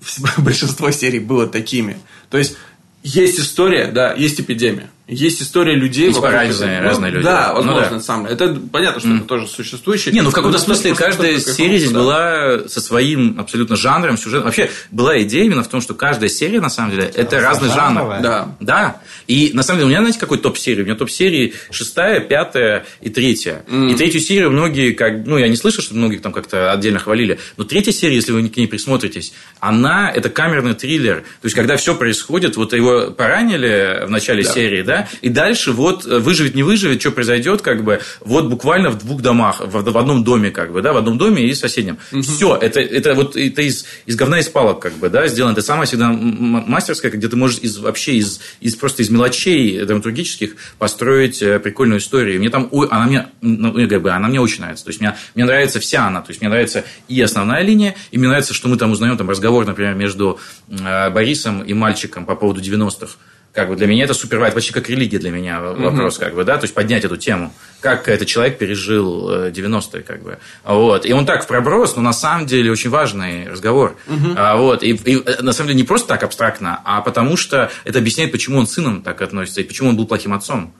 [0.38, 1.98] большинство серий было такими.
[2.30, 2.56] То есть,
[3.02, 4.90] есть история, да, есть эпидемия.
[5.06, 6.06] Есть история людей.
[6.06, 6.88] Есть вокруг разные- этого.
[6.88, 7.24] разные Ну, люди.
[7.26, 8.00] Да, Ну возможно, да.
[8.00, 8.24] сам.
[8.24, 10.14] Это понятно, что это тоже существующее.
[10.14, 11.98] Не, ну в каком-то Но смысле каждая серия здесь да.
[11.98, 14.46] была со своим абсолютно жанром, сюжетом.
[14.46, 18.22] Вообще была идея именно в том, что каждая серия, на самом деле, это разный жанр.
[18.22, 18.56] Да.
[18.60, 19.00] Да.
[19.26, 20.80] И на самом деле, у меня, знаете, какой топ-серии?
[20.80, 23.62] У меня топ-серии шестая, пятая и третья.
[23.70, 27.38] И третью серию многие, как, ну, я не слышал, что многие там как-то отдельно хвалили,
[27.58, 31.16] но третья серия, если вы к ней присмотритесь, она, это камерный триллер.
[31.20, 36.06] То есть, когда все происходит, вот его поранили в начале серии, да, и дальше вот
[36.06, 39.98] э, выживет, не выживет, что произойдет, как бы, вот буквально в двух домах, в, в
[39.98, 41.98] одном доме, как бы, да, в одном доме и в соседнем.
[42.22, 45.52] Все, это, это вот это из, из говна из палок, как бы, да, сделано.
[45.52, 50.56] Это самая всегда мастерская, где ты можешь из, вообще из, из просто из мелочей драматургических
[50.78, 52.36] построить э, прикольную историю.
[52.36, 54.84] И мне там, ой, она мне, ну, как бы, она мне очень нравится.
[54.84, 56.20] То есть, мне, мне нравится вся она.
[56.20, 59.30] То есть, мне нравится и основная линия, и мне нравится, что мы там узнаем там
[59.30, 60.38] разговор, например, между
[60.68, 63.16] э, Борисом и мальчиком по поводу 90-х.
[63.54, 66.56] Как бы для меня это супер почти как религия для меня вопрос, как бы, да,
[66.58, 71.12] то есть поднять эту тему, как этот человек пережил э, 90-е, как бы, вот, и
[71.12, 73.96] он так в проброс, но на самом деле очень важный разговор,
[74.36, 77.70] А, вот, и, и, э, на самом деле не просто так абстрактно, а потому что
[77.84, 80.74] это объясняет, почему он с сыном так относится, и почему он был плохим отцом.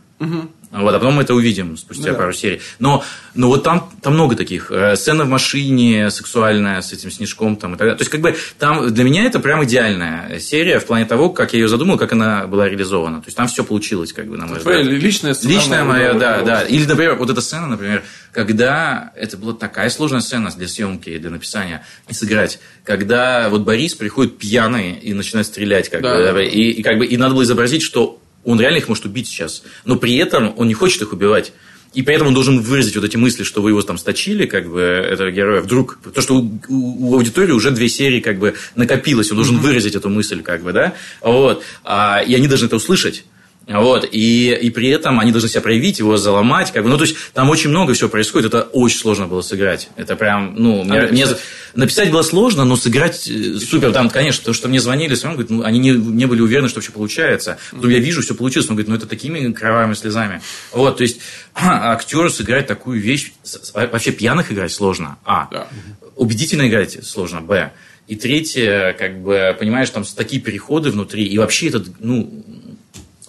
[0.75, 2.19] Вот, а потом мы это увидим спустя да.
[2.19, 2.61] пару серий.
[2.79, 4.71] Но, но вот там, там много таких.
[4.71, 7.57] Э, Сцена в машине сексуальная с этим снежком.
[7.57, 7.97] Там, и так далее.
[7.97, 11.53] То есть, как бы, там для меня это прям идеальная серия в плане того, как
[11.53, 13.19] я ее задумал, как она была реализована.
[13.21, 14.85] То есть, там все получилось, как бы, на мой взгляд.
[14.85, 15.51] личная сцена.
[15.53, 16.63] Личная моя, да, да, да.
[16.63, 18.03] Или, например, вот эта сцена, например,
[18.33, 23.63] когда это была такая сложная сцена для съемки и для написания и сыграть, когда вот
[23.63, 26.33] Борис приходит пьяный и начинает стрелять, как Да.
[26.33, 29.27] бы, и, и как бы и надо было изобразить, что он реально их может убить
[29.29, 31.53] сейчас, но при этом он не хочет их убивать.
[31.93, 34.69] И при этом он должен выразить вот эти мысли, что вы его там сточили, как
[34.69, 35.99] бы, этого героя, вдруг.
[36.13, 39.95] То, что у, у- у аудитории уже две серии, как бы, накопилось, он должен выразить
[39.95, 40.95] эту мысль, как бы, да.
[41.21, 41.63] Вот.
[41.85, 43.25] А, и они должны это услышать.
[43.67, 47.05] Вот, и, и при этом они должны себя проявить, его заломать, как бы, ну, то
[47.05, 50.99] есть, там очень много всего происходит, это очень сложно было сыграть, это прям, ну, мне,
[50.99, 51.41] А мне написать?
[51.75, 55.39] написать было сложно, но сыграть э, супер, там, конечно, то, что мне звонили, все равно,
[55.39, 58.69] говорит, ну, они не, не были уверены, что вообще получается, потом я вижу, все получилось,
[58.69, 60.43] он говорит, ну, это такими кровавыми слезами,
[60.73, 61.21] вот, то есть,
[61.55, 63.33] актеру сыграть такую вещь,
[63.73, 65.69] вообще пьяных играть сложно, а, Да.
[66.17, 67.73] убедительно играть сложно, б,
[68.09, 72.45] и третье, как бы, понимаешь, там такие переходы внутри, и вообще этот, ну,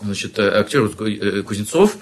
[0.01, 1.97] значит, э, актер э, Кузнецов,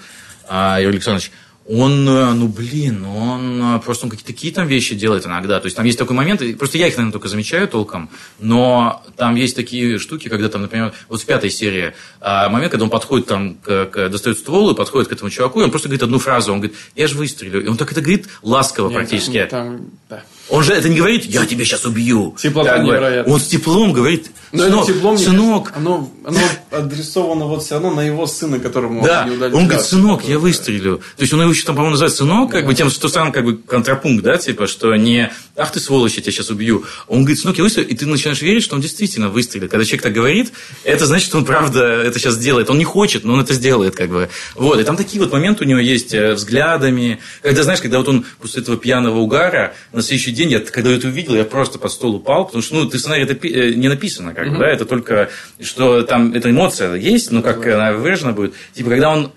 [0.48, 1.30] а, Юрий Александрович,
[1.66, 5.58] он, э, ну, блин, он просто он какие-то такие там вещи делает иногда.
[5.60, 9.34] То есть, там есть такой момент, просто я их, наверное, только замечаю толком, но там
[9.34, 13.26] есть такие штуки, когда там, например, вот в пятой серии а, момент, когда он подходит
[13.28, 16.18] там, к, к- достает ствол и подходит к этому чуваку, и он просто говорит одну
[16.18, 17.64] фразу, он говорит, я же выстрелю.
[17.64, 19.46] И он так это говорит ласково Нет, практически.
[19.50, 20.22] там- там- да.
[20.48, 22.36] Он же это не говорит, я тебя сейчас убью.
[22.40, 23.32] Теплота невероятная.
[23.32, 26.38] Он с теплом говорит, Но сынок, теплом сынок, оно, оно
[26.70, 30.38] адресовано вот все равно на его сына, которому Да, не удали он говорит, сынок, я
[30.38, 30.98] выстрелю.
[31.16, 33.44] То есть он его еще там, по-моему, называет сынок, как бы тем, что сам как
[33.44, 36.84] бы контрапункт, да, типа, что не ах ты сволочь, я тебя сейчас убью.
[37.08, 39.70] Он говорит, сынок, я выстрелю, и ты начинаешь верить, что он действительно выстрелит.
[39.70, 40.52] Когда человек так говорит,
[40.82, 42.68] это значит, что он правда это сейчас сделает.
[42.70, 44.28] Он не хочет, но он это сделает, как бы.
[44.54, 47.20] Вот, и там такие вот моменты у него есть э, взглядами.
[47.42, 50.96] Когда, знаешь, когда вот он после этого пьяного угара, на следующий день, я, когда я
[50.96, 53.88] это увидел, я просто под стол упал, потому что, ну, ты сценарий это э, не
[53.88, 55.30] написано, как бы, да, это только,
[55.60, 58.54] что там эта эмоция есть, но как она выражена будет.
[58.74, 59.32] Типа, когда он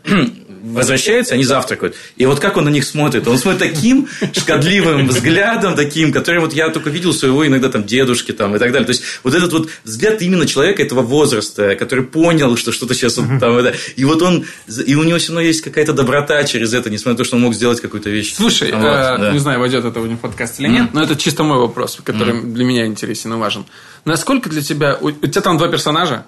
[0.73, 1.95] возвращается, они завтракают.
[2.15, 3.27] И вот как он на них смотрит?
[3.27, 8.31] Он смотрит таким шкодливым взглядом, таким, который вот я только видел своего иногда там дедушки
[8.31, 8.85] там и так далее.
[8.85, 13.17] То есть, вот этот вот взгляд именно человека этого возраста, который понял, что что-то сейчас
[13.17, 13.57] вот там...
[13.57, 14.45] это- И вот он...
[14.85, 17.41] И у него все равно есть какая-то доброта через это, несмотря на то, что он
[17.43, 18.33] мог сделать какую-то вещь.
[18.35, 19.31] Слушай, Вот, э, да.
[19.33, 22.63] не знаю, войдет это в подкаст или нет, но это чисто мой вопрос, который для
[22.65, 23.65] меня интересен и важен.
[24.05, 24.97] Насколько для тебя...
[25.01, 26.25] У тебя там два персонажа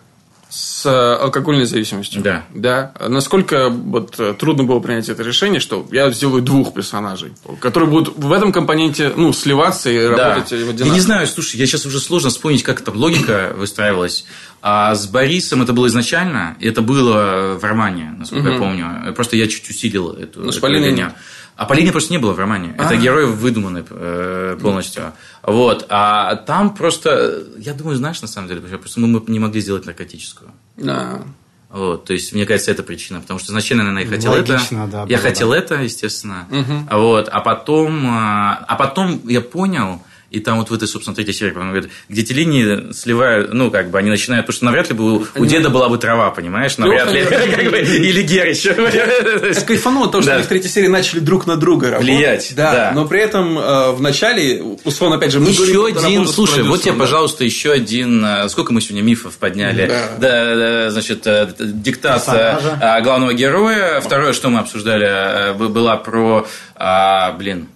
[0.50, 2.22] с э, алкогольной зависимостью.
[2.24, 2.44] Да.
[2.54, 2.92] Да.
[3.08, 8.18] Насколько вот, э, трудно было принять это решение, что я сделаю двух персонажей, которые будут
[8.18, 10.30] в этом компоненте ну, сливаться и Да.
[10.34, 10.94] работать Я одинаково.
[10.94, 14.26] не знаю, слушай, я сейчас уже сложно вспомнить, как эта логика выстраивалась.
[14.62, 19.14] А с Борисом это было изначально, и это было в романе, насколько я помню.
[19.16, 21.14] Просто я чуть усилил эту, Ну, эту линию.
[21.60, 22.74] А Полины просто не было в романе.
[22.78, 25.12] Это герой выдуманный э, полностью.
[25.44, 25.86] Вот.
[25.90, 30.52] А там просто, я думаю, знаешь, на самом деле, просто мы не могли сделать наркотическую.
[30.78, 31.22] Да.
[31.70, 34.92] Вот, то есть, мне кажется, это причина, потому что изначально, наверное, я хотел Логично, это.
[34.92, 35.58] да, я было, хотел да.
[35.58, 36.48] это, естественно.
[36.90, 40.02] Вот, а потом, а а потом я понял,
[40.32, 43.72] и там вот в этой, собственно, третьей серии, по-моему, говорит, где эти линии сливают, ну,
[43.72, 46.30] как бы они начинают, потому что навряд ли бы у, у деда была бы трава,
[46.32, 47.22] понимаешь, навряд ли,
[48.10, 48.76] или Гер еще.
[48.94, 52.16] Я кайфанул от того, что они в третьей серии начали друг на друга работать.
[52.16, 56.64] Влиять, Да, но при этом э, в начале, условно, опять же, мы Еще один, слушай,
[56.64, 59.92] вот тебе, пожалуйста, еще один, э, сколько мы сегодня мифов подняли.
[60.20, 60.92] Да.
[60.92, 64.00] Значит, э, диктат э, главного героя.
[64.02, 67.68] Второе, что мы обсуждали, была про, а, блин,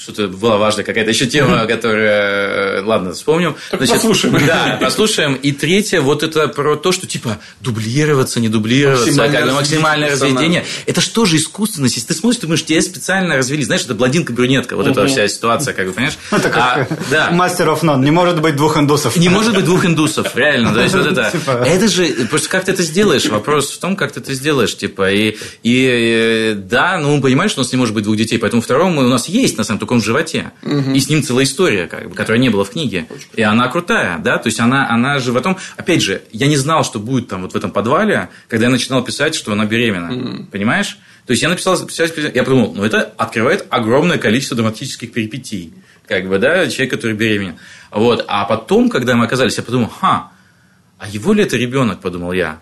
[0.00, 2.78] что-то была важная какая-то еще тема, которая...
[2.78, 3.56] э, Ладно, вспомним.
[3.70, 4.46] Так послушаем.
[4.46, 5.34] Да, послушаем.
[5.34, 10.64] И третье, вот это про то, что типа дублироваться, не дублироваться, Максимально как максимальное разведение.
[10.86, 11.96] Это что же искусственность?
[11.96, 13.62] Если ты смотришь, ты думаешь, тебя специально развели.
[13.62, 16.16] Знаешь, это блондинка-брюнетка, вот эта вся ситуация, как бы, понимаешь?
[16.30, 17.30] Это А, как да.
[17.30, 18.00] мастер of none.
[18.02, 19.16] Не может быть двух индусов.
[19.16, 20.72] Не может быть двух индусов, реально.
[20.74, 21.62] То есть, вот это, Типа.
[21.66, 23.26] это же, просто как ты это сделаешь?
[23.26, 24.76] Вопрос в том, как ты это сделаешь.
[24.76, 28.16] Типа, и, и э, да, ну, мы понимаем, что у нас не может быть двух
[28.16, 30.52] детей, поэтому второго мы- у нас есть, на самом деле, в животе.
[30.62, 33.06] И с ним целая история, как бы, которой не было в книге.
[33.34, 35.56] И она крутая, да, то есть, она, она животом...
[35.76, 39.02] Опять же, я не знал, что будет там вот в этом подвале, когда я начинал
[39.02, 40.46] писать, что она беременна.
[40.52, 40.98] Понимаешь?
[41.26, 41.76] То есть, я написал,
[42.34, 45.74] я подумал, ну, это открывает огромное количество драматических перипетий.
[46.06, 47.56] Как бы, да, человек, который беременен.
[47.90, 48.24] Вот.
[48.28, 50.32] А потом, когда мы оказались, я подумал, ха,
[50.98, 52.60] а его ли это ребенок, подумал я.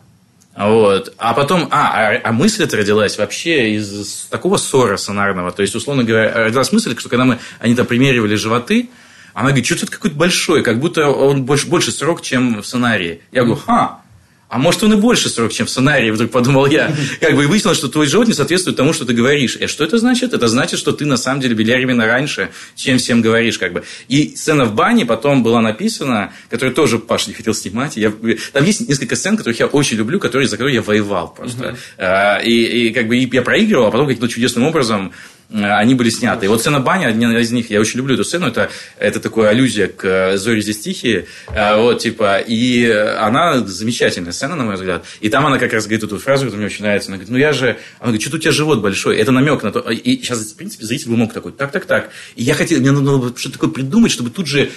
[0.58, 1.14] Вот.
[1.18, 5.52] А потом, а, а, а мысль эта родилась вообще из такого ссора сонарного.
[5.52, 8.90] То есть, условно говоря, родилась мысль, что когда мы, они там примеривали животы,
[9.34, 13.20] она говорит, что-то какой-то большой, как будто он больше, больше срок, чем в сценарии.
[13.30, 14.00] Я говорю, ха,
[14.48, 16.94] а может, он и больше срок, чем в сценарии, вдруг подумал я.
[17.20, 19.56] Как бы и выяснилось, что твой живот не соответствует тому, что ты говоришь.
[19.56, 20.32] И что это значит?
[20.32, 23.58] Это значит, что ты на самом деле беременна раньше, чем всем говоришь.
[23.58, 23.84] Как бы.
[24.08, 27.96] И сцена в бане потом была написана, которую тоже Паша не хотел снимать.
[27.96, 28.12] Я,
[28.52, 31.76] там есть несколько сцен, которых я очень люблю, которые, за которые я воевал просто.
[31.98, 35.94] А, И, и как бы и я проигрывал, а потом каким-то чудесным образом э, они
[35.94, 36.46] были сняты.
[36.46, 39.48] И вот сцена бани, одна из них, я очень люблю эту сцену, это, это такая
[39.48, 44.74] аллюзия к э, «Зори здесь тихие», э, вот, типа, и она замечательная сцена, на мой
[44.74, 47.32] взгляд, и там она как раз говорит эту фразу, которая мне очень нравится, она говорит,
[47.32, 50.16] ну я же, она говорит, что-то у тебя живот большой, это намек на то, и
[50.16, 53.18] сейчас, в принципе, зритель бы мог такой, так, так, так, и я хотел, мне надо
[53.18, 54.70] было что-то такое придумать, чтобы тут же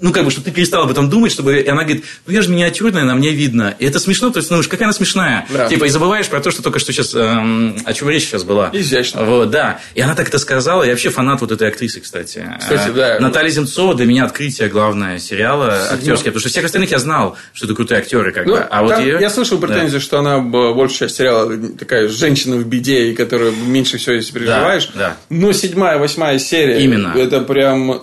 [0.00, 1.58] ну, как бы, чтобы ты перестал об этом думать, чтобы...
[1.60, 3.74] И она говорит, ну, я же миниатюрная, на мне видно.
[3.78, 5.46] И это смешно, то есть, ну, какая она смешная.
[5.50, 5.68] Да.
[5.68, 7.14] Типа, и забываешь про то, что только что сейчас...
[7.14, 8.70] эм, о чем речь сейчас была.
[8.72, 9.24] Изящно.
[9.24, 9.80] Вот, да.
[9.94, 10.82] И она так это сказала.
[10.84, 12.46] Я вообще фанат вот этой актрисы, кстати.
[12.58, 13.18] Кстати, Э, да.
[13.20, 16.32] Наталья Земцова для меня открытие главное сериала актерское.
[16.32, 18.60] Потому что всех остальных я знал, что это крутые актеры, как Ну, бы.
[18.60, 19.18] А вот ее...
[19.20, 23.50] Я слышал претензию, что она б- большую часть сериала такая женщина в беде, и которая
[23.52, 24.88] меньше всего если переживаешь.
[24.94, 25.16] да.
[25.30, 26.80] Но седьмая, восьмая серия.
[26.80, 27.14] Именно.
[27.16, 28.00] Это прям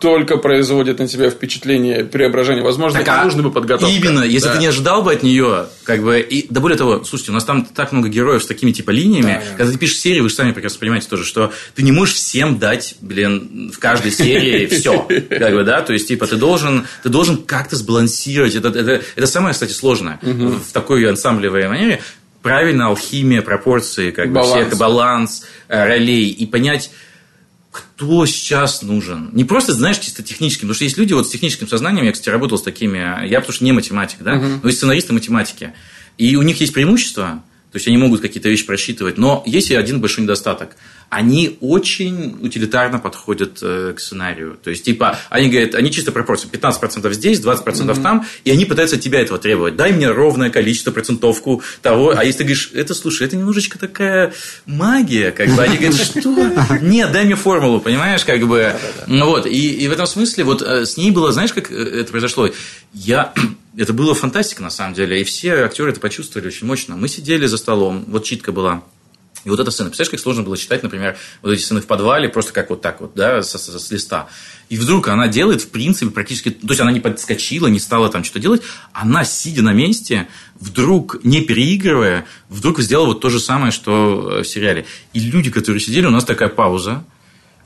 [0.00, 2.62] настолько производит на тебя впечатление преображения.
[2.62, 3.92] Возможно, Так, а нужно бы подготовка.
[3.94, 4.54] Именно, если Да.
[4.54, 7.44] ты не ожидал бы от нее, как бы, и, да более того, слушайте, у нас
[7.44, 9.56] там так много героев с такими типа линиями, Да, да.
[9.56, 12.58] когда ты пишешь серии, вы же сами прекрасно понимаете тоже, что ты не можешь всем
[12.58, 15.00] дать, блин, в каждой серии все,
[15.30, 19.26] как бы, да, то есть, типа, ты должен, ты должен как-то сбалансировать, это, это, это
[19.26, 22.00] самое, кстати, сложное в такой ансамблевой манере,
[22.42, 24.66] правильно алхимия, пропорции, как бы, Баланс.
[24.66, 26.90] всех, баланс э, ролей, и понять,
[27.78, 29.30] кто сейчас нужен.
[29.32, 30.62] Не просто, знаешь, чисто техническим.
[30.62, 33.54] Потому что есть люди вот с техническим сознанием, я, кстати, работал с такими, я потому
[33.54, 35.72] что не математик, да, но есть сценаристы математики.
[36.16, 39.74] И у них есть преимущество, то есть они могут какие-то вещи просчитывать, но есть и
[39.74, 40.70] один большой недостаток.
[41.10, 44.58] Они очень утилитарно подходят э, к сценарию.
[44.62, 46.48] То есть, типа, они говорят, они чисто пропорции.
[46.50, 49.76] 15% здесь, 20% там, и они пытаются от тебя этого требовать.
[49.76, 52.14] Дай мне ровное количество, процентовку того.
[52.16, 54.32] А если ты говоришь, это, слушай, это немножечко такая
[54.64, 55.62] магия, как бы.
[55.62, 56.78] Они говорят, что?
[56.80, 58.74] Нет, дай мне формулу, понимаешь, как бы.
[59.06, 62.10] Вот, и, и в этом смысле вот э, с ней было, знаешь, как э, это
[62.10, 62.48] произошло?
[62.94, 63.32] Я
[63.78, 66.96] это было фантастика, на самом деле, и все актеры это почувствовали очень мощно.
[66.96, 68.82] Мы сидели за столом, вот читка была,
[69.44, 72.28] и вот эта сцена, представляешь, как сложно было читать, например, вот эти сцены в подвале,
[72.28, 74.28] просто как вот так вот, да, со- со- с листа.
[74.68, 76.50] И вдруг она делает, в принципе, практически...
[76.50, 78.62] То есть, она не подскочила, не стала там что-то делать.
[78.92, 80.28] Она, сидя на месте,
[80.58, 84.86] вдруг, не переигрывая, вдруг сделала вот то же самое, что э, в сериале.
[85.12, 87.04] И люди, которые сидели, у нас такая пауза,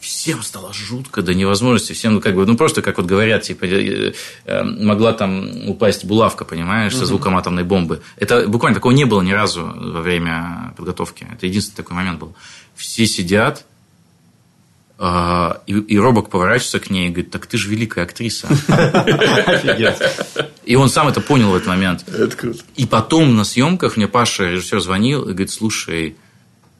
[0.02, 3.64] всем стало жутко до невозможности, всем, ну, как бы, ну, просто, как вот говорят, типа,
[3.64, 4.12] э,
[4.44, 8.02] э, могла там упасть булавка, понимаешь, со звуком атомной бомбы.
[8.16, 11.26] Это буквально такого не было ни разу во время подготовки.
[11.32, 12.34] Это единственный такой момент был.
[12.74, 13.64] Все сидят,
[14.98, 18.48] а, и, и Робок поворачивается к ней и говорит, так ты же великая актриса.
[20.64, 22.08] И он сам это понял в этот момент.
[22.08, 22.62] Это круто.
[22.74, 26.16] И потом на съемках мне Паша, режиссер, звонил и говорит, слушай,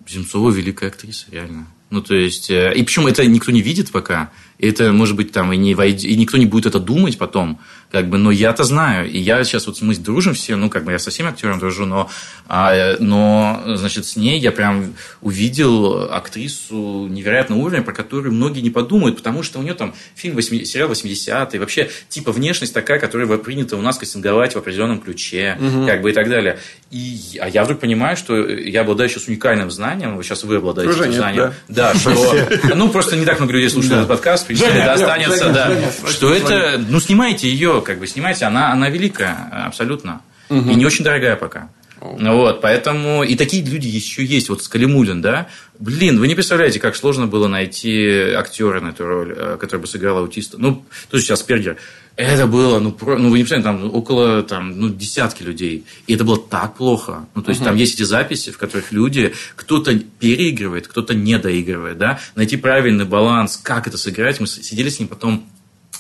[0.09, 1.67] Земцова великая актриса, реально.
[1.93, 4.33] Ну, то есть, э, и причем это никто не видит пока.
[4.59, 7.59] Это, может быть, там и, не войдет, и никто не будет это думать потом.
[7.91, 9.11] Как бы, но я-то знаю.
[9.11, 11.85] И я сейчас вот мы дружим все, ну, как бы я со всеми актерами дружу,
[11.85, 12.09] но,
[12.49, 18.71] а, но, значит, с ней я прям увидел актрису невероятного уровня, про которую многие не
[18.71, 23.27] подумают, потому что у нее там фильм 80, сериал 80-й, вообще типа внешность такая, которая
[23.37, 25.87] принята у нас кастинговать в определенном ключе, угу.
[25.87, 26.59] как бы и так далее.
[26.91, 31.13] И, а я вдруг понимаю, что я обладаю сейчас уникальным знанием, сейчас вы обладаете этим
[31.13, 31.53] знанием.
[31.69, 35.39] Да, да что, ну, просто не так много людей слушают этот подкаст, Женя, да, останется,
[35.39, 40.23] Женя, да, Женя, что это, ну, снимайте ее, как бы, снимайте, она, она великая, абсолютно,
[40.49, 40.71] угу.
[40.71, 41.69] и не очень дорогая пока.
[42.03, 44.49] Вот, поэтому и такие люди еще есть.
[44.49, 45.47] Вот Скалимулин, да?
[45.79, 49.87] Блин, вы не представляете, как сложно было найти актера на эту роль, э, который бы
[49.87, 50.59] сыграл аутиста.
[50.59, 51.77] Ну, тоже сейчас Пергер.
[52.17, 55.87] Это было, ну, про, ну вы не представляете, там около там, ну, десятки людей.
[56.07, 57.27] И это было так плохо.
[57.35, 57.69] Ну, то есть, угу.
[57.69, 62.21] там есть эти записи, в которых люди, кто-то переигрывает, кто-то не доигрывает, да.
[62.35, 64.41] Найти правильный баланс, как это сыграть.
[64.41, 65.49] Мы сидели с ним потом,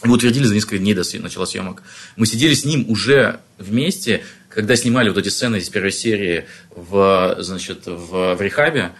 [0.04, 1.82] мы утвердили за несколько дней до начала съемок.
[2.16, 6.44] Мы сидели с ним уже вместе, когда снимали вот эти сцены из первой серии
[6.74, 8.92] в, значит, в, в рехабе,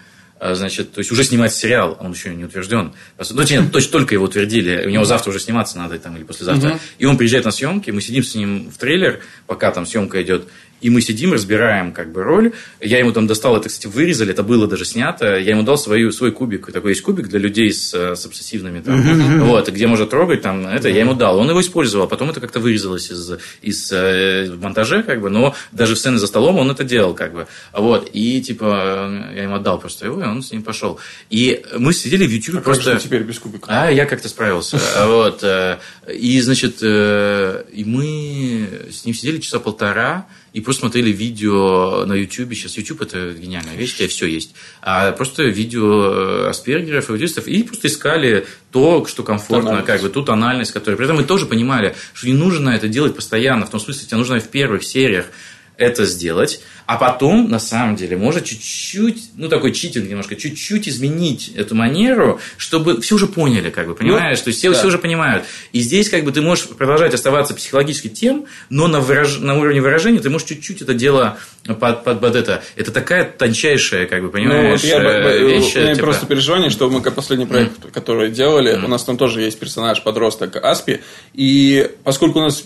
[0.55, 2.93] значит, то есть уже снимать сериал, он еще не утвержден.
[3.31, 6.81] Ну, нет, точно только его утвердили, у него завтра уже сниматься надо, там, или послезавтра.
[6.99, 10.49] И он приезжает на съемки, мы сидим с ним в трейлер, пока там съемка идет,
[10.83, 12.53] и мы сидим, разбираем как бы роль.
[12.81, 15.39] Я ему там достал, это, кстати, вырезали, это было даже снято.
[15.39, 16.71] Я ему дал свою, свой кубик.
[16.73, 18.81] Такой есть кубик для людей с, с обсессивными.
[18.81, 19.41] Там.
[19.45, 21.39] Вот, где можно трогать, там, это я ему дал.
[21.39, 23.33] Он его использовал, потом это как-то вырезалось из,
[23.63, 27.33] из э, монтажа, как бы, но даже в сцены за столом он это делал, как
[27.33, 27.47] бы.
[27.73, 30.99] Вот, и типа я ему отдал просто его, и он с ним пошел.
[31.31, 32.97] И мы сидели в YouTube а просто...
[32.97, 33.67] теперь без кубика?
[33.69, 34.81] А, я как-то справился.
[35.13, 35.43] Вот.
[35.43, 35.79] Э,
[36.13, 42.13] и, значит, э, и мы с ним сидели часа полтора, и просто смотрели видео на
[42.15, 42.55] YouTube.
[42.55, 44.55] Сейчас YouTube это гениальная вещь, у тебя все есть.
[44.83, 49.87] А просто видео аспергеров, аутистов, и просто искали то, что комфортно, тональность.
[49.87, 50.97] как бы ту тональность, которая...
[50.97, 54.19] При этом мы тоже понимали, что не нужно это делать постоянно, в том смысле, тебе
[54.19, 55.27] нужно в первых сериях
[55.83, 61.53] это сделать, а потом, на самом деле, может чуть-чуть, ну, такой читинг немножко, чуть-чуть изменить
[61.55, 64.39] эту манеру, чтобы все уже поняли, как бы, понимаешь?
[64.39, 64.79] Ну, То есть, все, да.
[64.79, 65.45] все уже понимают.
[65.73, 69.39] И здесь, как бы, ты можешь продолжать оставаться психологически тем, но на, выраж...
[69.39, 72.63] на уровне выражения ты можешь чуть-чуть это дело под, под, под это.
[72.77, 75.77] Это такая тончайшая, как бы, понимаешь, ну, вот я, вещь.
[75.77, 76.07] У меня типа...
[76.07, 77.91] просто переживание, что мы как последний проект, mm.
[77.93, 78.85] который делали, mm.
[78.85, 81.01] у нас там тоже есть персонаж-подросток Аспи,
[81.33, 82.65] и поскольку у нас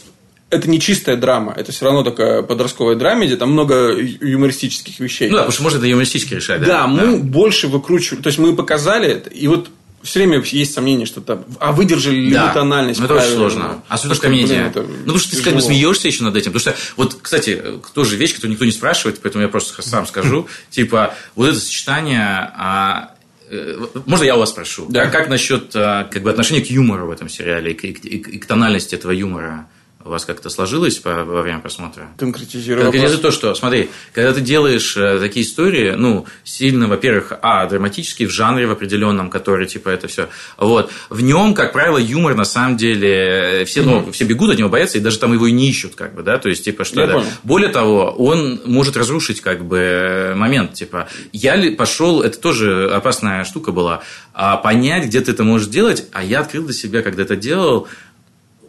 [0.56, 5.28] это не чистая драма, это все равно такая подростковая драма, где там много юмористических вещей.
[5.28, 6.66] Ну да, потому что можно это юмористически решать, да?
[6.66, 7.24] Да, мы да.
[7.24, 9.70] больше выкручивали, то есть мы показали это, и вот
[10.06, 12.46] все время есть сомнение, что там, а выдержали ли да.
[12.46, 13.82] мы тональность ну, это очень сложно.
[13.88, 14.62] Особенно в комедии.
[14.74, 16.52] Ну, потому что ты, как бы, смеешься еще над этим.
[16.52, 17.62] Потому что, вот, кстати,
[17.92, 20.46] тоже вещь, которую никто не спрашивает, поэтому я просто сам скажу.
[20.70, 23.14] Типа, вот это сочетание а,
[23.50, 24.86] э, можно я у вас спрошу?
[24.88, 25.04] Да.
[25.04, 28.16] Как, как насчет а, как бы, отношения к юмору в этом сериале и, и, и,
[28.16, 29.66] и к тональности этого юмора?
[30.06, 32.08] У вас как-то сложилось во время просмотра?
[32.16, 37.66] Конкретизируй Конкретизируй то, что, смотри, когда ты делаешь э, такие истории, ну, сильно, во-первых, а,
[37.66, 40.28] драматический в жанре в определенном, который, типа, это все,
[40.58, 44.68] вот, в нем, как правило, юмор, на самом деле, все, ну, все бегут от него,
[44.68, 47.02] боятся, и даже там его и не ищут, как бы, да, то есть, типа, что
[47.02, 47.24] это.
[47.42, 53.44] Более того, он может разрушить, как бы, момент, типа, я ли пошел, это тоже опасная
[53.44, 54.02] штука была,
[54.32, 57.88] а понять, где ты это можешь делать, а я открыл для себя, когда это делал,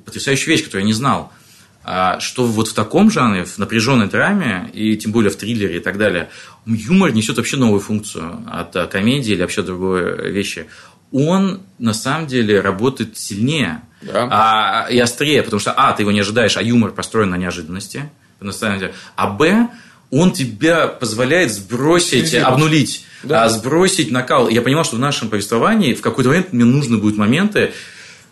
[0.08, 1.32] потрясающую вещь, которую я не знал.
[1.84, 5.80] А, что вот в таком жанре, в напряженной драме, и тем более в триллере и
[5.80, 6.30] так далее,
[6.66, 10.68] юмор несет вообще новую функцию от а, комедии или вообще другой вещи.
[11.12, 14.28] Он на самом деле работает сильнее да.
[14.32, 18.10] а, и острее, потому что, а, ты его не ожидаешь, а юмор построен на неожиданности,
[18.40, 19.70] на самом деле, а, б,
[20.10, 23.44] он тебя позволяет сбросить, обнулить, да.
[23.44, 24.48] а, сбросить накал.
[24.50, 27.74] Я понимал, что в нашем повествовании в какой-то момент мне нужны будут моменты,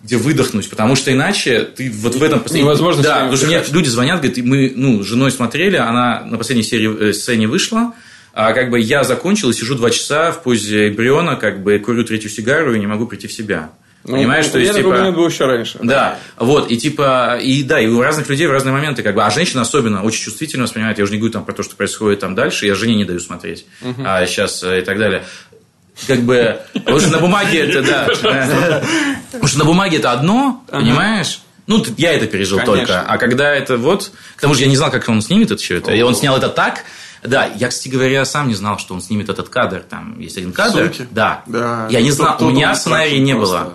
[0.04, 2.44] где выдохнуть, потому что иначе ты вот в этом...
[2.52, 6.38] Невозможно Да, потому что мне люди звонят, говорят, мы ну, с женой смотрели, она на
[6.38, 7.94] последней серии, э, сцене вышла,
[8.34, 12.04] а как бы я закончил и сижу два часа в позе эмбриона, как бы курю
[12.04, 13.72] третью сигару и не могу прийти в себя.
[14.08, 14.90] Ну, Понимаешь, что есть, типа...
[14.90, 15.80] момент был еще раньше.
[15.82, 19.24] Да, вот, и типа, и да, и у разных людей в разные моменты, как бы,
[19.24, 22.20] а женщина особенно очень чувствительно воспринимает, я уже не говорю там про то, что происходит
[22.20, 24.04] там дальше, я жене не даю смотреть, угу.
[24.06, 25.24] а сейчас э, и так далее
[26.08, 28.08] как бы, потому что на бумаге это, да,
[29.32, 31.42] потому что на бумаге это одно, понимаешь?
[31.68, 33.02] Ну, я это пережил только.
[33.02, 34.12] А когда это вот...
[34.36, 35.92] К тому же я не знал, как он снимет это все это.
[35.94, 36.84] И он снял это так.
[37.24, 39.84] Да, я, кстати говоря, сам не знал, что он снимет этот кадр.
[39.90, 40.84] Там есть один кадр.
[40.84, 41.08] Сумки?
[41.10, 41.42] Да.
[41.48, 41.88] да.
[41.90, 42.38] Я не знал.
[42.40, 43.74] У меня в сценарии не было.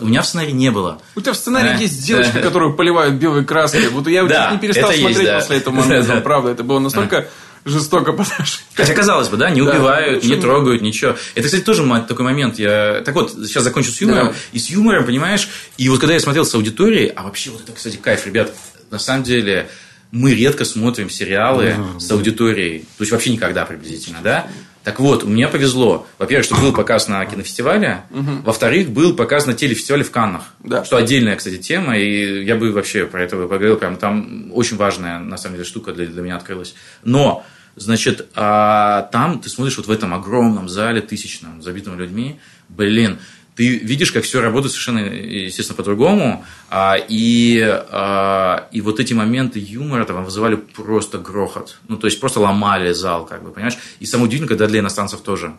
[0.00, 1.00] У меня в сценарии не было.
[1.14, 3.88] У тебя в сценарии есть девочка, которую поливают белой краской.
[3.88, 4.22] Вот я
[4.52, 6.20] не перестал смотреть после этого момента.
[6.20, 7.28] Правда, это было настолько
[7.64, 8.62] жестоко подошли.
[8.74, 10.42] Хотя, казалось бы, да, не Да, убивают, не почему?
[10.42, 11.16] трогают, ничего.
[11.34, 12.58] Это, кстати, тоже такой момент.
[12.58, 13.02] Я...
[13.04, 14.28] Так вот, сейчас закончу с юмором.
[14.28, 14.34] Да.
[14.52, 17.72] И с юмором, понимаешь, и вот когда я смотрел с аудиторией, а вообще вот это,
[17.72, 18.54] кстати, кайф, ребят,
[18.90, 19.68] на самом деле
[20.10, 24.46] мы редко смотрим сериалы с аудиторией, то есть вообще никогда приблизительно, да?
[24.84, 26.06] Так вот, мне повезло.
[26.18, 28.02] Во-первых, что был показ на кинофестивале,
[28.44, 30.84] во-вторых, был показ на телефестивале в Каннах, Да.
[30.84, 35.18] что отдельная, кстати, тема, и я бы вообще про это поговорил, прям там очень важная,
[35.18, 36.74] на самом деле, штука для, для меня открылась.
[37.04, 37.44] Но,
[37.76, 42.40] значит, а, там ты смотришь вот в этом огромном зале, тысячном, забитом людьми,
[42.70, 43.18] блин,
[43.60, 49.58] ты видишь, как все работает совершенно, естественно, по-другому, а, и, а, и вот эти моменты
[49.58, 51.76] юмора там вызывали просто грохот.
[51.86, 53.76] Ну, то есть, просто ломали зал, как бы, понимаешь?
[53.98, 55.52] И самое удивительное, когда для иностранцев тоже.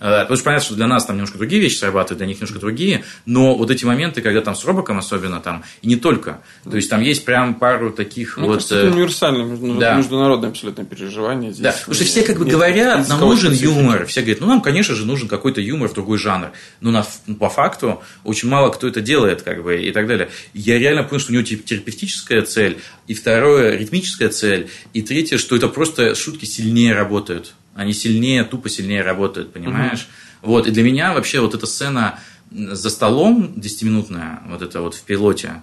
[0.00, 2.58] А, Потому что понятно, что для нас там немножко другие вещи срабатывают, для них немножко
[2.58, 6.76] другие, но вот эти моменты, когда там с Робоком особенно там, и не только, то
[6.76, 8.64] есть, там есть прям пару таких Мне вот...
[8.64, 9.96] это универсальное да.
[9.96, 11.52] международное абсолютно переживание.
[11.52, 13.78] Здесь Да, потому что все как бы нет говорят, нам нужен специфики.
[13.78, 14.06] юмор.
[14.06, 16.52] Все говорят, ну нам, конечно же, нужен какой-то юмор в другой жанр.
[16.80, 20.30] Но на, ну, по факту очень мало кто это делает, как бы, и так далее.
[20.54, 22.78] Я реально понял, что у него тер- терапевтическая цель,
[23.08, 27.54] и второе, ритмическая цель, и третье, что это просто шутки сильнее работают.
[27.74, 30.06] Они сильнее, тупо сильнее работают, понимаешь?
[30.40, 32.20] Вот, и для меня вообще вот эта сцена
[32.52, 35.62] за столом 10-минутная, вот это вот в пилоте,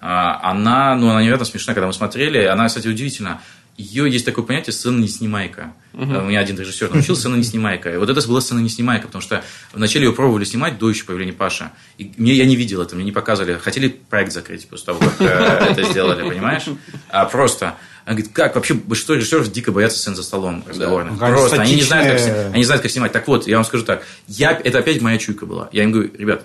[0.00, 2.42] а, она, ну, она невероятно смешная, когда мы смотрели.
[2.44, 3.40] Она, кстати, удивительно.
[3.80, 5.72] Ее есть такое понятие сцена не снимайка.
[5.94, 7.90] У меня один режиссер научил сцена не снимайка.
[7.92, 9.42] И вот это была сцена не снимайка, потому что
[9.72, 11.72] вначале ее пробовали снимать до еще появления Паша.
[11.96, 13.54] И мне я не видел это, мне не показывали.
[13.54, 15.24] Хотели проект закрыть после того, как э,
[15.70, 16.64] это сделали, понимаешь?
[17.08, 17.76] А просто.
[18.04, 21.18] Она говорит, как вообще большинство режиссеров дико боятся сцен за столом разговорных.
[21.18, 21.28] Да.
[21.28, 23.12] Просто они не знают, как, они не знают, как снимать.
[23.12, 24.04] Так вот, я вам скажу так.
[24.26, 25.70] Я, это опять моя чуйка была.
[25.72, 26.44] Я им говорю, ребят,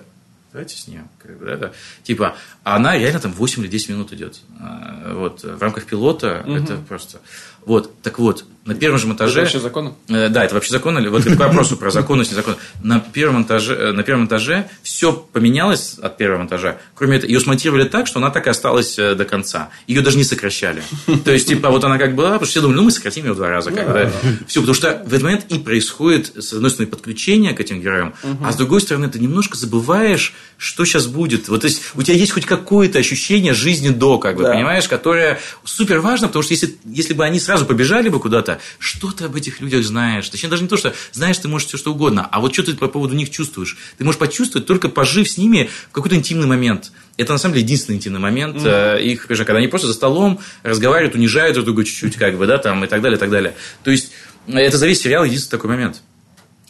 [0.56, 1.08] давайте снимем.
[1.22, 4.40] Как бы, это, типа, она реально там 8 или 10 минут идет.
[4.58, 7.20] А, Вот, в рамках пилота это просто...
[7.66, 9.40] Вот, так вот, на первом же Это этаже...
[9.40, 9.94] вообще законно?
[10.08, 11.08] Э, Да, это вообще законно.
[11.08, 12.62] Вот это к вопросу про законность, незаконность.
[12.82, 16.78] На первом этаже, э, на первом этаже все поменялось от первого этажа.
[16.94, 19.70] Кроме этого, ее смонтировали так, что она так и осталась э, до конца.
[19.86, 20.82] Ее даже не сокращали.
[21.24, 23.32] То есть, типа, вот она как была, потому что все думали, ну, мы сократим ее
[23.32, 23.70] в два раза.
[23.70, 24.10] Как бы,
[24.48, 28.14] Все, потому что в этот момент и происходит, с одной стороны, подключение к этим героям,
[28.42, 31.48] а с другой стороны, ты немножко забываешь, что сейчас будет.
[31.48, 35.38] Вот, то есть, у тебя есть хоть какое-то ощущение жизни до, как бы, понимаешь, которое
[35.64, 39.36] супер важно, потому что если, если бы они сразу побежали бы куда-то, что ты об
[39.36, 40.28] этих людях знаешь?
[40.28, 42.74] Точнее, даже не то, что знаешь, ты можешь все что угодно, а вот что ты
[42.74, 43.76] по поводу них чувствуешь?
[43.98, 46.92] Ты можешь почувствовать, только пожив с ними в какой-то интимный момент.
[47.16, 51.14] Это на самом деле единственный интимный момент э, их, когда они просто за столом разговаривают,
[51.14, 53.54] унижают друг друга чуть-чуть, как бы, да, там, и так далее, и так далее.
[53.84, 54.12] То есть,
[54.48, 56.02] э, это за весь сериал единственный такой момент.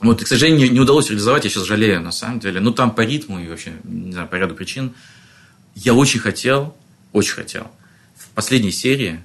[0.01, 2.61] Вот, и, к сожалению, не, не удалось реализовать, я сейчас жалею, на самом деле.
[2.61, 4.93] Ну, там по ритму и вообще, не знаю, по ряду причин.
[5.75, 6.77] Я очень хотел,
[7.13, 7.71] очень хотел
[8.17, 9.21] в последней серии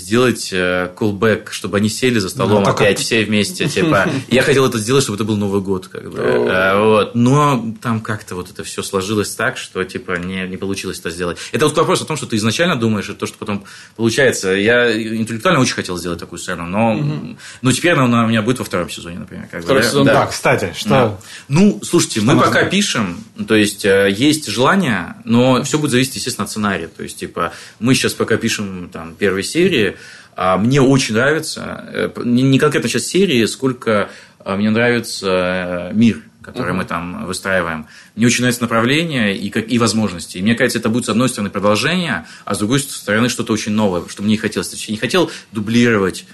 [0.00, 4.08] сделать callback, чтобы они сели за столом Ну, только- опять все вместе, типа.
[4.28, 6.18] Я хотел это сделать, чтобы это был Новый год, как бы.
[6.18, 7.14] Э, вот.
[7.14, 11.38] Но там как-то вот это все сложилось так, что типа не, не получилось это сделать.
[11.52, 13.64] Это вот вопрос о том, что ты изначально думаешь, и то, что потом
[13.96, 14.50] получается.
[14.50, 18.64] Я интеллектуально очень хотел сделать такую сцену, но, но теперь она у меня будет во
[18.64, 19.46] втором сезоне, например.
[19.50, 19.88] Как бы, Второй да?
[19.88, 20.14] сезон, Да.
[20.14, 20.88] Да, кстати, что...
[20.88, 21.18] Да.
[21.48, 22.48] Ну, слушайте, мы нужно?
[22.48, 26.88] пока пишем, то есть э, есть желание, но все будет зависеть, естественно, от сценария.
[26.88, 29.89] То есть, типа, мы сейчас пока пишем там первые серии,
[30.36, 34.10] а мне очень нравится, э, не конкретно сейчас серии, сколько
[34.44, 37.86] э, мне нравится э, мир который мы там выстраиваем.
[38.16, 40.38] Мне очень нравится направление и, как, и возможности.
[40.38, 43.72] И мне кажется, это будет, с одной стороны, продолжение, а с другой стороны, что-то очень
[43.72, 44.72] новое, что мне не хотелось.
[44.88, 46.24] Я не хотел дублировать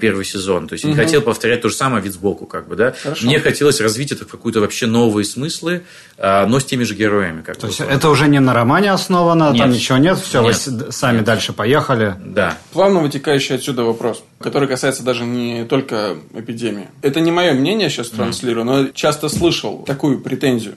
[0.00, 0.68] первый сезон.
[0.68, 2.92] То есть, я не хотел повторять то же самое вид сбоку, как бы, да.
[3.02, 3.26] Хорошо.
[3.26, 5.84] Мне хотелось развить это в какую-то вообще новые смыслы,
[6.18, 7.40] а, но с теми же героями.
[7.42, 7.96] Как То есть условно.
[7.96, 9.58] это уже не на романе основано, Нет.
[9.62, 10.56] там ничего нет, все, вы Нет.
[10.56, 12.14] с- сами дальше поехали.
[12.24, 12.58] Да.
[12.72, 16.88] Плавно вытекающий отсюда вопрос, который касается даже не только эпидемии.
[17.00, 20.74] Это не мое мнение сейчас транслирую, но часто слышал такую претензию.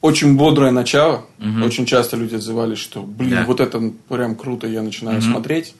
[0.00, 1.24] Очень бодрое начало.
[1.64, 3.44] Очень часто люди отзывались, что, блин, Да.
[3.46, 5.74] вот это прям круто, я начинаю смотреть.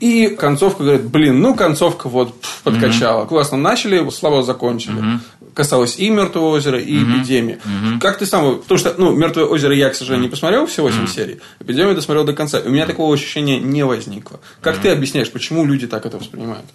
[0.00, 3.26] И концовка говорит, блин, ну концовка вот пф, подкачала.
[3.26, 5.20] Классно начали, слабо закончили.
[5.54, 7.58] Касалось и Мертвого озера, и эпидемии.
[8.00, 8.58] Как ты сам.
[8.60, 11.40] Потому что, ну, Мертвое озеро я, к сожалению, не посмотрел все 8 серий.
[11.58, 12.58] Эпидемию досмотрел до конца.
[12.58, 14.40] И у меня такого ощущения не возникло.
[14.60, 16.66] Как ты объясняешь, почему люди так это воспринимают?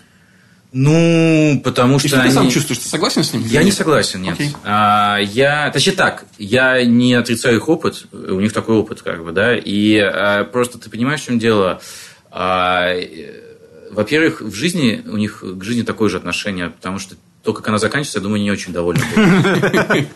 [0.78, 2.32] Ну, потому И что что ты они...
[2.32, 2.80] сам чувствуешь?
[2.80, 3.44] Ты согласен с ним?
[3.46, 3.76] Я не нет?
[3.76, 4.34] согласен, нет.
[4.34, 4.54] Окей.
[4.66, 9.32] А, я, точнее так, я не отрицаю их опыт, у них такой опыт, как бы,
[9.32, 11.72] да, и а, просто ты понимаешь, в чем дело.
[11.72, 11.82] А,
[12.36, 17.68] э, во-первых, в жизни у них к жизни такое же отношение, потому что то, как
[17.68, 19.04] она заканчивается, я думаю, не очень довольны.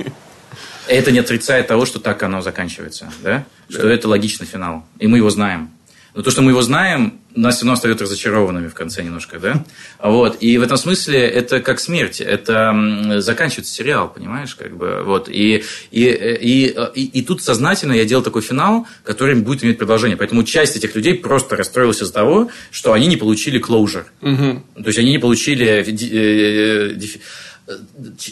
[0.88, 3.46] Это не отрицает того, что так оно заканчивается, да?
[3.70, 5.70] Что это логичный финал, и мы его знаем.
[6.16, 9.64] Но то, что мы его знаем, нас все равно остается разочарованными в конце немножко, да?
[10.04, 10.38] Вот.
[10.42, 12.20] И в этом смысле это как смерть.
[12.20, 14.56] Это заканчивается сериал, понимаешь?
[14.56, 15.30] Как бы, вот.
[15.30, 20.18] И, и, и, и, и тут сознательно я делал такой финал, который будет иметь продолжение.
[20.18, 24.06] Поэтому часть этих людей просто расстроилась из-за того, что они не получили closure.
[24.22, 24.82] Угу.
[24.82, 25.66] То есть, они не получили...
[25.66, 27.76] Э, э, э,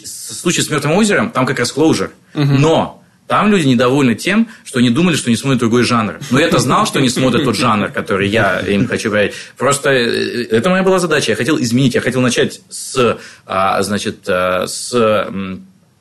[0.04, 2.10] случай с Мертвым озером, там как раз closure.
[2.34, 2.54] Угу.
[2.58, 6.18] Но там люди недовольны тем, что они думали, что не смотрят другой жанр.
[6.30, 9.34] Но я-то знал, что не смотрят тот жанр, который я им хочу говорить.
[9.56, 11.32] Просто э, это моя была задача.
[11.32, 11.94] Я хотел изменить.
[11.94, 15.28] Я хотел начать с, а, значит, э, с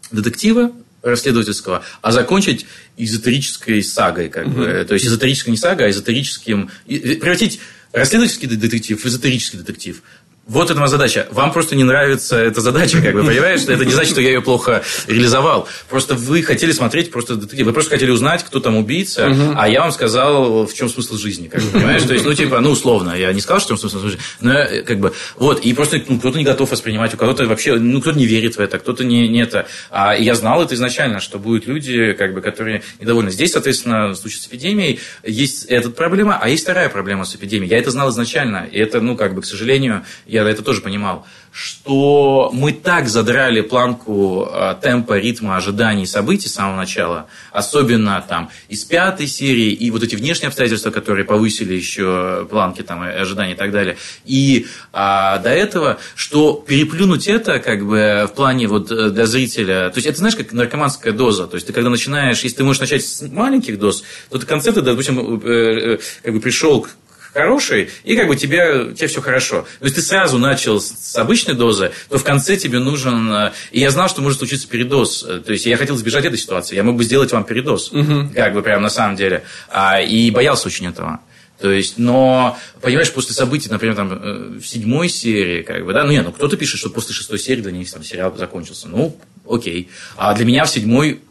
[0.10, 0.72] детектива,
[1.04, 4.86] расследовательского, а закончить эзотерической сагой, как бы.
[4.88, 7.60] То есть эзотерической не сага, а эзотерическим превратить
[7.92, 10.02] расследовательский детектив в эзотерический детектив.
[10.48, 11.28] Вот это моя задача.
[11.32, 13.64] Вам просто не нравится эта задача, как бы, понимаешь?
[13.68, 15.68] Это не значит, что я ее плохо реализовал.
[15.90, 17.66] Просто вы хотели смотреть просто детектив.
[17.66, 19.54] Вы просто хотели узнать, кто там убийца, угу.
[19.58, 22.04] а я вам сказал, в чем смысл жизни, как бы, понимаешь?
[22.04, 24.54] То есть, ну, типа, ну, условно, я не сказал, что в чем смысл жизни, но
[24.86, 28.18] как бы, вот, и просто ну, кто-то не готов воспринимать, у кого-то вообще, ну, кто-то
[28.18, 29.68] не верит в это, кто-то не, не это.
[29.90, 33.32] А я знал это изначально, что будут люди, как бы, которые недовольны.
[33.32, 37.70] Здесь, соответственно, в случае с эпидемией есть эта проблема, а есть вторая проблема с эпидемией.
[37.70, 41.26] Я это знал изначально, и это, ну, как бы, к сожалению, я это тоже понимал,
[41.52, 48.52] что мы так задрали планку э, темпа, ритма ожиданий событий с самого начала, особенно там
[48.70, 53.56] из пятой серии, и вот эти внешние обстоятельства, которые повысили еще планки там, ожиданий и
[53.56, 59.10] так далее, и а, до этого, что переплюнуть это как бы в плане вот э,
[59.10, 62.58] для зрителя, то есть это знаешь, как наркоманская доза, то есть ты когда начинаешь, если
[62.58, 66.90] ты можешь начать с маленьких доз, то ты концепты, допустим, э, как бы пришел к
[67.38, 69.68] хороший, и как бы тебе, тебе все хорошо.
[69.80, 73.32] То есть ты сразу начал с обычной дозы, то в конце тебе нужен...
[73.32, 75.24] Э, и я знал, что может случиться передоз.
[75.28, 76.76] Э, то есть я хотел избежать этой ситуации.
[76.76, 77.92] Я мог бы сделать вам передоз.
[77.92, 78.32] Угу.
[78.34, 79.44] Как бы прям на самом деле.
[79.70, 81.20] А, и боялся очень этого.
[81.60, 86.04] То есть, но, понимаешь, после событий, например, там, э, в седьмой серии, как бы, да,
[86.04, 88.88] ну, нет, ну, кто-то пишет, что после шестой серии для них там сериал закончился.
[88.88, 89.16] Ну,
[89.48, 89.90] окей.
[90.18, 91.22] А для меня в седьмой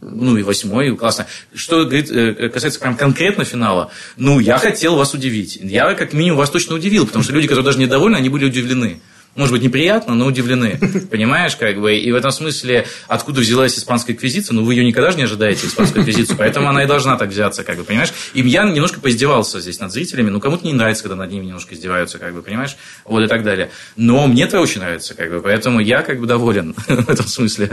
[0.00, 1.26] ну и восьмой, классно.
[1.54, 5.58] Что говорит, э, касается прям конкретно финала, ну, я хотел вас удивить.
[5.60, 9.00] Я как минимум вас точно удивил, потому что люди, которые даже недовольны, они были удивлены.
[9.34, 10.78] Может быть, неприятно, но удивлены.
[11.10, 11.96] Понимаешь, как бы.
[11.96, 15.66] И в этом смысле, откуда взялась испанская инквизиция, ну, вы ее никогда же не ожидаете,
[15.66, 18.12] испанскую инквизицию, поэтому она и должна так взяться, как бы, понимаешь?
[18.34, 21.74] И я немножко поиздевался здесь над зрителями, ну, кому-то не нравится, когда над ними немножко
[21.74, 22.76] издеваются, как бы, понимаешь?
[23.06, 23.70] Вот и так далее.
[23.96, 27.70] Но мне это очень нравится, как бы, поэтому я, как бы, доволен в этом смысле.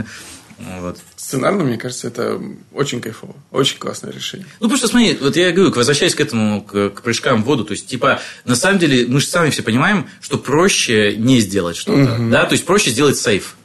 [0.80, 0.98] Вот.
[1.16, 2.40] Сценарно, мне кажется, это
[2.72, 3.34] очень кайфово.
[3.50, 4.46] Очень классное решение.
[4.60, 7.72] Ну, просто смотри, вот я говорю, возвращаясь к этому, к, к прыжкам в воду, то
[7.72, 12.14] есть, типа, на самом деле, мы же сами все понимаем, что проще не сделать что-то,
[12.14, 12.30] угу.
[12.30, 13.56] да, то есть, проще сделать сейф.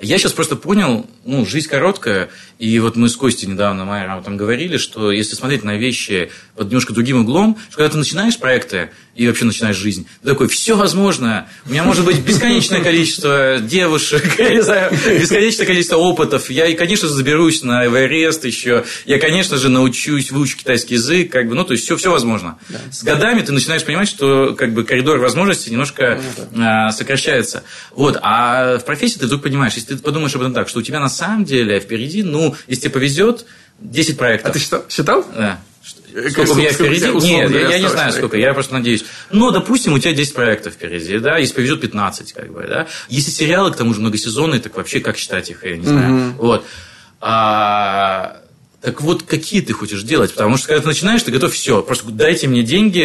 [0.00, 2.30] Я сейчас просто понял, ну, жизнь короткая,
[2.60, 6.66] и вот мы с Костей недавно, Майером, там говорили, что если смотреть на вещи под
[6.66, 10.76] немножко другим углом, что когда ты начинаешь проекты и вообще начинаешь жизнь, ты такой, все
[10.76, 16.66] возможно, у меня может быть бесконечное количество девушек, я не знаю, бесконечное количество опытов, я,
[16.66, 21.48] и, конечно же, заберусь на Эверест еще, я, конечно же, научусь, выучу китайский язык, как
[21.48, 22.58] бы, ну, то есть, все, все возможно.
[22.68, 22.78] Да.
[22.92, 26.88] С годами ты начинаешь понимать, что, как бы, коридор возможностей немножко ну, да.
[26.88, 27.62] а, сокращается.
[27.92, 30.82] Вот, а в профессии ты вдруг понимаешь, если ты подумаешь об этом так, что у
[30.82, 33.46] тебя на самом деле впереди, ну, если тебе повезет,
[33.80, 34.50] 10 проектов.
[34.50, 34.84] А ты считал?
[34.88, 35.26] считал?
[35.36, 35.60] Да.
[36.30, 37.06] Сколько у меня впереди?
[37.06, 38.36] Нет, я, я не знаю, сколько.
[38.36, 39.04] Я просто надеюсь.
[39.30, 42.88] Ну, допустим, у тебя 10 проектов впереди, да, если повезет 15, как бы, да.
[43.08, 46.14] Если сериалы, к тому же, многосезонные, так вообще как считать их, я не знаю.
[46.14, 46.42] Угу.
[46.42, 46.66] Вот.
[47.20, 48.40] А,
[48.80, 50.32] так вот, какие ты хочешь делать?
[50.32, 51.82] Потому что, когда ты начинаешь, ты готов все.
[51.82, 53.00] Просто дайте мне деньги,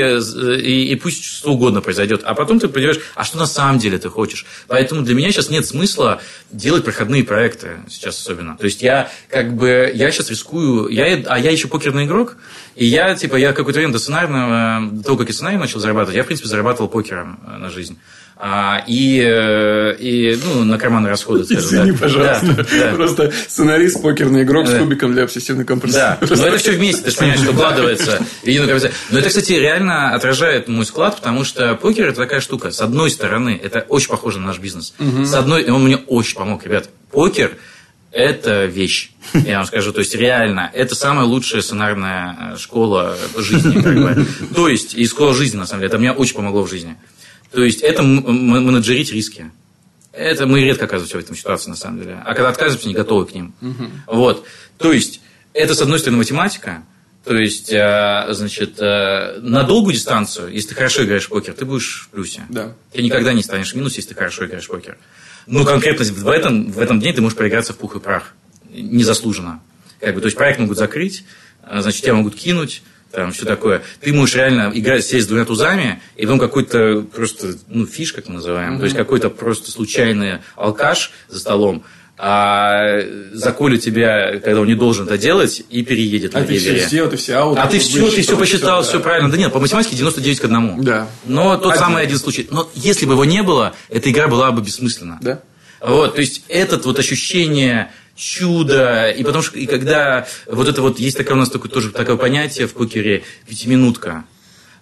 [0.61, 2.21] и, и пусть что угодно произойдет.
[2.23, 4.45] А потом ты понимаешь, а что на самом деле ты хочешь?
[4.67, 8.55] Поэтому для меня сейчас нет смысла делать проходные проекты, сейчас особенно.
[8.57, 12.37] То есть, я как бы, я сейчас рискую, я, а я еще покерный игрок,
[12.75, 16.15] и я, типа, я какое-то время до сценарного, до того, как я сценарий начал зарабатывать,
[16.15, 17.97] я, в принципе, зарабатывал покером э, на жизнь.
[18.37, 21.43] А, и, э, и ну, на карманные расходы.
[21.49, 21.97] Извини, да.
[21.97, 22.47] пожалуйста.
[22.47, 22.95] Да, да.
[22.95, 24.75] Просто сценарист, покерный игрок да.
[24.75, 25.95] с кубиком для обсессивной компульсии.
[25.95, 28.25] Да, но это все вместе, ты же понимаешь, что укладывается.
[29.11, 32.71] Но это, кстати, реально отражает мой склад, потому что покер– это такая штука.
[32.71, 34.93] С одной стороны, это очень похоже на наш бизнес.
[34.99, 36.89] С одной, он мне очень помог, ребят.
[37.11, 37.57] Покер–
[38.11, 39.91] это вещь, я вам скажу.
[39.91, 43.81] То есть, реально, это самая лучшая сценарная школа жизни.
[43.81, 44.25] Как бы.
[44.55, 45.89] То есть, и школа жизни, на самом деле.
[45.89, 46.95] Это мне очень помогло в жизни.
[47.55, 49.49] То есть, это менеджерить риски.
[50.11, 52.21] Это мы редко оказываемся в этом ситуации, на самом деле.
[52.25, 53.53] А когда отказываемся, не готовы к ним.
[53.61, 53.89] Угу.
[54.07, 54.45] Вот.
[54.77, 55.21] То есть,
[55.53, 56.83] это, с одной стороны, математика,
[57.23, 61.63] то есть, э, значит, э, на долгую дистанцию, если ты хорошо играешь в покер, ты
[61.63, 62.43] будешь в плюсе.
[62.49, 62.75] Да.
[62.91, 64.97] Ты никогда не станешь в минусе, если ты хорошо играешь в покер.
[65.47, 68.33] Но конкретно в этом, в этом дне ты можешь проиграться в пух и прах.
[68.69, 69.61] Незаслуженно.
[70.01, 71.23] Как бы, то есть, проект могут закрыть,
[71.63, 72.83] э, значит, тебя могут кинуть,
[73.15, 73.81] там все такое.
[74.01, 78.27] Ты можешь реально играть, сесть с двумя тузами, и потом какой-то просто, ну, фиш, как
[78.27, 81.83] мы называем, то есть какой-то просто случайный алкаш за столом,
[82.17, 83.01] а
[83.33, 87.09] заколет тебя, когда он не должен это делать, и переедет а на ты все сделал,
[87.09, 87.57] ты все аут.
[87.57, 88.87] А ты все, ты все посчитал, да.
[88.87, 89.29] все правильно.
[89.29, 90.81] Да нет, по математике 99 к 1.
[90.81, 91.09] Да.
[91.25, 91.83] Но тот Один.
[91.83, 92.47] самый один случай.
[92.49, 95.19] Но если бы его не было, эта игра была бы бессмысленна.
[95.21, 95.41] Да.
[95.81, 100.99] Вот, то есть, этот вот ощущение чуда, и потому что, и когда вот это вот,
[100.99, 104.25] есть такое у нас такое, тоже такое понятие в покере, пятиминутка.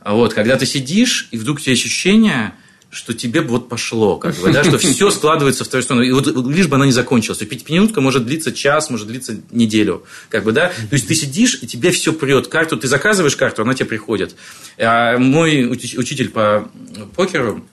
[0.06, 2.54] Вот, когда ты сидишь, и вдруг у тебя ощущение,
[2.94, 6.06] что тебе вот пошло, как бы, да, что все складывается в твою сторону.
[6.06, 7.40] И вот лишь бы она не закончилась.
[7.40, 10.04] То есть пятиминутка может длиться час, может длиться неделю.
[10.30, 10.68] Как бы, да?
[10.68, 12.48] То есть ты сидишь, и тебе все прет.
[12.48, 14.36] Карту, ты заказываешь карту, она тебе приходит.
[14.78, 16.70] А мой уч- учитель по
[17.16, 17.66] покеру,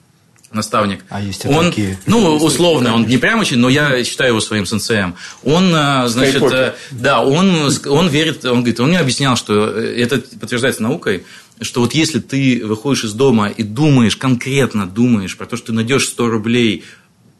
[0.53, 1.03] наставник.
[1.09, 1.99] А есть он, такие.
[2.05, 5.15] ну, условно, он не прямо очень, но я считаю его своим сенсеем.
[5.43, 10.19] Он, а, значит, э, да, он, он верит, он говорит, он мне объяснял, что это
[10.39, 11.25] подтверждается наукой,
[11.61, 15.73] что вот если ты выходишь из дома и думаешь, конкретно думаешь про то, что ты
[15.73, 16.83] найдешь 100 рублей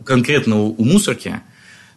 [0.06, 1.42] конкретно у, у мусорки,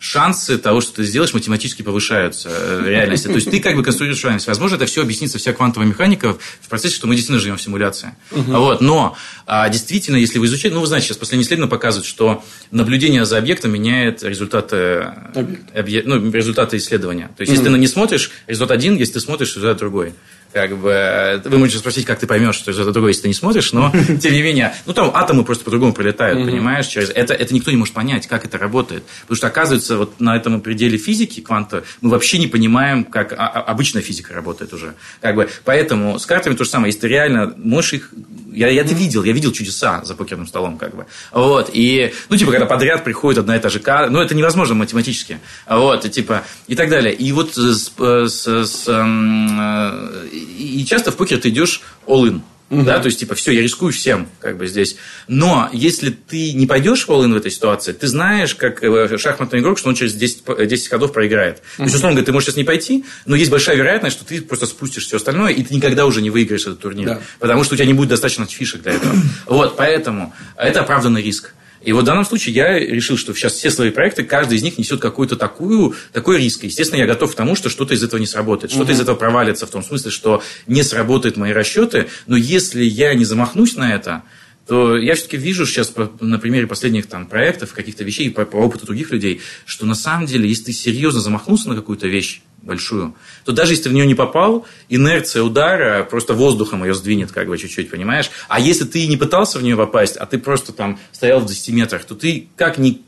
[0.04, 3.26] шансы того, что ты сделаешь, математически повышаются э, в реальности.
[3.26, 4.46] То есть ты как бы конструируешь реальность.
[4.46, 8.14] Возможно, это все объяснится вся квантовая механика в процессе, что мы действительно живем в симуляции.
[8.30, 8.82] Вот.
[8.82, 9.16] Но
[9.46, 13.38] а, действительно, если вы изучаете, ну, вы знаете, сейчас последние исследования показывают, что наблюдение за
[13.38, 15.80] объектом меняет результаты, Объекта.
[15.80, 17.30] объе- ну, результаты исследования.
[17.36, 20.12] То есть, если ты не смотришь, результат один, если ты смотришь, результат другой.
[20.54, 23.34] Как бы, э, вы можете спросить, как ты поймешь, что результат другой, если ты не
[23.34, 23.90] смотришь, но
[24.22, 27.76] тем не менее, ну там атомы просто по-другому прилетают, понимаешь, через это, это никто не
[27.76, 29.02] может понять, как это работает.
[29.22, 33.36] Потому что, оказывается, вот на этом пределе физики кванта мы вообще не понимаем, как а-
[33.48, 34.94] а- обычная физика работает уже.
[35.20, 36.88] Как бы, поэтому с картами то же самое.
[36.90, 38.10] Если ты реально можешь их
[38.52, 41.06] я, я это видел, я видел чудеса за покерным столом, как бы.
[41.32, 44.76] Вот, и, ну, типа, когда подряд приходит одна и та же карта, ну, это невозможно
[44.76, 47.12] математически, вот, и, типа, и так далее.
[47.12, 52.40] И вот с, с- с, эм, э, и часто в покер ты идешь all-in.
[52.70, 54.96] Да, то есть, типа, все, я рискую всем, как бы здесь.
[55.28, 59.60] Но если ты не пойдешь в all в этой ситуации, ты знаешь, как э, шахматный
[59.60, 61.62] игрок, что он через 10, п- 10 ходов проиграет.
[61.76, 64.40] То есть, условно говоря, ты можешь сейчас не пойти, но есть большая вероятность, что ты
[64.40, 67.06] просто спустишь все остальное, и ты никогда уже не выиграешь этот турнир.
[67.06, 67.20] Да.
[67.38, 69.14] Потому что у тебя не будет достаточно фишек для этого.
[69.46, 71.52] Вот, поэтому это оправданный риск.
[71.84, 74.78] И вот в данном случае я решил, что сейчас все свои проекты, каждый из них
[74.78, 76.64] несет какую-то такую, такой риск.
[76.64, 78.72] Естественно, я готов к тому, что что-то из этого не сработает.
[78.72, 82.08] Что-то из этого провалится в том смысле, что не сработают мои расчеты.
[82.26, 84.22] Но если я не замахнусь на это,
[84.66, 88.86] то я все-таки вижу сейчас на примере последних там, проектов, каких-то вещей, по, по опыту
[88.86, 93.14] других людей, что на самом деле, если ты серьезно замахнулся на какую-то вещь большую,
[93.44, 97.48] то даже если ты в нее не попал, инерция удара просто воздухом ее сдвинет как
[97.48, 98.30] бы чуть-чуть, понимаешь?
[98.48, 101.68] А если ты не пытался в нее попасть, а ты просто там стоял в 10
[101.74, 103.02] метрах, то ты как ни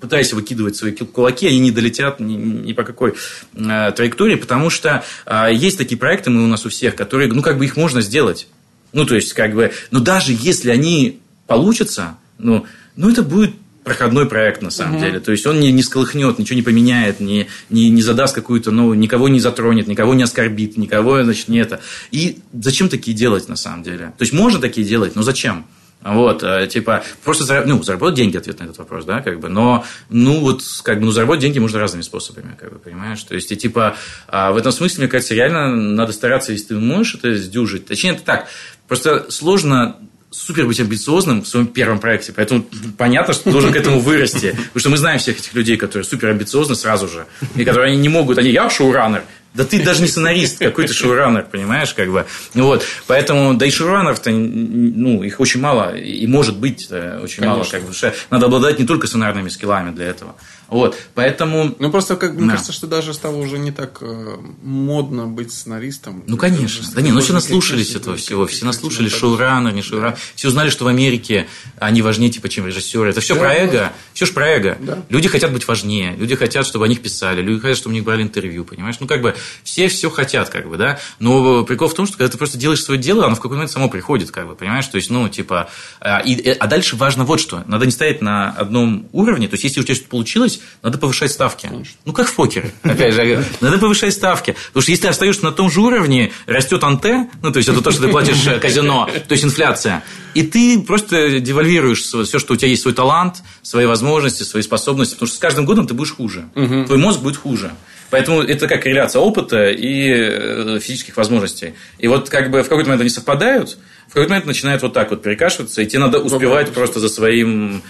[0.00, 3.14] пытайся выкидывать свои ки- кулаки, они не долетят ни, ни по какой
[3.54, 7.42] э, траектории, потому что э, есть такие проекты мы у нас у всех, которые, ну,
[7.42, 8.48] как бы их можно сделать.
[8.92, 12.66] Ну, то есть, как бы, но даже если они получатся, ну,
[12.96, 13.54] ну это будет
[13.84, 15.20] проходной проект на самом деле.
[15.20, 18.94] То есть он не, не сколыхнет, ничего не поменяет, не, не, не задаст какую-то, ну,
[18.94, 21.80] никого не затронет, никого не оскорбит, никого, значит, не это.
[22.10, 24.12] И зачем такие делать на самом деле?
[24.18, 25.66] То есть можно такие делать, но зачем?
[26.04, 29.48] Вот, э, типа, просто зара- ну, заработать деньги, ответ на этот вопрос, да, как бы,
[29.48, 33.36] но, ну, вот, как бы, ну, заработать деньги можно разными способами, как бы, понимаешь, то
[33.36, 33.94] есть, и, типа,
[34.26, 38.10] а, в этом смысле, мне кажется, реально надо стараться, если ты можешь это сдюжить, точнее,
[38.10, 38.48] это так,
[38.92, 39.96] просто сложно
[40.30, 42.34] супер быть амбициозным в своем первом проекте.
[42.34, 42.62] Поэтому
[42.98, 44.50] понятно, что ты должен к этому вырасти.
[44.50, 47.26] Потому что мы знаем всех этих людей, которые супер амбициозны сразу же.
[47.56, 48.36] И которые они не могут.
[48.36, 49.22] Они, я шоураннер.
[49.54, 52.26] Да ты даже не сценарист, какой ты шоураннер, понимаешь, как бы.
[52.54, 52.84] Вот.
[53.06, 55.94] Поэтому, да и шоураннеров-то, ну, их очень мало.
[55.96, 57.64] И может быть э, очень мало.
[57.64, 58.10] Конечно.
[58.10, 60.36] Как бы, надо обладать не только сценарными скиллами для этого.
[60.68, 60.96] Вот.
[61.14, 61.74] Поэтому...
[61.78, 62.52] Ну, просто, как, мне Да.
[62.52, 66.24] кажется, что даже стало уже не так э, модно быть сценаристом.
[66.26, 66.86] Ну, конечно.
[66.94, 68.46] Да не, ну все наслушались этого всего.
[68.46, 70.16] Все наслушались шоураннер, не шоураннер.
[70.34, 71.46] Все узнали, что в Америке
[71.78, 73.10] они важнее, типа, чем режиссеры.
[73.10, 73.54] Это все Да, про да.
[73.54, 73.92] эго.
[74.14, 74.78] Все же про эго.
[74.80, 75.02] Да.
[75.10, 76.14] Люди хотят быть важнее.
[76.16, 77.42] Люди хотят, чтобы о них писали.
[77.42, 78.96] Люди хотят, чтобы у них брали интервью, понимаешь?
[78.98, 80.98] Ну, как бы, все все хотят, как бы, да.
[81.18, 83.70] Но прикол в том, что когда ты просто делаешь свое дело, оно в какой-то момент
[83.70, 84.86] само приходит, как бы, понимаешь?
[84.86, 85.68] То есть, ну, типа...
[86.00, 87.62] А, и- а дальше важно вот что.
[87.66, 89.48] Надо не стоять на одном уровне.
[89.48, 91.68] То есть, если у тебя что-то получилось, надо повышать ставки.
[92.04, 92.72] Ну, как в покере.
[92.82, 94.56] Опять же, надо повышать ставки.
[94.68, 97.80] Потому что если ты остаешься на том же уровне, растет анте, ну, то есть, это
[97.82, 100.02] то, что ты платишь э, казино, то есть, инфляция.
[100.34, 105.14] И ты просто девальвируешь все, что у тебя есть, свой талант, свои возможности, свои способности.
[105.14, 106.48] Потому что с каждым годом ты будешь хуже.
[106.86, 107.72] Твой мозг будет хуже.
[108.12, 111.72] Поэтому это такая корреляция опыта и э, физических возможностей.
[111.98, 115.10] И вот как бы в какой-то момент они совпадают, в какой-то момент начинают вот так
[115.10, 117.82] вот перекашиваться, и тебе надо успевать просто за своим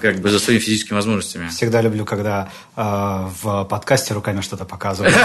[0.00, 1.48] как бы за своими физическими возможностями.
[1.48, 5.14] Всегда люблю, когда э, в подкасте руками что-то показывают.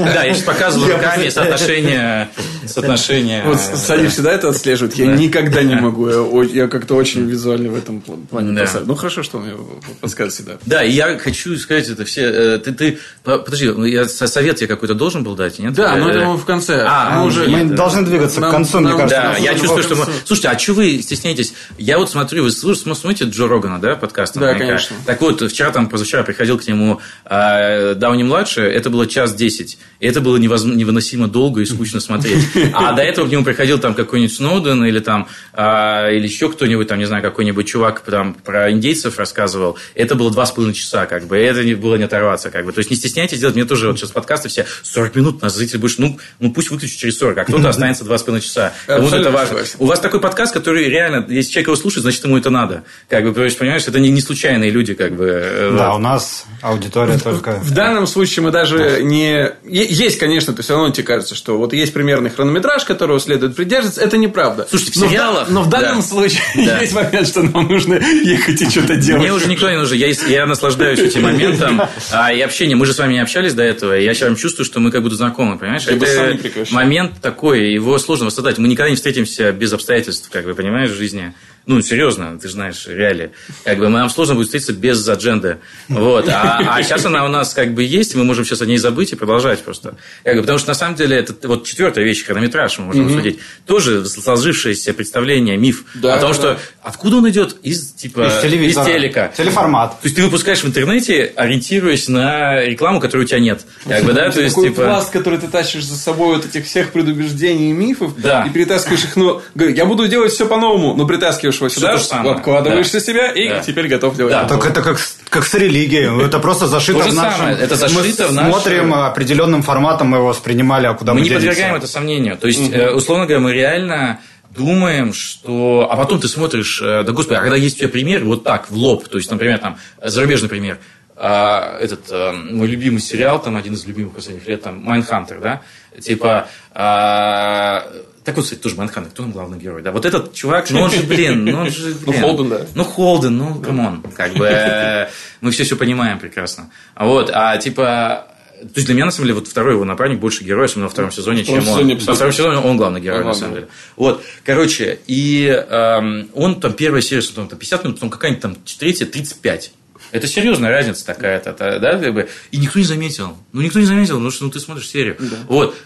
[0.00, 2.28] Да, я сейчас показываю руками соотношение...
[2.66, 3.42] соотношение.
[3.44, 4.94] Вот Саня всегда это отслеживает.
[4.96, 6.42] Я никогда не могу.
[6.42, 8.66] Я как-то очень визуально в этом плане.
[8.84, 9.54] Ну, хорошо, что он мне
[10.00, 10.52] подсказывает всегда.
[10.66, 12.22] Да, и я хочу сказать это все...
[12.22, 15.72] Э, ты, подожди, ну, я совет я какой-то должен был дать, нет?
[15.74, 16.84] Да, но это мы в конце.
[16.86, 17.48] А, мы уже...
[17.48, 19.34] Мы должны двигаться к концу, мне кажется.
[19.34, 20.06] Да, я чувствую, что мы...
[20.24, 21.54] Слушайте, а что вы стесняетесь?
[21.78, 24.38] Я вот смотрю, вы смотрите Джо Рогана, да, подкаст?
[24.38, 24.96] Да, конечно.
[25.06, 29.78] Так вот, вчера там, позавчера приходил к нему э, Дауни-младший, это было час десять.
[30.00, 32.44] И это было невыносимо долго и скучно смотреть.
[32.72, 36.88] А до этого к нему приходил там какой-нибудь Сноуден или там, э, или еще кто-нибудь,
[36.88, 39.76] там, не знаю, какой-нибудь чувак там про индейцев рассказывал.
[39.94, 41.36] Это было два с половиной часа, как бы.
[41.36, 42.72] Это не было не оторваться, как бы.
[42.72, 43.54] То есть, не стесняйтесь делать.
[43.54, 46.98] Мне тоже вот сейчас подкасты все 40 минут, нас зритель больше, ну, ну пусть выключит
[46.98, 48.72] через 40, а кто-то останется два с половиной часа.
[48.86, 49.58] Кому-то это важно.
[49.78, 52.84] У вас такой подкаст, который реально, если человек его слушает, значит, ему это надо.
[53.10, 55.26] Как бы, понимаешь, это не, не случайные люди, как бы.
[55.26, 55.96] Э, да, вот.
[55.96, 57.58] у нас аудитория только...
[57.60, 59.50] В данном случае мы даже не...
[59.64, 64.00] Есть, конечно, то все равно тебе кажется, что вот есть примерный хронометраж, которого следует придерживаться.
[64.00, 64.64] Это неправда.
[64.70, 65.48] Слушайте, в сериалах...
[65.50, 69.22] Но в данном случае есть момент, что нам нужно ехать и что-то делать.
[69.22, 69.98] Мне уже никто не нужен.
[69.98, 71.82] Я, я наслаждаюсь этим моментом.
[72.12, 72.76] А, и общение.
[72.76, 73.92] Мы же с вами не общались до этого.
[73.92, 75.86] Я сейчас чувствую, что мы как будто знакомы, понимаешь?
[75.86, 76.38] Это
[76.70, 78.58] момент такой, его сложно воссоздать.
[78.58, 81.34] Мы никогда не встретимся без обстоятельств, как бы, понимаешь, в жизни.
[81.66, 83.30] Ну, серьезно, ты же знаешь, реалии.
[83.64, 85.58] Как бы нам сложно будет встретиться без адженды.
[85.88, 86.28] Вот.
[86.28, 88.78] А, а сейчас она у нас как бы есть, и мы можем сейчас о ней
[88.78, 89.96] забыть и продолжать просто.
[90.24, 93.14] Как бы, потому что на самом деле это вот четвертая вещь, хронометраж мы можем mm-hmm.
[93.14, 93.38] судить.
[93.66, 96.34] Тоже сложившееся представление, миф да, о том, да.
[96.34, 98.86] что откуда он идет из типа из, телевизора.
[98.86, 99.32] из телека.
[99.36, 100.00] Телеформат.
[100.00, 103.60] То есть ты выпускаешь в интернете, ориентируясь на рекламу, которой у тебя нет.
[103.86, 104.30] Как бы, да?
[104.30, 104.84] То есть, такой типа...
[104.84, 108.44] пласт, который ты тащишь за собой вот этих всех предубеждений и мифов, да.
[108.46, 113.00] и перетаскиваешь их, ну, я буду делать все по-новому, но притаскиваешь его сюда, обкладываешь да.
[113.00, 113.60] себя и да.
[113.60, 114.32] теперь готов делать.
[114.32, 114.98] Да, только это как,
[115.28, 116.24] как с религией.
[116.24, 117.46] Это просто зашито в нашем...
[117.46, 121.34] Это зашито мы в смотрим определенным форматом, мы его воспринимали, а куда мы Мы не
[121.34, 122.36] подвергаем это сомнению.
[122.36, 122.96] То есть, угу.
[122.96, 124.20] условно говоря, мы реально
[124.50, 125.88] думаем, что...
[125.90, 128.70] А потом ты смотришь, э, да господи, а когда есть у тебя пример, вот так,
[128.70, 130.78] в лоб, то есть, например, там, зарубежный пример,
[131.22, 135.60] а, этот а, мой любимый сериал, там, один из любимых последних лет, там, Mindhunter, да,
[136.00, 137.86] типа, а,
[138.24, 139.92] так вот, кстати, тоже Mindhunter, кто он главный герой, да?
[139.92, 142.04] Вот этот чувак, ну он же, блин, ну он же, блин.
[142.06, 142.66] Ну, Холден, да.
[142.74, 145.08] Ну, Холден, ну, come on, как бы,
[145.40, 146.70] мы все все понимаем прекрасно.
[146.96, 148.26] Вот, а типа,
[148.60, 150.90] то есть для меня, на самом деле, вот второй его напарник больше герой, особенно во
[150.90, 151.98] втором сезоне, чем он.
[151.98, 153.68] Во втором сезоне он главный герой, на самом деле.
[153.96, 159.06] Вот, короче, и эм, он там первая серия, там 50 минут, потом какая-нибудь там третья,
[159.06, 159.72] 35.
[160.12, 162.28] Это серьезная разница такая-то, да, как бы.
[162.50, 163.36] И никто не заметил.
[163.52, 165.16] Ну, никто не заметил, потому что ну, ты смотришь серию.
[165.18, 165.36] Да.
[165.48, 165.76] Вот.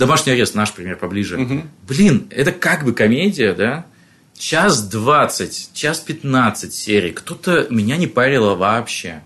[0.00, 1.38] Домашний арест, наш пример поближе.
[1.38, 1.62] Угу.
[1.86, 3.84] Блин, это как бы комедия, да?
[4.38, 7.12] Час двадцать, час пятнадцать серий.
[7.12, 9.20] Кто-то меня не парило вообще.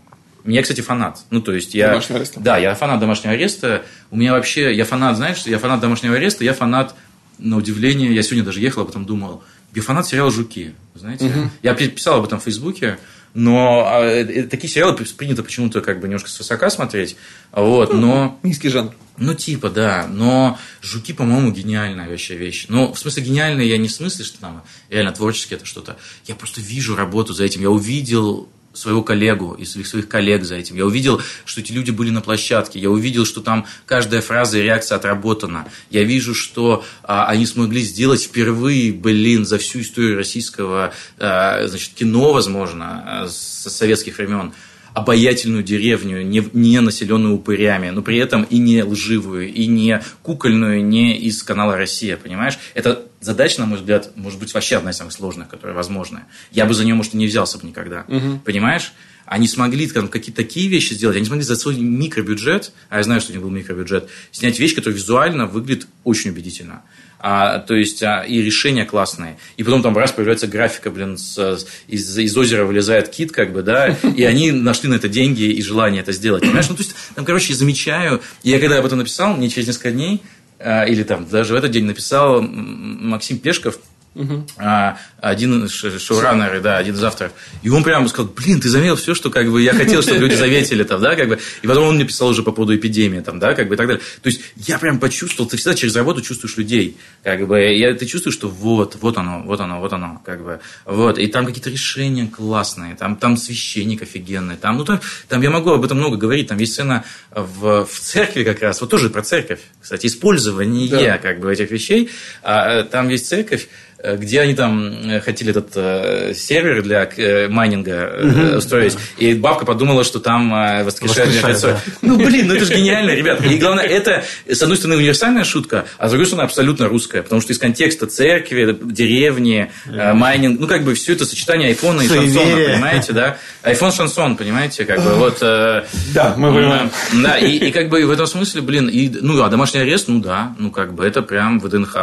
[0.45, 1.21] Я, кстати, фанат.
[1.31, 1.91] Ну, то есть я...
[1.91, 2.41] Домашнего ареста?
[2.41, 3.85] Да, я фанат домашнего ареста.
[4.11, 4.75] У меня вообще...
[4.75, 6.97] Я фанат, знаешь, я фанат домашнего ареста, я фанат,
[7.39, 9.45] на удивление, я сегодня даже ехал, об этом думал.
[9.77, 10.75] Я фанат сериала «Жуки».
[10.95, 11.27] Знаете?
[11.27, 11.51] Угу.
[11.63, 12.99] Я писал об этом в Фейсбуке.
[13.35, 17.17] Но а, э, э, такие сериалы принято почему-то как бы немножко свысока смотреть.
[17.51, 18.41] Вот, ну, но...
[18.45, 18.95] Низкий жанр.
[19.17, 20.07] Ну, типа, да.
[20.09, 22.67] Но «Жуки», по-моему, гениальная вообще вещь.
[22.69, 25.97] Ну, в смысле, гениальная я не в смысле, что там реально творчески это что-то.
[26.27, 27.61] Я просто вижу работу за этим.
[27.61, 30.77] Я увидел своего коллегу и своих, своих коллег за этим.
[30.77, 32.79] Я увидел, что эти люди были на площадке.
[32.79, 35.67] Я увидел, что там каждая фраза и реакция отработана.
[35.91, 41.95] Я вижу, что а, они смогли сделать впервые, блин, за всю историю российского а, значит,
[41.95, 44.53] кино, возможно, а, со советских времен
[44.95, 50.85] обаятельную деревню, не, не населенную упырями, но при этом и не лживую, и не кукольную,
[50.85, 52.59] не из канала «Россия», понимаешь?
[52.75, 56.27] Это задача, на мой взгляд, может быть вообще одна из самых сложных, которая возможная.
[56.51, 58.41] Я бы за нее, может, и не взялся бы никогда, угу.
[58.45, 58.93] понимаешь?
[59.27, 63.21] Они смогли там, какие-то такие вещи сделать, они смогли за свой микробюджет, а я знаю,
[63.23, 66.83] что у них был микробюджет, снять вещь, которая визуально выглядит очень убедительно
[67.27, 69.39] а, то есть а, и решения классные.
[69.57, 73.63] И потом там раз появляется графика, блин, с, из, из озера вылезает кит, как бы,
[73.63, 76.43] да, и они нашли на это деньги и желание это сделать.
[76.43, 76.69] Понимаешь?
[76.69, 79.69] Ну, то есть, там, короче, я замечаю, и я когда об этом написал, мне через
[79.69, 80.21] несколько дней,
[80.65, 83.79] или там даже в этот день написал Максим Пешков,
[84.15, 84.47] Угу.
[84.59, 87.33] А, один шоураннер, да, один из авторов.
[87.63, 90.35] И он прямо сказал, блин, ты заметил все, что как бы я хотел, чтобы люди
[90.35, 91.39] заметили там, да, как бы.
[91.63, 93.87] И потом он мне писал уже по поводу эпидемии там, да, как бы и так
[93.87, 94.03] далее.
[94.23, 97.59] То есть я прям почувствовал, ты всегда через работу чувствуешь людей, как бы.
[97.61, 100.61] Я, ты чувствуешь, что вот, вот оно, вот оно, вот оно, как бы.
[100.85, 101.19] Вот.
[101.19, 105.71] И там какие-то решения классные, там, там священник офигенный, там, ну, там, там я могу
[105.71, 109.23] об этом много говорить, там есть сцена в, в церкви как раз, вот тоже про
[109.23, 111.19] церковь, кстати, использование да.
[111.19, 112.11] как бы этих вещей.
[112.43, 113.69] А, там есть церковь,
[113.99, 119.35] э, где они там э, хотели этот э, сервер для э, майнинга э, устроить, и
[119.35, 121.73] бабка подумала, что там э, воскрешает мертвецов.
[121.73, 121.93] да.
[122.03, 123.45] Ну, блин, ну это же гениально, ребята.
[123.45, 127.23] И главное, это, с одной стороны, универсальная шутка, а с другой стороны, абсолютно русская.
[127.23, 132.03] Потому что из контекста церкви, деревни, э, майнинг, ну, как бы все это сочетание айфона
[132.03, 132.69] и шансона, Суеверие.
[132.75, 133.39] понимаете, да?
[133.63, 135.39] Айфон шансон, понимаете, как бы вот...
[135.41, 136.91] э, Да, мы понимаем.
[137.23, 140.21] Да, и, и как бы в этом смысле, блин, и, ну, а домашний арест, ну
[140.21, 141.97] да, ну, как бы это прям ВДНХ,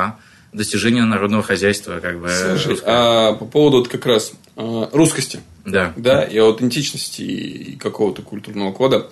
[0.53, 2.29] достижение народного хозяйства, как бы.
[2.29, 5.93] Слушай, а по поводу вот как раз а, русскости, Да.
[5.95, 9.09] да, и аутентичности и какого-то культурного кода.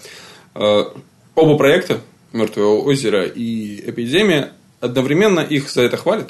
[0.56, 0.94] А,
[1.36, 2.02] Оба проекта
[2.34, 4.52] Мертвое озеро и Эпидемия
[4.82, 6.30] одновременно их за это хвалят.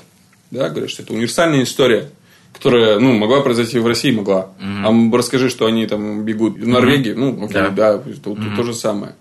[0.52, 2.10] Да, говорят, что это универсальная история,
[2.53, 4.52] которая ну, могла произойти в России, могла.
[4.60, 7.69] А м, расскажи, что они там бегут в Норвегии, ну, окей, Да.
[7.69, 9.15] да, тут то же самое.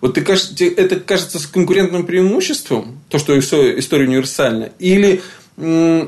[0.00, 5.22] Вот ты это кажется с конкурентным преимуществом, то, что история, универсальна, или
[5.56, 6.06] не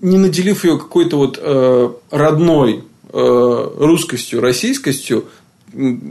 [0.00, 5.28] наделив ее какой-то вот э, родной э, русскостью, российскостью,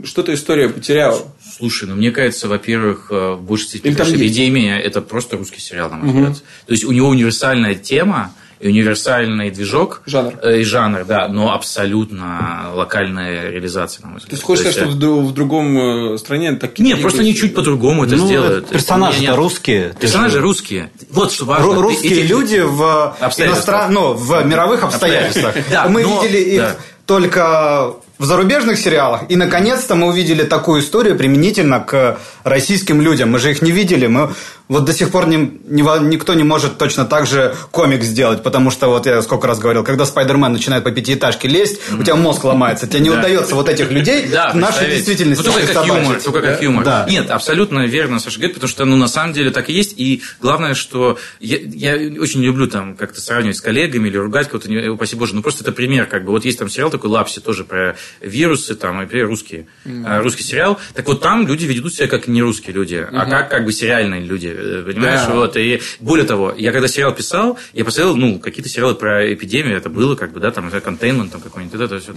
[0.04, 1.20] что-то история потеряла.
[1.58, 3.92] Слушай, ну мне кажется, во-первых, э, в большей степени?
[3.92, 6.42] «Эпидемия»– это просто русский сериал, на мой взгляд.
[6.66, 10.02] То есть, у него универсальная тема, и универсальный движок.
[10.06, 10.34] Жанр.
[10.42, 14.30] э, И жанр, да, но абсолютно локальная реализация, на мой взгляд.
[14.30, 16.84] То есть, хочешь сказать, есть, что в, другом э, стране такие...
[16.84, 18.70] Нет, просто они чуть по-другому это Ну, сделают.
[18.70, 19.88] не, русские.
[19.90, 20.90] Ты Персонажи же- русские.
[21.10, 21.66] Вот что важно.
[21.66, 25.54] Ру- Ты- Русские эти- люди в, иностран- ну, в мировых обстоятельствах.
[25.70, 26.76] Да, Мы но- видели их да.
[27.06, 29.22] только в зарубежных сериалах.
[29.30, 33.30] И, наконец-то, мы увидели такую историю применительно к российским людям.
[33.30, 34.06] Мы же их не видели.
[34.06, 34.34] Мы
[34.70, 38.42] вот до сих пор не- не никто не может точно так же комик сделать.
[38.42, 42.14] Потому что, вот я сколько раз говорил, когда Спайдермен начинает по пятиэтажке лезть, у тебя
[42.16, 42.86] мозг ломается.
[42.86, 43.18] Тебе не Да.
[43.18, 46.84] удается вот этих людей Да, в нашей действительности Ну, только как юмор, только как юмор.
[46.84, 47.06] Да.
[47.10, 49.94] Нет, абсолютно верно, Саша говорит, потому что, ну, на самом деле так и есть.
[49.98, 54.70] И главное, что я, я очень люблю там как-то сравнивать с коллегами или ругать кого-то,
[54.70, 56.30] не- упаси боже, ну, просто это пример, как бы.
[56.30, 59.66] Вот есть там сериал такой «Лапси», тоже про вирусы, там, и русские,
[60.06, 60.78] а, русский сериал.
[60.94, 64.20] Так вот, там люди ведут себя как не русские люди, а как как бы сериальные
[64.20, 64.46] люди,
[64.84, 65.26] понимаешь?
[65.26, 65.34] Да.
[65.34, 69.76] Вот, и более того, я когда сериал писал, я посмотрел, ну, какие-то сериалы про эпидемию,
[69.76, 72.12] это было, как бы, да, там, контейнмент, там, какой-нибудь, вот это все.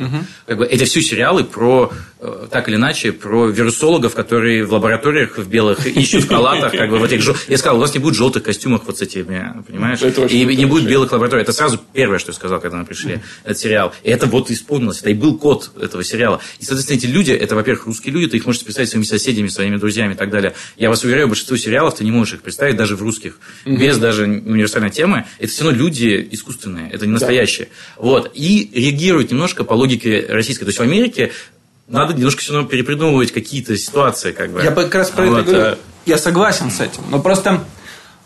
[0.46, 5.38] Как бы, эти все сериалы про, э, так или иначе, про вирусологов, которые в лабораториях
[5.38, 8.16] в белых ищут в халатах, как бы, в этих Я сказал, у вас не будет
[8.16, 10.02] желтых костюмах вот с этими, понимаешь?
[10.02, 11.44] Это И не будет белых лабораторий.
[11.44, 13.94] Это сразу первое, что я сказал, когда мы пришли, этот сериал.
[14.04, 15.00] И это вот исполнилось.
[15.00, 16.40] Это и был код этого сериала.
[16.60, 19.78] И, соответственно, эти люди, это, во-первых, русские люди, ты их можешь представить своими соседями, своими
[19.78, 20.54] друзьями и так далее.
[20.78, 23.40] Я вас уверяю, большинство сериалов ты не можешь их представить даже в русских.
[23.66, 25.26] Без даже универсальной темы.
[25.40, 27.70] Это все равно люди искусственные, это не настоящие.
[27.98, 28.32] Вот.
[28.34, 30.66] И реагируют немножко по логике российской.
[30.66, 31.32] То есть в Америке
[31.88, 34.64] надо немножко все равно перепридумывать какие-то ситуации, как бы.
[34.64, 35.74] Я как раз про Вот, это говорю.
[35.74, 37.04] э, Я согласен с этим.
[37.10, 37.64] Но просто...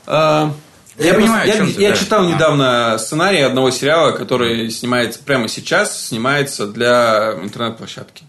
[0.05, 0.51] э, Я
[0.97, 1.95] просто- понимаю, я, я да.
[1.97, 2.31] читал А.
[2.31, 8.23] недавно сценарий одного сериала, который снимается прямо сейчас, снимается для интернет-площадки.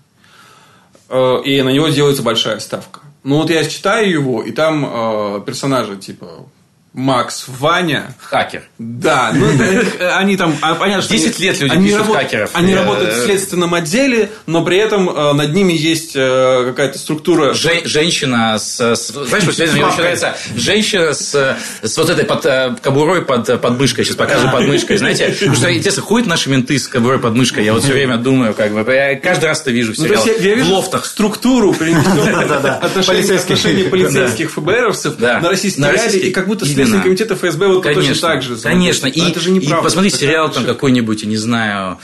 [1.11, 3.01] Э, И на него делается большая ставка.
[3.25, 6.47] Ну вот я читаю его, и там э, персонажи типа
[7.03, 8.63] Макс, Ваня, Хакер.
[8.79, 12.25] да, ну, это- они там, а, понятно, что 10 они- лет люди они пишут работают-
[12.25, 12.51] хакеров.
[12.55, 16.99] Они Я- работают в следственном отделе, но при этом э, над ними есть э, какая-то
[16.99, 17.55] структура.
[17.55, 22.75] Жен- женщина с, знаешь, сегодня мне очень нравится женщина с, с вот этой под, э,
[22.83, 24.05] кобурой под э, подмышкой.
[24.05, 25.29] Сейчас покажу подмышкой, знаете.
[25.39, 27.65] Потому что, интересно, ходят наши менты с кобурой под мышкой.
[27.65, 30.69] Я вот все время думаю, как бы, я каждый раз это вижу в Ну, в
[30.73, 31.05] лофтах.
[31.07, 32.75] структуру Да-да-да.
[32.83, 34.51] отношений, Полицейских.
[34.51, 36.67] ФБРовцев на российские На реалии, и как будто.
[36.89, 38.57] Следственный комитет ФСБ вот Конечно, точно так же.
[38.57, 39.07] Конечно.
[39.07, 41.99] И, Но это же и посмотрите Это сериал там какой-нибудь, я не знаю,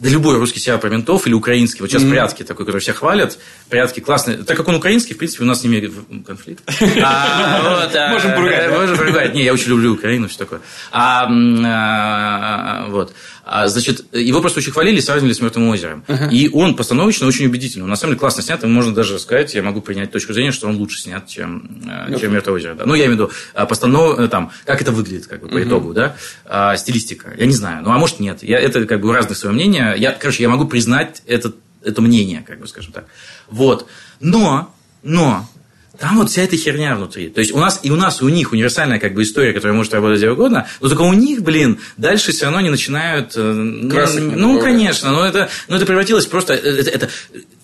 [0.00, 1.80] да любой русский сериал про ментов или украинский.
[1.80, 3.38] Вот сейчас «Прятки» такой, который все хвалят.
[3.68, 4.38] «Прятки» классные.
[4.38, 5.90] Так как он украинский, в принципе, у нас с ними
[6.24, 6.62] конфликт.
[7.02, 8.70] А, а, Можем поругать?
[8.70, 9.34] Можем поругать.
[9.34, 10.60] Не, я очень люблю Украину, все такое.
[10.92, 13.12] А, м, а, Вот.
[13.50, 16.04] А, Значит, его просто очень хвалили и сравнивали с «Мертвым озером».
[16.30, 17.84] И он постановочно очень убедительный.
[17.84, 20.52] Он на самом деле классно снят, и можно даже сказать, я могу принять точку зрения,
[20.52, 22.74] что он лучше снят, чем, э, чем «Мертвое озеро».
[22.74, 22.84] да.
[22.84, 24.18] Ну, я имею в виду, а, постанов...
[24.18, 26.14] э, там, как это выглядит, как бы, по итогу, да,
[26.44, 27.32] А, стилистика.
[27.38, 27.82] Я не знаю.
[27.82, 28.42] Ну, а может, нет.
[28.42, 29.94] Я, это, как бы, у разных свое мнение.
[29.96, 33.06] Я, короче, я могу признать это, это мнение, как бы, скажем так.
[33.48, 33.86] Вот.
[34.20, 35.48] Но, но,
[35.98, 37.28] там вот вся эта херня внутри.
[37.28, 39.76] То есть у нас и у нас, и у них универсальная как бы история, которая
[39.76, 43.36] может работать где угодно, но только у них, блин, дальше все равно они начинают...
[43.36, 44.62] э, ну, не ну, добавлять.
[44.62, 46.54] конечно, но это, но это превратилось просто...
[46.54, 47.08] э, Это, это-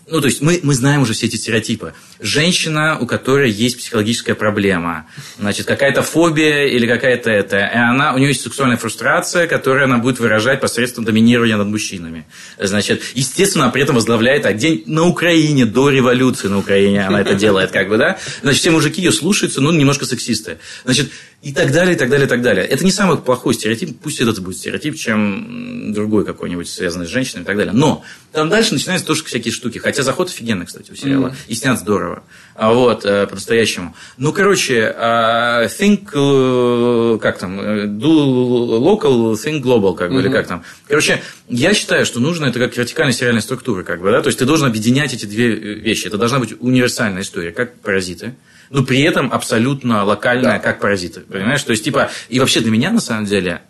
[0.06, 1.94] ну, то есть мы, мы знаем уже все эти стереотипы.
[2.20, 5.06] Женщина, у которой есть психологическая проблема,
[5.38, 9.98] значит, какая-то фобия или какая-то это, и она, у нее есть сексуальная фрустрация, которую она
[9.98, 12.26] будет выражать посредством доминирования над мужчинами.
[12.58, 17.34] Значит, естественно, она при этом возглавляет, где на Украине, до революции на Украине она это
[17.34, 18.18] делает, как бы, да?
[18.42, 20.58] Значит, все мужики ее слушаются, ну, немножко сексисты.
[20.84, 21.10] Значит,
[21.44, 22.64] и так далее, и так далее, и так далее.
[22.64, 27.42] Это не самый плохой стереотип, пусть этот будет стереотип, чем другой какой-нибудь, связанный с женщиной
[27.42, 27.74] и так далее.
[27.74, 28.02] Но
[28.32, 29.76] там дальше начинаются тоже всякие штуки.
[29.76, 31.28] Хотя заход офигенный, кстати, у сериала.
[31.28, 31.48] Mm-hmm.
[31.48, 32.22] И снят здорово.
[32.54, 33.94] А вот, э, по-настоящему.
[34.16, 40.20] Ну, короче, uh, think, uh, как там, do local, think global, как бы, mm-hmm.
[40.20, 40.64] или как там.
[40.88, 44.38] Короче, я считаю, что нужно это как вертикальная сериальная структура, как бы, да, то есть
[44.38, 46.06] ты должен объединять эти две вещи.
[46.06, 48.34] Это должна быть универсальная история, как паразиты
[48.74, 50.58] но при этом абсолютно локальная, да.
[50.58, 51.20] как паразиты.
[51.20, 51.62] Понимаешь?
[51.62, 53.62] То есть, типа, и вообще для меня, на самом деле,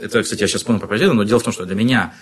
[0.00, 2.14] это, кстати, я сейчас понял про паразиты, но дело в том, что для меня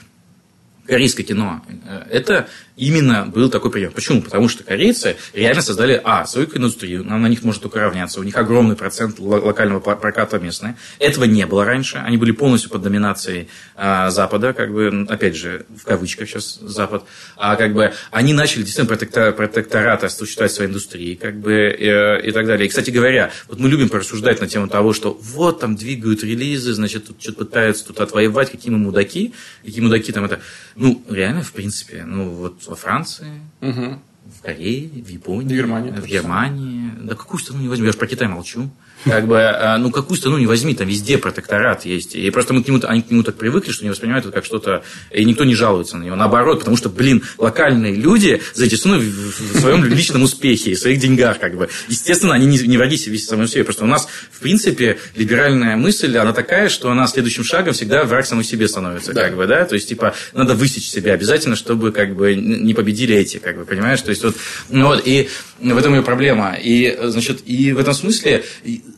[0.87, 2.49] корейское кино, э, это
[2.83, 3.93] именно был такой пример.
[3.93, 4.23] Почему?
[4.23, 8.25] Потому что корейцы реально создали, а, свою киноиндустрию, нам на них может только равняться, у
[8.25, 10.75] них огромный процент локального проката местный.
[10.99, 15.65] Этого не было раньше, они были полностью под доминацией а, Запада, как бы, опять же,
[15.81, 17.05] в кавычках сейчас Запад,
[17.37, 22.33] а как бы они начали действительно протектор, протекторат осуществлять своей индустрии, как бы, и, и
[22.33, 22.67] так далее.
[22.67, 26.73] И, кстати говоря, вот мы любим порассуждать на тему того, что вот там двигают релизы,
[26.73, 29.35] значит, тут что-то пытаются тут отвоевать, какие мы мудаки,
[29.65, 30.41] какие мудаки там это.
[30.75, 33.99] Ну, реально, в принципе, ну, вот во Франции, угу.
[34.25, 35.91] в Корее, в Японии, в Германии.
[35.91, 36.91] В Германии.
[37.03, 38.71] Да какую страну не же про Китай молчу.
[39.05, 42.15] Как бы, а, ну, какую страну не возьми, там везде протекторат есть.
[42.15, 44.45] И просто мы к нему, они к нему так привыкли, что не воспринимают это как
[44.45, 46.17] что-то, и никто не жалуется на него.
[46.17, 51.39] Наоборот, потому что, блин, локальные люди заинтересованы в, в своем личном успехе и своих деньгах,
[51.39, 51.69] как бы.
[51.89, 53.65] Естественно, они не, не враги себе самому себе.
[53.65, 58.27] Просто у нас, в принципе, либеральная мысль, она такая, что она следующим шагом всегда враг
[58.27, 59.25] самому себе становится, да.
[59.25, 59.65] как бы, да.
[59.65, 63.65] То есть, типа, надо высечь себя обязательно, чтобы, как бы, не победили эти, как бы,
[63.65, 64.01] понимаешь?
[64.01, 64.37] То есть, вот,
[64.69, 66.57] ну, вот, и в этом ее проблема.
[66.61, 68.45] И, значит, и в этом смысле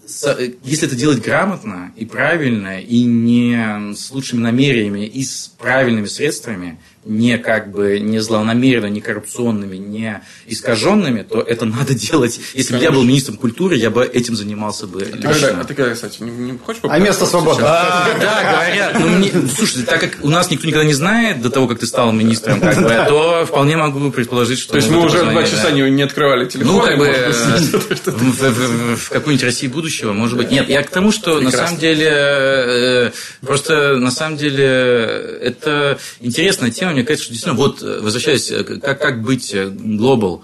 [0.07, 6.79] если это делать грамотно и правильно, и не с лучшими намерениями, и с правильными средствами,
[7.05, 12.41] не как бы не злонамеренно, не коррупционными, не искаженными, то это надо делать.
[12.55, 15.61] Если бы я был министром культуры, я бы этим занимался бы лично.
[15.61, 17.65] А ты, кстати, не, не хочешь А место свободно.
[17.67, 18.99] А, да, говорят.
[18.99, 21.87] Ну, мне, слушай, так как у нас никто никогда не знает до того, как ты
[21.87, 24.73] стал министром, как бы, то вполне могу предположить, что...
[24.73, 26.77] То есть мы уже два часа не, не открывали телефон?
[26.77, 27.07] Ну, как бы
[28.07, 30.51] в, в, какую-нибудь Россию будущего, может быть.
[30.51, 33.11] Нет, я к тому, что на самом деле э,
[33.43, 34.65] просто на самом деле
[35.43, 39.67] это интересная тема, мне кажется, что действительно, вот, э, возвращаясь, э, как, как быть э,
[39.67, 40.43] global,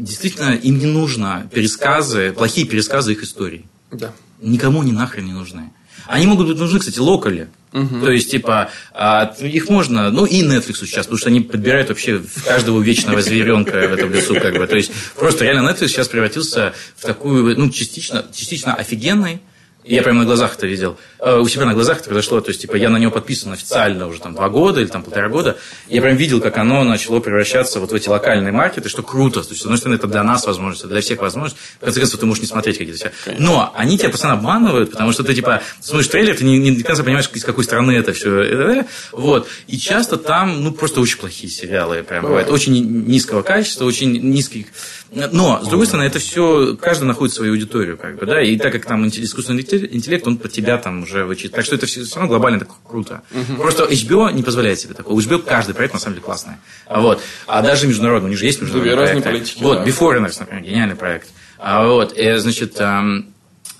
[0.00, 3.66] действительно, им не нужно пересказы, плохие пересказы их историй.
[3.90, 4.12] Да.
[4.40, 5.70] Никому они нахрен не нужны.
[6.06, 7.48] Они могут быть нужны, кстати, локали.
[7.72, 8.00] Угу.
[8.00, 12.22] То есть, типа, а, их можно, ну и Netflix сейчас, потому что они подбирают вообще
[12.44, 14.66] каждого вечного зверенка в этом лесу, как бы.
[14.66, 19.40] То есть, просто реально Netflix сейчас превратился в такую, ну, частично, частично офигенный,
[19.84, 20.96] я прямо на глазах это видел.
[21.18, 22.40] Э, у себя на глазах это произошло.
[22.40, 25.28] То есть, типа, я на него подписан официально уже там два года или там полтора
[25.28, 25.56] года.
[25.88, 29.42] Я прям видел, как оно начало превращаться вот в эти локальные маркеты, что круто.
[29.42, 31.56] То есть, с одной стороны, это для нас возможность, для всех возможность.
[31.78, 33.12] В конце концов, ты можешь не смотреть какие-то себя.
[33.38, 36.84] Но они тебя постоянно обманывают, потому что ты, типа, смотришь трейлер, ты не, не до
[36.84, 38.84] конца понимаешь, из какой страны это все.
[39.10, 39.48] Вот.
[39.66, 42.50] И часто там, ну, просто очень плохие сериалы прям бывают.
[42.50, 44.66] Очень низкого качества, очень низких
[45.14, 48.72] но, с другой стороны, это все, каждый находит свою аудиторию, как бы, да, и так
[48.72, 51.54] как там искусственный интеллект, он под тебя там уже вычитает.
[51.54, 53.22] Так что это все, все равно глобально так круто.
[53.30, 53.60] Угу.
[53.60, 55.14] Просто HBO не позволяет себе такого.
[55.14, 56.54] У HBO каждый проект на самом деле классный.
[56.88, 57.20] Вот.
[57.46, 59.24] А даже международный, у них же есть международный проект.
[59.24, 59.84] Политики, вот, да.
[59.84, 61.28] Beforeigners, например, гениальный проект.
[61.58, 62.80] А, вот, и, значит,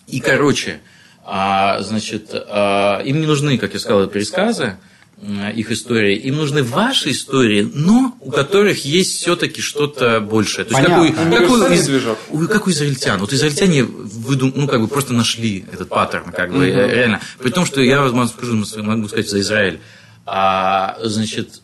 [0.07, 0.81] и, короче,
[1.25, 4.92] а, значит, а, им не нужны, как я сказал, пересказы, Э,
[5.55, 6.17] их истории.
[6.17, 10.65] Им нужны ваши истории, но у которых есть все-таки что-то большее.
[10.65, 13.21] То есть, как у, как, у, из, как у израильтян.
[13.21, 17.21] Вот израильтяне выдум, ну, как бы просто нашли этот паттерн, как бы, mm реально.
[17.39, 19.81] При том, что я вам скажу, могу сказать за Израиль.
[20.27, 21.63] А, значит,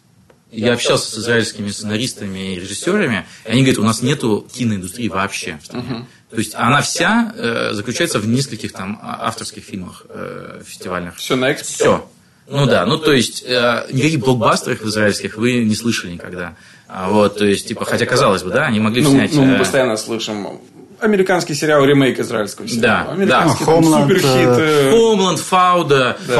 [0.50, 5.58] я общался с израильскими сценаристами и режиссерами, и они говорят, у нас нету киноиндустрии вообще
[5.60, 5.86] в стране.
[5.88, 6.04] Uh-huh.
[6.30, 11.16] То есть она вся э, заключается в нескольких там а, авторских фильмах э, фестивальных.
[11.16, 11.74] Все на экспорт?
[11.74, 12.10] Все.
[12.50, 16.56] Ну да, ну то есть э, никаких блокбастеров израильских вы не слышали никогда.
[16.86, 19.34] А, вот, то есть, типа, хотя казалось бы, да, они могли ну, снять...
[19.34, 20.58] Ну, мы э, постоянно слышим
[21.00, 23.04] американский сериал ремейк израильского сериала.
[23.06, 23.72] Да, американский да.
[23.72, 24.94] Homeland, суперхит.
[24.94, 26.34] Homeland, Фауда, да.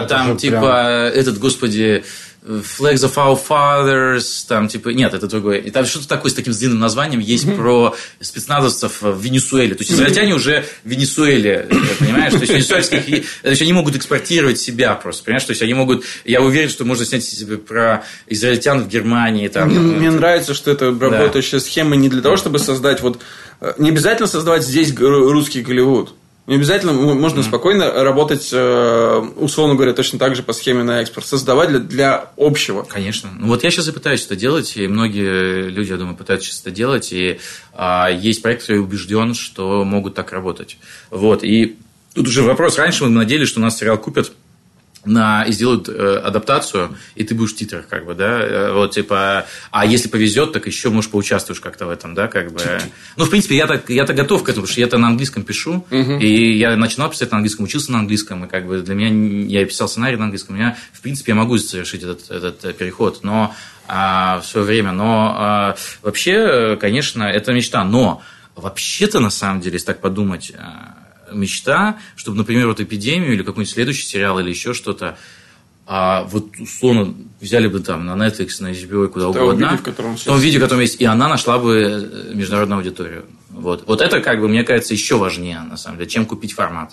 [0.00, 0.76] а, там типа прям...
[1.20, 2.04] этот, господи,
[2.44, 5.58] Flags of Our Fathers, там, типа, нет, это другое.
[5.58, 7.56] И там что-то такое с таким длинным названием есть mm-hmm.
[7.56, 9.76] про спецназовцев в Венесуэле.
[9.76, 11.68] То есть, израильтяне уже в Венесуэле,
[12.00, 12.32] понимаешь?
[12.32, 15.44] То есть, венесуэльских, то есть, они могут экспортировать себя просто, понимаешь?
[15.44, 19.46] То есть, они могут, я уверен, что можно снять себе про израильтян в Германии.
[19.46, 21.64] Там, мне, мне нравится, что это работающая да.
[21.64, 23.20] схема не для того, чтобы создать вот,
[23.60, 26.14] э, не обязательно создавать здесь русский Голливуд.
[26.46, 27.42] Не обязательно, можно mm-hmm.
[27.44, 32.30] спокойно работать, э, условно говоря, точно так же по схеме на экспорт, создавать для, для
[32.36, 32.82] общего.
[32.82, 33.30] Конечно.
[33.38, 36.62] Ну, вот я сейчас и пытаюсь это делать, и многие люди, я думаю, пытаются сейчас
[36.62, 37.38] это делать, и
[37.74, 40.78] а, есть проекты, я убежден, что могут так работать.
[41.10, 41.76] Вот, и
[42.14, 42.78] Тут уже вопрос.
[42.78, 44.32] Раньше мы надеялись, что нас сериал купят
[45.04, 48.92] на, и сделают э, адаптацию, и ты будешь в титрах, как бы, да, э, вот,
[48.92, 52.60] типа, а если повезет, так еще, может, поучаствуешь как-то в этом, да, как бы.
[53.16, 55.42] Ну, в принципе, я так, я так готов к этому, потому что я-то на английском
[55.42, 56.18] пишу, угу.
[56.18, 59.66] и я начинал писать на английском, учился на английском, и как бы для меня, я
[59.66, 63.20] писал сценарий на английском, у меня, в принципе, я могу совершить этот, этот э, переход,
[63.22, 63.54] но
[63.88, 68.22] а, в свое время, но а, вообще, конечно, это мечта, но
[68.54, 71.01] вообще-то, на самом деле, если так подумать, а,
[71.34, 75.16] мечта, чтобы, например, вот эпидемию или какой-нибудь следующий сериал или еще что-то,
[75.86, 79.82] а вот условно взяли бы там на Netflix, на HBO, куда в угодно, виде, в,
[79.82, 83.24] котором в том виде, в котором есть, и она нашла бы э, международную аудиторию.
[83.50, 83.86] Вот.
[83.86, 86.92] вот это, как бы, мне кажется, еще важнее, на самом деле, чем купить формат.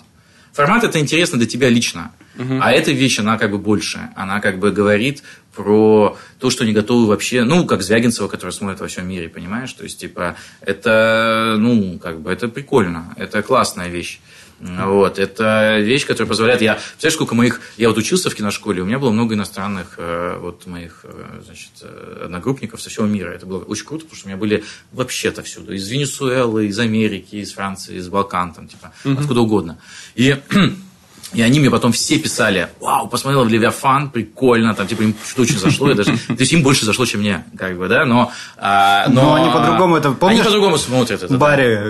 [0.52, 2.58] Формат это интересно для тебя лично, угу.
[2.60, 4.10] а эта вещь, она как бы больше.
[4.16, 5.22] Она как бы говорит
[5.54, 9.72] про то, что не готовы вообще, ну, как Звягинцева, которая смотрит во всем мире, понимаешь?
[9.72, 14.20] То есть, типа, это, ну, как бы, это прикольно, это классная вещь.
[14.60, 16.60] Вот, это вещь, которая позволяет...
[16.60, 17.60] Я, знаешь, сколько моих...
[17.78, 21.70] Я вот учился в киношколе, у меня было много иностранных э, вот моих, э, значит,
[21.82, 23.30] э, одногруппников со всего мира.
[23.30, 24.62] Это было очень круто, потому что у меня были
[24.92, 25.72] вообще-то всюду.
[25.72, 29.18] Из Венесуэлы, из Америки, из Франции, из Балкан, там, типа, угу.
[29.18, 29.78] откуда угодно.
[30.14, 30.36] И
[31.32, 35.42] И они мне потом все писали, вау, посмотрел в Левиафан, прикольно, там, типа, им что
[35.42, 38.32] очень зашло, я даже, то есть им больше зашло, чем мне, как бы, да, но...
[38.56, 40.40] А, но, но они по-другому это, помнишь?
[40.40, 41.36] Они по-другому смотрят это.
[41.36, 41.80] Барри,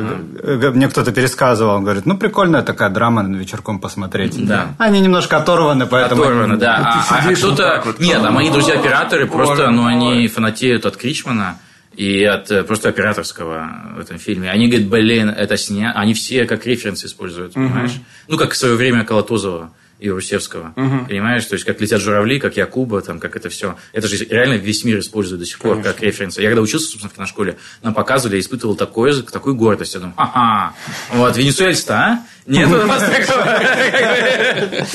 [0.60, 0.70] да.
[0.72, 4.46] мне кто-то пересказывал, он говорит, ну, прикольная такая драма вечерком посмотреть.
[4.46, 4.74] Да.
[4.78, 6.22] Они немножко оторваны, поэтому...
[6.22, 7.04] Оторваны, да.
[7.10, 7.82] А, а кто-то...
[7.84, 11.58] Вот, Нет, а мои друзья-операторы просто, ну, они фанатеют от Кричмана,
[11.96, 14.50] и от э, просто операторского в этом фильме.
[14.50, 15.92] Они говорят, блин, это сня...
[15.94, 17.66] Они все как референсы используют, угу.
[17.66, 17.92] понимаешь?
[18.28, 20.72] Ну, как в свое время Колотозова и Русевского.
[20.76, 21.06] Угу.
[21.08, 21.44] Понимаешь?
[21.44, 23.76] То есть, как летят журавли, как Якуба, там, как это все.
[23.92, 25.92] Это же реально весь мир использует до сих пор Конечно.
[25.92, 26.40] как референсы.
[26.40, 29.94] Я когда учился, собственно, в киношколе, нам показывали, я испытывал такое, такую гордость.
[29.94, 30.74] Я думаю, ага,
[31.12, 32.20] вот, венесуэльцы-то, а?
[32.46, 34.86] Нет у вас такого?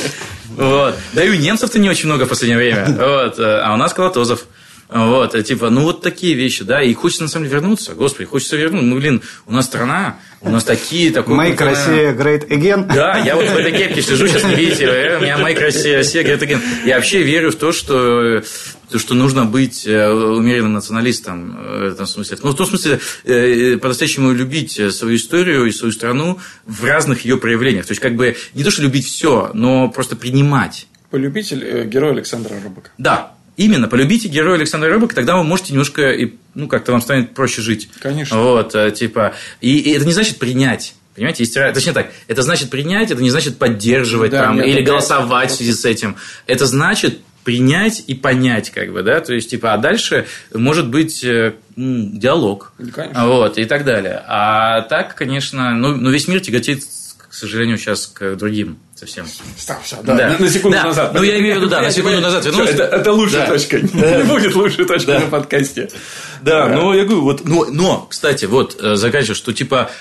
[0.55, 0.95] Вот.
[1.13, 2.85] Да и у немцев-то не очень много в последнее время.
[2.87, 3.37] Вот.
[3.39, 4.45] А у нас Колотозов.
[4.87, 8.25] Вот, э, типа, ну вот такие вещи, да, и хочется на самом деле вернуться, господи,
[8.25, 11.35] хочется вернуться, ну, блин, у нас страна, у нас такие, такой...
[11.35, 12.85] Make Россия great again.
[12.93, 14.85] Да, я вот в этой кепке сижу, сейчас не видите,
[15.17, 16.61] у меня Make Россия, Россия great again.
[16.85, 18.43] Я вообще верю в то, что
[18.91, 22.37] то, что нужно быть э, умеренным националистом э, в этом смысле.
[22.43, 22.99] Ну, в том смысле,
[23.79, 27.87] по-настоящему любить свою историю и свою страну в разных ее проявлениях.
[27.87, 30.87] То есть, как бы, не то, что любить все, но просто принимать.
[31.09, 32.91] Полюбить героя Александра Рыбака.
[32.99, 36.13] Да, Именно, полюбите героя Александра Рыбака, тогда вы можете немножко,
[36.55, 37.89] ну, как-то вам станет проще жить.
[38.01, 38.37] Конечно.
[38.37, 40.93] Вот, э, типа, и, и это не значит принять.
[41.15, 45.51] Понимаете, есть, точнее так, это значит принять, это не значит поддерживать да, там, или голосовать
[45.51, 46.17] в связи с этим.
[46.45, 51.23] Это значит принять и понять, как бы, да, то есть, типа, а дальше может быть
[51.23, 53.27] э, диалог, Конечно.
[53.27, 54.21] вот, и так далее.
[54.27, 56.83] А так, конечно, ну, ну весь мир тяготеет,
[57.17, 59.27] к сожалению, сейчас к другим совсем.
[59.57, 60.29] Стоп, все, да, да.
[60.29, 60.83] На, на секунду да.
[60.85, 61.13] назад.
[61.13, 62.73] Ну, я имею в виду, да, на секунду назад вернулся.
[62.73, 63.53] Это, это лучшая да.
[63.53, 63.79] точка.
[63.93, 65.89] Не будет лучшей точки на подкасте.
[66.41, 69.91] Да, но я говорю, вот, но, но, кстати, вот, э, заканчиваю, что типа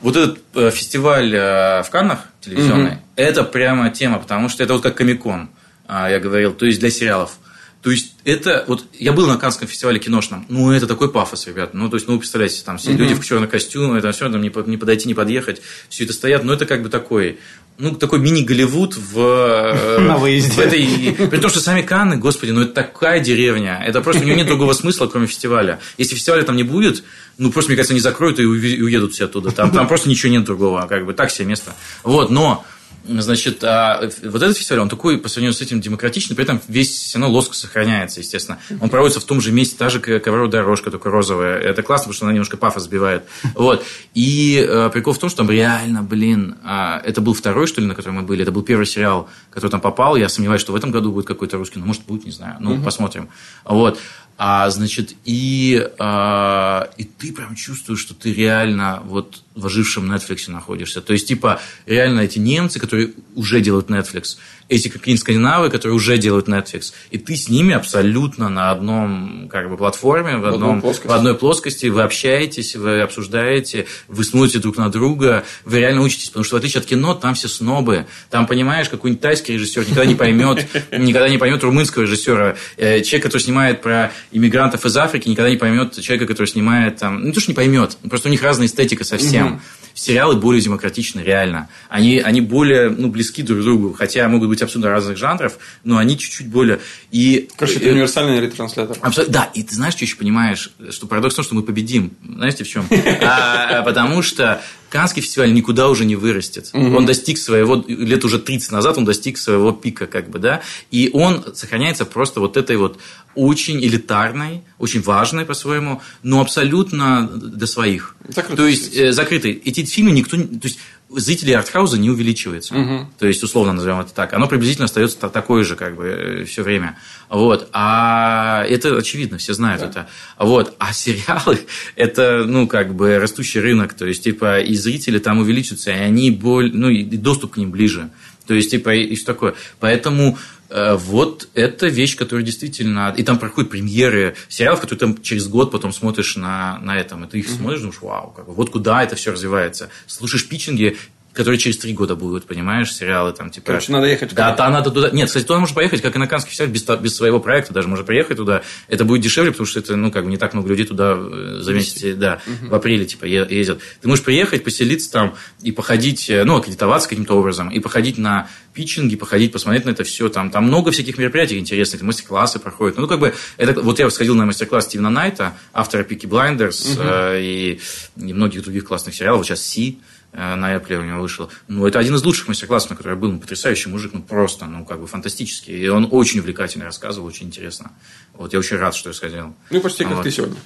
[0.00, 4.82] вот этот э, фестиваль э, в Каннах телевизионный, это прямо тема, потому что это вот
[4.82, 5.50] как Комикон,
[5.88, 7.38] я говорил, то есть для сериалов.
[7.86, 10.44] То есть, это вот я был на Канском фестивале киношном.
[10.48, 11.72] Ну, это такой пафос, ребят.
[11.72, 12.98] Ну, то есть, ну, вы представляете, там все угу.
[12.98, 16.42] люди в черных костюмах, это все, там не, не подойти, не подъехать, все это стоят.
[16.42, 17.38] Но это как бы такой,
[17.78, 20.50] ну, такой мини-Голливуд в, э, на выезде.
[20.50, 21.28] в этой...
[21.28, 23.80] При том, что сами Канны, господи, ну, это такая деревня.
[23.86, 25.78] Это просто, у нее нет другого смысла, кроме фестиваля.
[25.96, 27.04] Если фестиваля там не будет,
[27.38, 29.52] ну, просто, мне кажется, они закроют и уедут все оттуда.
[29.52, 31.72] Там, там просто ничего нет другого, как бы, так себе место.
[32.02, 32.66] Вот, но
[33.08, 36.90] Значит, а вот этот фестиваль, он такой по сравнению с этим демократичный, при этом весь
[36.90, 38.58] все равно лоск сохраняется, естественно.
[38.80, 41.58] Он проводится в том же месте, та же ковровая дорожка, только розовая.
[41.58, 43.24] Это классно, потому что она немножко пафос сбивает.
[43.54, 43.84] Вот.
[44.14, 47.86] И э, прикол в том, что там реально, блин, э, это был второй, что ли,
[47.86, 48.42] на котором мы были.
[48.42, 50.16] Это был первый сериал, который там попал.
[50.16, 52.56] Я сомневаюсь, что в этом году будет какой-то русский, но может будет, не знаю.
[52.60, 52.82] Ну, угу.
[52.82, 53.28] посмотрим.
[53.64, 53.98] Вот.
[54.38, 60.50] А, значит, и, а, и ты прям чувствуешь, что ты реально вот в ожившем Netflix
[60.50, 61.00] находишься.
[61.00, 64.36] То есть, типа, реально эти немцы, которые уже делают Netflix,
[64.68, 69.70] эти какие-нибудь скандинавы, которые уже делают Netflix, и ты с ними абсолютно на одном как
[69.70, 74.76] бы платформе, в, в, одном, в одной плоскости, вы общаетесь, вы обсуждаете, вы смотрите друг
[74.76, 78.46] на друга, вы реально учитесь, потому что в отличие от кино, там все снобы, там,
[78.46, 83.42] понимаешь, какой-нибудь тайский режиссер никогда не поймет, никогда не поймет румынского режиссера, э, человек, который
[83.42, 87.40] снимает про иммигрантов из Африки, никогда не поймет человека, который снимает там, ну, не то,
[87.40, 89.60] что не поймет, просто у них разная эстетика совсем
[89.96, 91.68] сериалы более демократичны, реально.
[91.88, 95.96] Они, они более ну, близки друг к другу, хотя могут быть абсолютно разных жанров, но
[95.96, 96.80] они чуть-чуть более...
[97.10, 98.98] И, Короче, это универсальный ретранслятор.
[99.00, 102.12] Абсолютно, да, и ты знаешь, что еще понимаешь, что парадокс в том, что мы победим.
[102.24, 102.86] Знаете, в чем?
[103.28, 106.70] А, потому что Канский фестиваль никуда уже не вырастет.
[106.72, 106.96] Угу.
[106.96, 111.10] Он достиг своего, лет уже 30 назад он достиг своего пика, как бы, да, и
[111.12, 112.98] он сохраняется просто вот этой вот
[113.36, 118.16] очень элитарной, очень важной по-своему, но абсолютно до своих.
[118.28, 119.52] Закрытый то есть, э, закрытый.
[119.52, 120.36] Эти фильмы никто...
[120.36, 122.74] То есть, зрители артхауза не увеличивается.
[122.76, 123.10] Угу.
[123.18, 124.32] То есть, условно назовем это так.
[124.32, 126.98] Оно приблизительно остается такое же, как бы, э, все время.
[127.28, 127.68] Вот.
[127.72, 129.88] А это очевидно, все знают да.
[129.88, 130.08] это.
[130.38, 130.74] Вот.
[130.78, 131.60] А сериалы–
[131.96, 133.94] это, ну, как бы, растущий рынок.
[133.94, 136.72] То есть, типа, и зрители там увеличиваются, и они боль...
[136.74, 138.10] ну, и доступ к ним ближе.
[138.46, 139.54] То есть, типа, и что такое.
[139.80, 140.38] Поэтому
[140.70, 143.14] вот это вещь, которая действительно...
[143.16, 147.24] И там проходят премьеры сериалов, которые там через год потом смотришь на, на этом.
[147.24, 147.56] И ты их mm-hmm.
[147.56, 149.90] смотришь, думаешь, вау, как бы, вот куда это все развивается.
[150.06, 150.96] Слушаешь питчинги,
[151.36, 153.66] которые через три года будут, понимаешь, сериалы там типа.
[153.66, 154.34] Короче, надо ехать.
[154.34, 155.10] Да, там надо туда.
[155.10, 157.88] Нет, кстати, туда можно поехать, как и на Каннский фестиваль, без, без своего проекта даже
[157.88, 158.62] можно приехать туда.
[158.88, 161.58] Это будет дешевле, потому что это, ну, как бы не так много людей туда э,
[161.60, 162.70] за месяц, да, угу.
[162.70, 163.80] в апреле типа ездят.
[164.00, 168.48] Ты можешь приехать, поселиться там и походить, э, ну, аккредитоваться каким-то образом, и походить на
[168.72, 170.30] питчинги, походить, посмотреть на это все.
[170.30, 172.96] Там, там много всяких мероприятий интересных, мастер-классы проходят.
[172.96, 177.02] Ну, как бы, это, вот я сходил на мастер-класс Стивена Найта, автора Peaky Blinders угу.
[177.02, 177.80] э, и,
[178.16, 179.40] и многих других классных сериалов.
[179.40, 179.98] Вот сейчас See
[180.36, 181.50] на Apple у него вышел.
[181.66, 183.32] Ну, это один из лучших мастер-классов, на который я был.
[183.32, 185.74] Ну, потрясающий мужик, ну, просто, ну, как бы фантастический.
[185.74, 187.92] И он очень увлекательно рассказывал, очень интересно.
[188.34, 189.54] Вот, я очень рад, что я сходил.
[189.70, 190.22] Ну, почти как вот.
[190.24, 190.56] ты сегодня.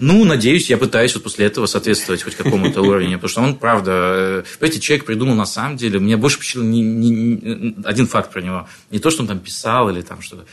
[0.00, 3.90] Ну, надеюсь, я пытаюсь вот после этого соответствовать хоть какому-то уровню, потому что он, правда,
[3.92, 8.32] э, понимаете, человек придумал на самом деле, мне больше впечатлил не, не, не, один факт
[8.32, 10.46] про него, не то, что он там писал или там что-то,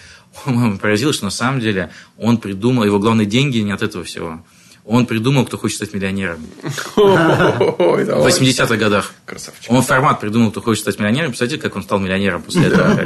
[0.45, 4.45] он поразило, что на самом деле он придумал, его главные деньги не от этого всего.
[4.85, 6.45] Он придумал, кто хочет стать миллионером.
[6.95, 9.13] В 80-х годах.
[9.25, 9.71] Красавчик.
[9.71, 11.31] Он формат придумал, кто хочет стать миллионером.
[11.31, 12.97] Представляете, как он стал миллионером после этого.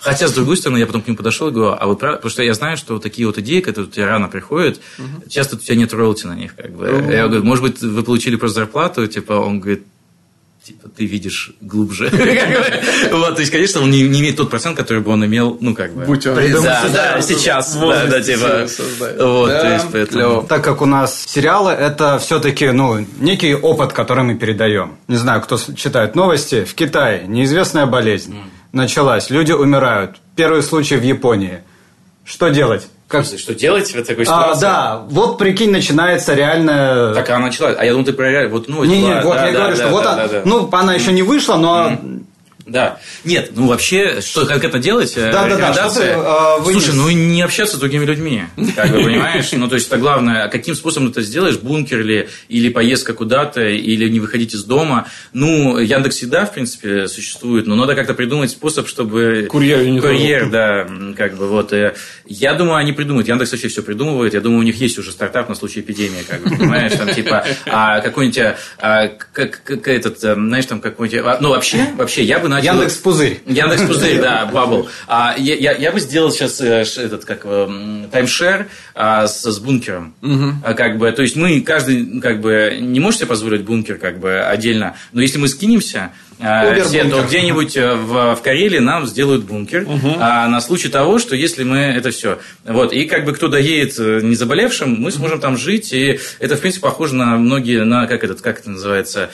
[0.00, 2.16] Хотя, с другой стороны, я потом к нему подошел и говорю, а вы правы?
[2.16, 4.80] Потому что я знаю, что такие вот идеи, которые у тебя рано приходят,
[5.28, 6.54] часто у тебя нет роялти на них.
[6.54, 6.86] Как бы.
[7.10, 9.84] Я говорю, может быть, вы получили просто зарплату, типа, он говорит,
[10.66, 12.10] типа, ты видишь глубже.
[13.12, 15.74] Вот, то есть, конечно, он не, не имеет тот процент, который бы он имел, ну,
[15.74, 16.04] как бы.
[16.04, 16.34] Будь он.
[16.34, 17.76] Да, да, сейчас.
[17.76, 18.66] Да, да, типа.
[19.18, 20.42] Вот, то есть, поэтому.
[20.42, 24.96] Так как у нас сериалы, это все-таки, ну, некий опыт, который мы передаем.
[25.08, 26.64] Не знаю, кто читает новости.
[26.64, 28.34] В Китае неизвестная болезнь
[28.72, 29.30] началась.
[29.30, 30.16] Люди умирают.
[30.34, 31.60] Первый случай в Японии.
[32.24, 32.88] Что делать?
[33.08, 33.24] Как...
[33.24, 34.66] Что делать в такой ситуации?
[34.66, 37.12] А, да, вот прикинь, начинается реально...
[37.14, 37.76] Так она началась.
[37.78, 38.50] А я думаю, ты проверяешь.
[38.50, 40.26] Вот новость Не, не, вот да, я да, говорю, да, что да, вот да, она,
[40.26, 40.42] да.
[40.44, 42.25] ну, она еще не вышла, но mm.
[42.66, 42.98] Да.
[43.24, 45.14] Нет, ну вообще, что конкретно делать?
[45.16, 45.90] Да, да, да.
[45.90, 48.44] Ты, э, Слушай, ну не общаться с другими людьми.
[48.76, 49.50] Как бы, понимаешь?
[49.52, 53.62] Ну, то есть, это главное, каким способом ты это сделаешь, бункер ли, или поездка куда-то,
[53.62, 55.06] или не выходить из дома.
[55.32, 59.46] Ну, Яндекс всегда, в принципе, существует, но надо как-то придумать способ, чтобы...
[59.48, 60.86] Курьер, не Курьер, да,
[61.16, 61.72] как бы вот.
[61.72, 61.94] Э,
[62.26, 63.28] я думаю, они придумают.
[63.28, 64.34] Яндекс вообще все придумывает.
[64.34, 66.92] Я думаю, у них есть уже стартап на случай эпидемии, как бы, понимаешь?
[66.92, 71.20] Там типа, а какой-нибудь, а, как, как этот, э, знаешь, там какой-нибудь...
[71.24, 72.74] А, ну, вообще, вообще, я бы начал...
[72.74, 73.40] Яндекс Пузырь.
[73.46, 74.88] Яндекс Пузырь, да, Бабл.
[75.06, 80.14] А, я, я, я бы сделал сейчас э, этот, как, таймшер а, с, с бункером.
[80.22, 80.54] Угу.
[80.64, 84.40] А, как бы, то есть мы каждый, как бы, не можете позволить бункер, как бы,
[84.40, 89.82] отдельно, но если мы скинемся, все, то где-нибудь э, в, в Карелии нам сделают бункер
[89.82, 90.16] угу.
[90.18, 92.38] а, на случай того, что если мы это все.
[92.64, 95.92] Вот, и как бы кто доедет э, не заболевшим, мы сможем там жить.
[95.92, 99.30] И это, в принципе, похоже на многие, на как, этот, как это называется,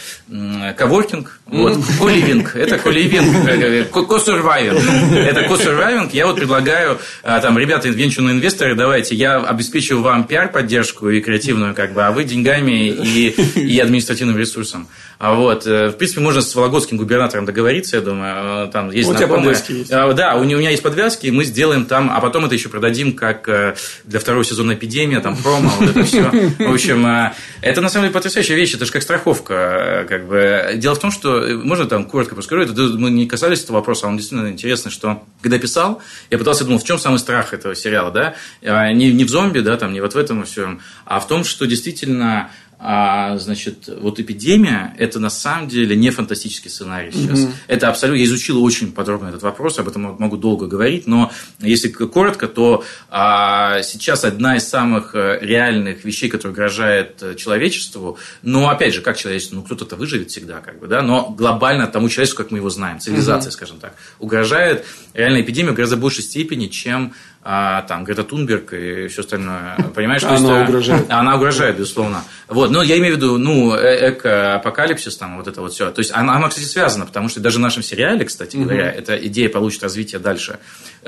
[0.76, 2.54] коворкинг, вот, коливинг.
[2.54, 4.82] Это коливинг, косурвайвинг.
[5.16, 6.14] Это косурвайвинг.
[6.14, 11.74] Я вот предлагаю, а, там, ребята, венчурные инвесторы, давайте, я обеспечу вам пиар-поддержку и креативную,
[11.74, 14.88] как бы, а вы деньгами и, и административным ресурсом.
[15.22, 18.68] А вот, э, в принципе, можно с Вологодским губернатором договориться, я думаю.
[18.72, 19.92] Там есть у тебя подвязки есть.
[19.92, 23.48] А, да, у меня есть подвязки, мы сделаем там, а потом это еще продадим как
[23.48, 26.22] э, для второго сезона эпидемия, там промо, вот это все.
[26.24, 30.06] В общем, э, это на самом деле потрясающая вещь, это же как страховка.
[30.08, 30.72] Как бы.
[30.74, 34.08] Дело в том, что, можно там коротко расскажу, это, мы не касались этого вопроса, а
[34.08, 38.10] он действительно интересный, что когда писал, я пытался думать, в чем самый страх этого сериала,
[38.10, 38.34] да?
[38.60, 41.64] Не, не в зомби, да, там, не вот в этом все, а в том, что
[41.68, 42.50] действительно
[42.84, 47.38] а, значит, вот эпидемия– это на самом деле не фантастический сценарий сейчас.
[47.38, 47.52] Mm-hmm.
[47.68, 48.18] Это абсолютно…
[48.18, 51.30] Я изучил очень подробно этот вопрос, об этом могу долго говорить, но
[51.60, 58.18] если коротко, то а, сейчас одна из самых э, реальных вещей, которая угрожает э, человечеству,
[58.42, 62.08] но, опять же, как человечество, ну, кто-то выживет всегда, как бы, да, но глобально тому
[62.08, 63.54] человечеству, как мы его знаем, цивилизация, mm-hmm.
[63.54, 64.84] скажем так, угрожает
[65.14, 67.14] реальная эпидемия в гораздо большей степени, чем
[67.44, 69.76] а, там Грета Тунберг и все остальное.
[69.96, 71.06] Понимаешь, она есть, э, угрожает.
[71.10, 72.22] Она угрожает, безусловно.
[72.46, 75.90] Вот, но я имею в виду, ну, э, эко-апокалипсис, там, вот это вот все.
[75.90, 78.66] То есть, она, она, кстати, связана, потому что даже в нашем сериале, кстати угу.
[78.66, 80.60] говоря, эта идея получит развитие дальше.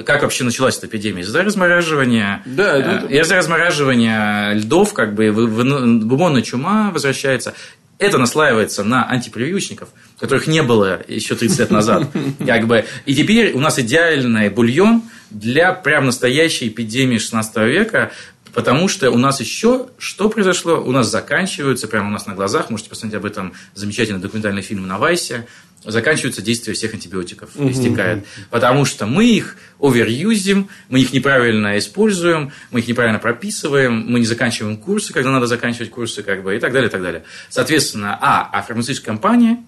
[0.05, 1.23] Как вообще началась эта эпидемия?
[1.23, 7.55] Из-за размораживания, да, э, из-за размораживания льдов, как бы, бубонная чума возвращается.
[7.99, 9.89] Это наслаивается на антипрививочников,
[10.19, 12.09] которых не было еще 30 лет назад.
[12.47, 12.85] Как бы.
[13.07, 18.12] И теперь у нас идеальный бульон для прям настоящей эпидемии 16 века,
[18.55, 20.81] Потому что у нас еще что произошло?
[20.81, 24.87] У нас заканчиваются, прямо у нас на глазах, можете посмотреть об этом замечательный документальный фильм
[24.87, 25.49] на Вайсе,
[25.85, 28.24] заканчивается действие всех антибиотиков, истекает.
[28.51, 34.27] Потому что мы их оверюзим, мы их неправильно используем, мы их неправильно прописываем, мы не
[34.27, 37.24] заканчиваем курсы, когда надо заканчивать курсы, как бы, и так далее, и так далее.
[37.48, 39.62] Соответственно, а, а фармацевтическая компания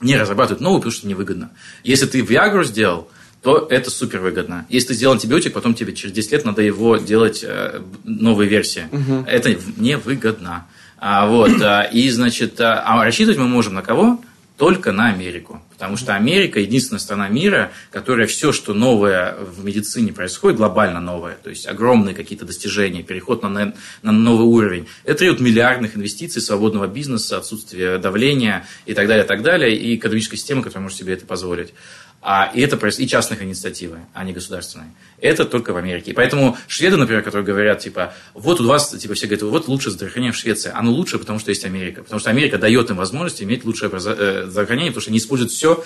[0.00, 1.50] не разрабатывает новую, потому что невыгодно.
[1.82, 3.08] Если ты Viagra сделал,
[3.42, 4.66] то это супер выгодно.
[4.68, 8.88] Если ты сделал антибиотик, потом тебе через 10 лет надо его делать э, новые версии.
[8.90, 9.24] Угу.
[9.28, 10.66] Это невыгодно.
[10.98, 14.20] А, вот, а, и, значит, а, а рассчитывать мы можем на кого?
[14.56, 15.62] Только на Америку.
[15.70, 21.36] Потому что Америка единственная страна мира, которая все, что новое в медицине происходит, глобально новое,
[21.42, 26.86] то есть огромные какие-то достижения, переход на, на новый уровень, это требует миллиардных инвестиций, свободного
[26.86, 31.12] бизнеса, отсутствие давления и так далее, и так далее, и экономической системы, которая может себе
[31.12, 31.74] это позволить.
[32.22, 34.90] А, и это и частных инициативы, а не государственные.
[35.20, 36.10] Это только в Америке.
[36.10, 39.90] И поэтому шведы, например, которые говорят, типа, вот у вас, типа, все говорят, вот лучше
[39.90, 40.72] здравоохранение в Швеции.
[40.74, 42.02] Оно лучше, потому что есть Америка.
[42.02, 45.84] Потому что Америка дает им возможность иметь лучшее э, здравоохранение, потому что они используют все,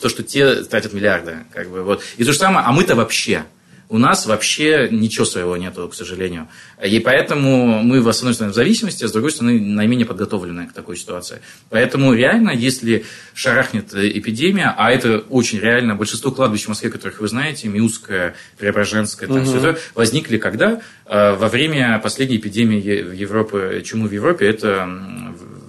[0.00, 1.38] то, что те тратят миллиарды.
[1.52, 2.02] Как бы, вот.
[2.16, 3.44] И то же самое, а мы-то вообще.
[3.92, 6.48] У нас вообще ничего своего нету, к сожалению.
[6.82, 10.96] И поэтому мы, одной стороны, в зависимости, а с другой стороны, наименее подготовлены к такой
[10.96, 11.42] ситуации.
[11.68, 13.04] Поэтому реально, если
[13.34, 19.28] шарахнет эпидемия, а это очень реально, большинство кладбищ в Москве, которых вы знаете, Миусское, Преображенское,
[19.28, 19.44] там угу.
[19.44, 20.80] все это, возникли когда?
[21.04, 22.80] А, во время последней эпидемии
[23.14, 24.88] Европы, чумы в Европе, это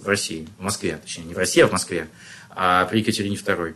[0.02, 2.08] в России, в Москве, точнее, не в России, а в Москве,
[2.52, 3.74] а при Екатерине II.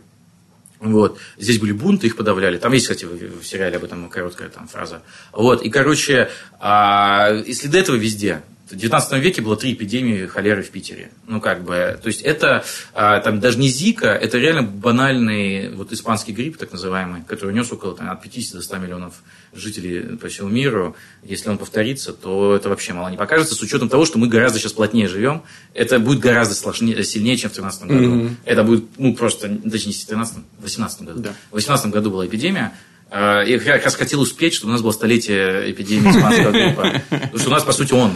[0.80, 1.18] Вот.
[1.36, 2.58] Здесь были бунты, их подавляли.
[2.58, 5.02] Там есть, кстати, в, сериале об этом короткая там фраза.
[5.32, 5.62] Вот.
[5.62, 6.30] И, короче,
[6.60, 8.42] а, и следы этого везде.
[8.70, 11.10] В 19 веке было три эпидемии холеры в Питере.
[11.26, 15.92] Ну, как бы, то есть это а, там даже не Зика, это реально банальный вот
[15.92, 19.14] испанский грипп, так называемый, который унес около там, от 50 до 100 миллионов
[19.54, 20.96] жителей по всему миру.
[21.22, 24.58] Если он повторится, то это вообще мало не покажется, с учетом того, что мы гораздо
[24.58, 25.42] сейчас плотнее живем.
[25.72, 28.04] Это будет гораздо сложнее, сильнее, чем в 13 году.
[28.04, 28.30] Mm-hmm.
[28.44, 31.20] Это будет, ну, просто, точнее, не в 13 в 18 году.
[31.20, 31.32] Да.
[31.50, 32.72] В 18 году была эпидемия,
[33.10, 37.02] а, я как раз хотел успеть, чтобы у нас было столетие эпидемии испанского гриппа.
[37.10, 38.12] Потому что у нас, по сути, он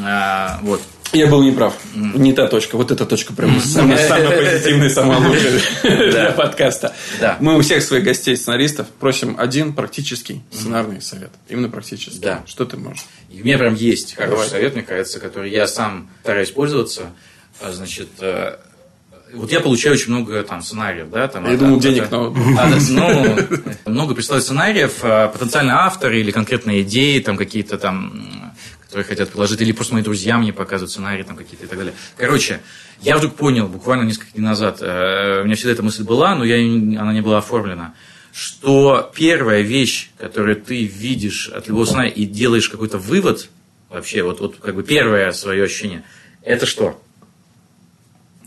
[0.00, 0.80] а, вот.
[1.12, 1.76] Я был неправ.
[1.94, 2.18] Mm.
[2.18, 2.76] Не та точка.
[2.76, 5.60] Вот эта точка прям самая, самая позитивная, самая лучшая
[6.10, 6.94] для подкаста.
[7.38, 11.30] Мы у всех своих гостей, сценаристов, просим один практический сценарный совет.
[11.48, 12.18] Именно практический.
[12.18, 12.42] Да.
[12.46, 13.04] Что ты можешь?
[13.30, 17.10] у меня прям есть хороший совет, мне кажется, который я сам стараюсь пользоваться.
[17.60, 18.56] А, значит, э,
[19.34, 21.50] вот я получаю очень много там сценариев, да, там.
[21.50, 22.32] Я думал, денег а,
[22.90, 23.36] ну,
[23.86, 28.51] много присылают сценариев, а, потенциально авторы или конкретные идеи, там какие-то там
[28.92, 31.94] которые хотят предложить, или просто мои друзья мне показывают сценарии там какие-то и так далее.
[32.18, 32.60] Короче,
[33.00, 36.44] я вдруг понял, буквально несколько дней назад, э, у меня всегда эта мысль была, но
[36.44, 36.56] я,
[37.00, 37.94] она не была оформлена,
[38.34, 43.48] что первая вещь, которую ты видишь от любого сценария и делаешь какой-то вывод,
[43.88, 46.04] вообще, вот, вот как бы первое свое ощущение,
[46.42, 47.02] это что?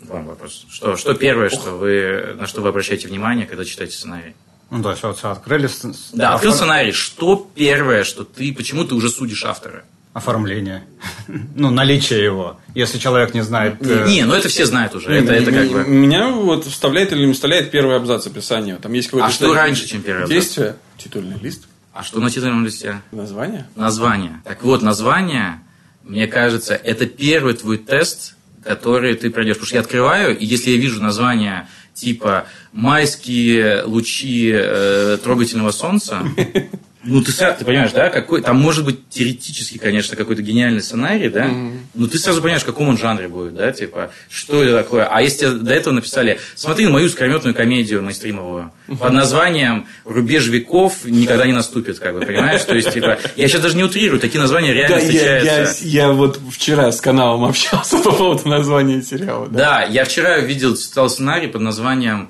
[0.04, 0.68] Вам вопрос.
[0.70, 4.36] Что, что первое, что вы, на что вы обращаете внимание, когда читаете сценарий?
[4.70, 5.68] Ну, то есть, вот открыли...
[6.14, 6.92] Да, открыл сценарий.
[6.92, 8.54] Что первое, что ты...
[8.54, 9.86] Почему ты уже судишь автора?
[10.16, 10.86] Оформление,
[11.56, 13.76] ну, наличие его, если человек не знает...
[13.82, 14.06] Э...
[14.08, 15.84] Не, ну это все знают уже, это, это как бы...
[15.84, 19.28] Меня вот вставляет или не вставляет первый абзац описания, там есть какое-то...
[19.28, 20.34] А что раньше, чем первый абзац?
[20.34, 21.68] Действие, титульный лист.
[21.92, 23.02] А что на титульном листе?
[23.12, 23.68] Название.
[23.76, 24.42] Название.
[24.46, 25.60] Так вот, название,
[26.04, 29.56] мне кажется, это первый твой тест, который ты пройдешь.
[29.56, 36.24] Потому что я открываю, и если я вижу название типа «Майские лучи э, трогательного солнца»,
[37.06, 41.46] ну, ты, ты понимаешь, да, какой, там может быть теоретически, конечно, какой-то гениальный сценарий, да,
[41.46, 41.78] mm-hmm.
[41.94, 45.06] но ты сразу понимаешь, в каком он жанре будет, да, типа, что это такое.
[45.06, 51.06] А если до этого написали, смотри на мою скрометную комедию мейнстримовую под названием «Рубеж веков
[51.06, 52.64] никогда не наступит», как бы, понимаешь?
[52.64, 55.86] То есть, типа, я сейчас даже не утрирую, такие названия реально да, встречаются.
[55.86, 59.48] Я, я, я вот вчера с каналом общался по поводу названия сериала.
[59.48, 62.30] Да, да я вчера видел, читал сценарий под названием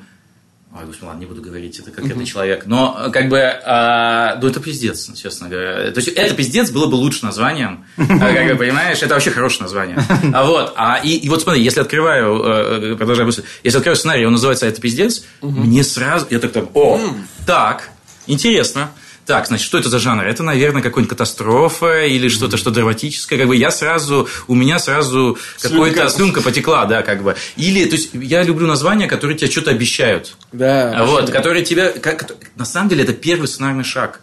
[0.78, 2.28] Ой, господи, ладно, не буду говорить, это конкретный uh-huh.
[2.28, 2.66] человек.
[2.66, 5.90] Но, как бы, а, ну, это пиздец, честно говоря.
[5.92, 7.86] То есть, это пиздец было бы лучше названием.
[7.98, 8.04] А,
[8.34, 9.98] как бы, понимаешь, это вообще хорошее название.
[10.34, 13.96] А вот, а, и, и вот смотри, если открываю, э, э, продолжаю мысль, если открываю
[13.96, 15.50] сценарий, он называется «Это пиздец», uh-huh.
[15.50, 17.14] мне сразу, я так там, о, uh-huh.
[17.46, 17.92] так,
[18.28, 18.92] интересно.
[19.26, 20.24] Так, значит, что это за жанр?
[20.24, 23.40] Это, наверное, какая-нибудь катастрофа или что-то, что драматическое.
[23.40, 27.36] Как бы я сразу, у меня сразу какая-то слюнка потекла, да, как бы.
[27.56, 30.38] Или, то есть, я люблю названия, которые тебе что-то обещают.
[30.52, 31.06] Да.
[31.06, 34.22] Вот, которые тебе, как, на самом деле, это первый сценарный шаг.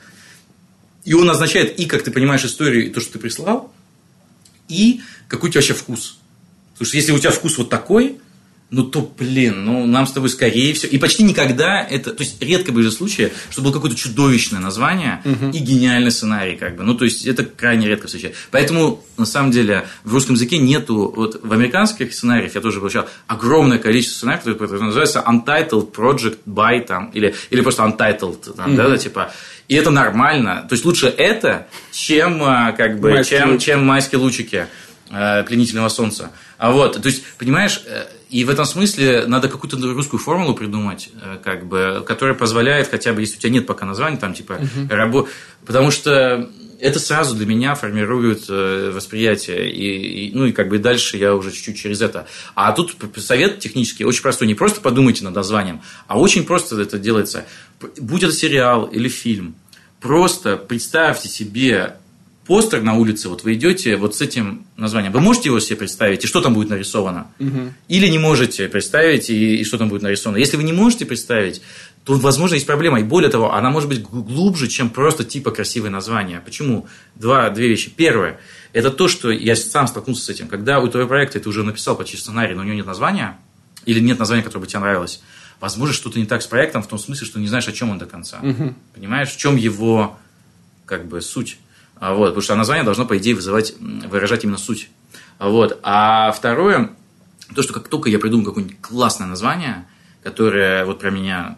[1.05, 3.73] И он означает и как ты понимаешь историю, и то, что ты прислал,
[4.69, 6.19] и какой у тебя вообще вкус.
[6.75, 8.21] Потому что если у тебя вкус вот такой,
[8.73, 10.91] ну то, блин, ну нам с тобой скорее всего.
[10.91, 15.51] И почти никогда это, то есть редко были случаи, что было какое-то чудовищное название угу.
[15.51, 16.83] и гениальный сценарий, как бы.
[16.83, 18.41] Ну, то есть это крайне редко встречается.
[18.51, 23.07] Поэтому, на самом деле, в русском языке нету, вот в американских сценариях я тоже получал
[23.27, 28.77] огромное количество сценариев, которые называются Untitled Project by там, или, или просто Untitled, там, угу.
[28.77, 29.33] да, да, типа.
[29.69, 30.65] И это нормально.
[30.67, 34.67] То есть лучше это, чем, а, как бы, чем, чем майские лучики
[35.11, 36.31] э, пленительного солнца.
[36.59, 41.11] А вот, то есть, понимаешь, э, и в этом смысле надо какую-то русскую формулу придумать,
[41.21, 44.55] э, как бы, которая позволяет хотя бы, если у тебя нет пока названия, там, типа,
[44.55, 44.89] uh-huh.
[44.89, 45.29] рабо...
[45.67, 49.71] Потому что это сразу для меня формирует э, восприятие.
[49.71, 52.27] И, и, ну, и как бы дальше я уже чуть-чуть через это.
[52.55, 54.49] А тут совет технический очень простой.
[54.49, 57.45] Не просто подумайте над названием, а очень просто это делается.
[57.99, 59.55] Будь это сериал или фильм,
[60.01, 61.97] просто представьте себе
[62.47, 66.25] постер на улице, вот вы идете вот с этим названием, вы можете его себе представить,
[66.25, 67.29] и что там будет нарисовано?
[67.39, 67.73] Угу.
[67.89, 70.39] Или не можете представить, и, и что там будет нарисовано?
[70.39, 71.63] Если вы не можете представить,
[72.05, 73.01] то, возможно, есть проблема.
[73.01, 76.41] И более того, она может быть глубже, чем просто типа красивое название.
[76.41, 76.89] Почему?
[77.15, 77.93] Два, две вещи.
[77.95, 78.41] Первое,
[78.73, 80.49] это то, что я сам столкнулся с этим.
[80.49, 83.39] Когда у твоего проекта ты уже написал почти сценарий, но у него нет названия,
[83.85, 85.23] или нет названия, которое бы тебе нравилось,
[85.61, 87.99] возможно, что-то не так с проектом в том смысле, что не знаешь, о чем он
[87.99, 88.41] до конца.
[88.43, 88.75] Угу.
[88.95, 90.19] Понимаешь, в чем его
[90.87, 91.59] как бы суть.
[92.03, 94.91] А вот, потому что название должно, по идее, вызывать, выражать именно суть.
[95.39, 95.79] А вот.
[95.85, 96.91] А второе,
[97.55, 99.87] то, что как только я придумаю какое-нибудь классное название,
[100.25, 101.57] которое вот про меня,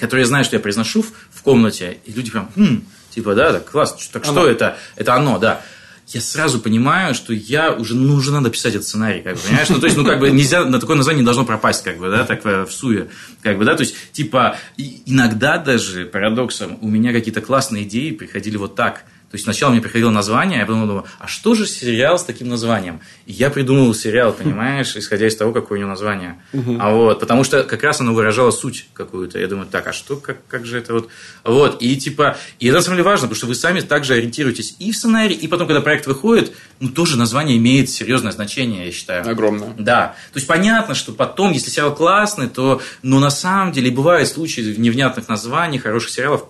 [0.00, 3.52] которое я знаю, что я произношу в, в комнате, и люди прям, хм, типа, да,
[3.52, 4.78] так классно, так что это?
[4.96, 5.62] Это оно, да
[6.08, 9.68] я сразу понимаю, что я уже, ну, уже надо писать этот сценарий, как бы, понимаешь?
[9.70, 12.10] Ну, то есть, ну, как бы нельзя, на такое название не должно пропасть, как бы,
[12.10, 13.08] да, так в суе,
[13.42, 18.56] как бы, да, то есть, типа, иногда даже, парадоксом, у меня какие-то классные идеи приходили
[18.56, 22.18] вот так, то есть сначала мне приходило название, я потом думал, а что же сериал
[22.18, 23.00] с таким названием?
[23.24, 26.38] И я придумал сериал, понимаешь, исходя из того, какое у него название.
[26.78, 29.38] А вот, потому что как раз оно выражало суть какую-то.
[29.38, 31.08] Я думаю, так, а что, как, как же это вот?
[31.44, 34.76] Вот, и типа, и это на самом деле важно, потому что вы сами также ориентируетесь
[34.78, 38.92] и в сценарий, и потом, когда проект выходит, ну, тоже название имеет серьезное значение, я
[38.92, 39.26] считаю.
[39.26, 39.72] Огромное.
[39.78, 40.14] Да.
[40.34, 44.74] То есть понятно, что потом, если сериал классный, то, ну, на самом деле, бывают случаи
[44.76, 46.44] невнятных названий, хороших сериалов,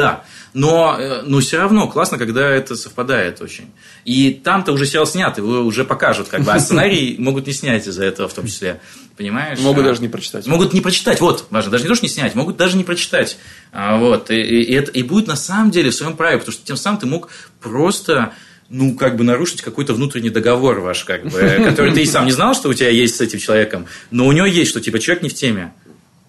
[0.00, 3.70] да, но, э, но все равно классно, когда это совпадает очень.
[4.06, 7.86] И там-то уже сериал снят, его уже покажут, как бы, а сценарий могут не снять
[7.86, 8.80] из-за этого в том числе.
[9.18, 9.58] Понимаешь?
[9.58, 10.46] Могут а, даже не прочитать.
[10.46, 13.36] Могут не прочитать, вот, важно, даже не то, что не снять, могут даже не прочитать.
[13.72, 16.64] А, вот, и, и, это, и будет на самом деле в своем праве, потому что
[16.66, 17.28] тем самым ты мог
[17.60, 18.32] просто
[18.70, 21.30] ну, как бы нарушить какой-то внутренний договор ваш, как бы,
[21.64, 24.32] который ты и сам не знал, что у тебя есть с этим человеком, но у
[24.32, 25.74] него есть, что, типа, человек не в теме.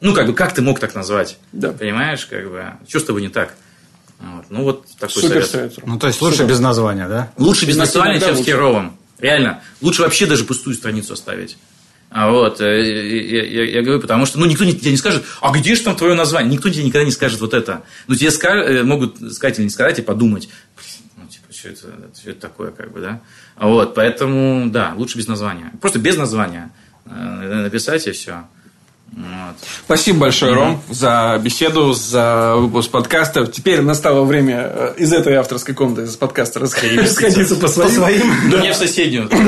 [0.01, 1.37] Ну, как бы, как ты мог так назвать?
[1.51, 1.71] Да.
[1.71, 3.53] Понимаешь, как бы, что с тобой не так?
[4.19, 4.45] Вот.
[4.49, 5.73] Ну, вот такой Супер совет.
[5.73, 5.87] совет.
[5.87, 6.49] Ну, то есть, лучше Супер.
[6.49, 7.31] без названия, да?
[7.37, 8.97] Лучше без названия, чем с херовым.
[9.19, 9.61] Реально.
[9.79, 11.57] Лучше вообще даже пустую страницу оставить.
[12.09, 15.23] А вот, э, я, я, я говорю, потому что, ну, никто не, тебе не скажет,
[15.39, 16.51] а где же там твое название?
[16.51, 17.83] Никто тебе никогда не скажет вот это.
[18.07, 20.49] Ну, тебе скажут, э, могут сказать или не сказать, и подумать,
[21.15, 21.79] ну, типа, что это,
[22.19, 23.21] что это такое, как бы, да?
[23.55, 25.71] Вот, поэтому, да, лучше без названия.
[25.79, 26.73] Просто без названия
[27.05, 28.43] э, написать, и все.
[29.11, 29.55] Вот.
[29.85, 33.45] Спасибо большое, Ром, за беседу, за выпуск подкаста.
[33.45, 37.89] Теперь настало время э, из этой авторской комнаты, из подкаста расходиться по своим.
[37.89, 38.21] По своим.
[38.49, 38.57] Да.
[38.59, 39.29] Мне в соседнюю.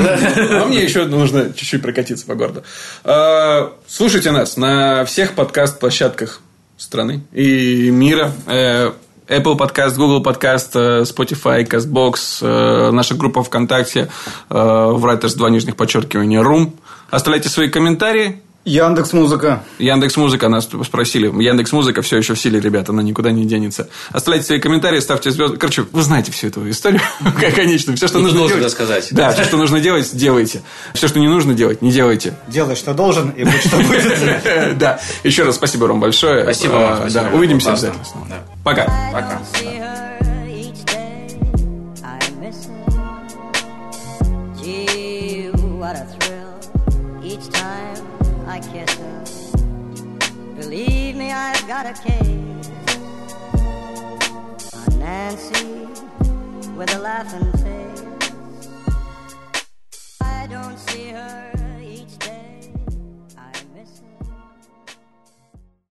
[0.54, 2.62] А мне еще нужно чуть-чуть прокатиться по городу.
[3.04, 6.40] А, слушайте нас на всех подкаст-площадках
[6.76, 8.32] страны и мира.
[8.46, 8.92] Э,
[9.28, 14.10] Apple подкаст, Google подкаст, э, Spotify, CastBox, наша группа ВКонтакте,
[14.50, 16.72] Writers 2 нижних подчеркивания, Room.
[17.10, 19.62] Оставляйте свои комментарии, Яндекс Музыка.
[19.78, 21.26] Яндекс Музыка нас спросили.
[21.26, 23.88] Яндекс Музыка все еще в силе, ребята, она никуда не денется.
[24.10, 25.58] Оставляйте свои комментарии, ставьте звезды.
[25.58, 27.00] Короче, вы знаете всю эту историю,
[27.54, 27.94] конечно.
[27.94, 28.70] Все, что нужно делать.
[28.72, 29.08] сказать.
[29.10, 30.62] Да, все, что нужно делать, делайте.
[30.94, 32.34] Все, что не нужно делать, не делайте.
[32.48, 34.04] Делай, что должен, и будь что будет.
[34.78, 34.98] Да.
[35.22, 36.42] Еще раз спасибо, Ром, большое.
[36.44, 37.02] Спасибо вам.
[37.02, 38.04] А, увидимся обязательно.
[38.62, 38.86] Пока.
[39.12, 39.40] Пока.
[51.32, 52.70] I've got a case
[54.74, 55.86] on Nancy
[56.76, 58.02] with a laughing face.
[60.20, 61.43] I don't see her.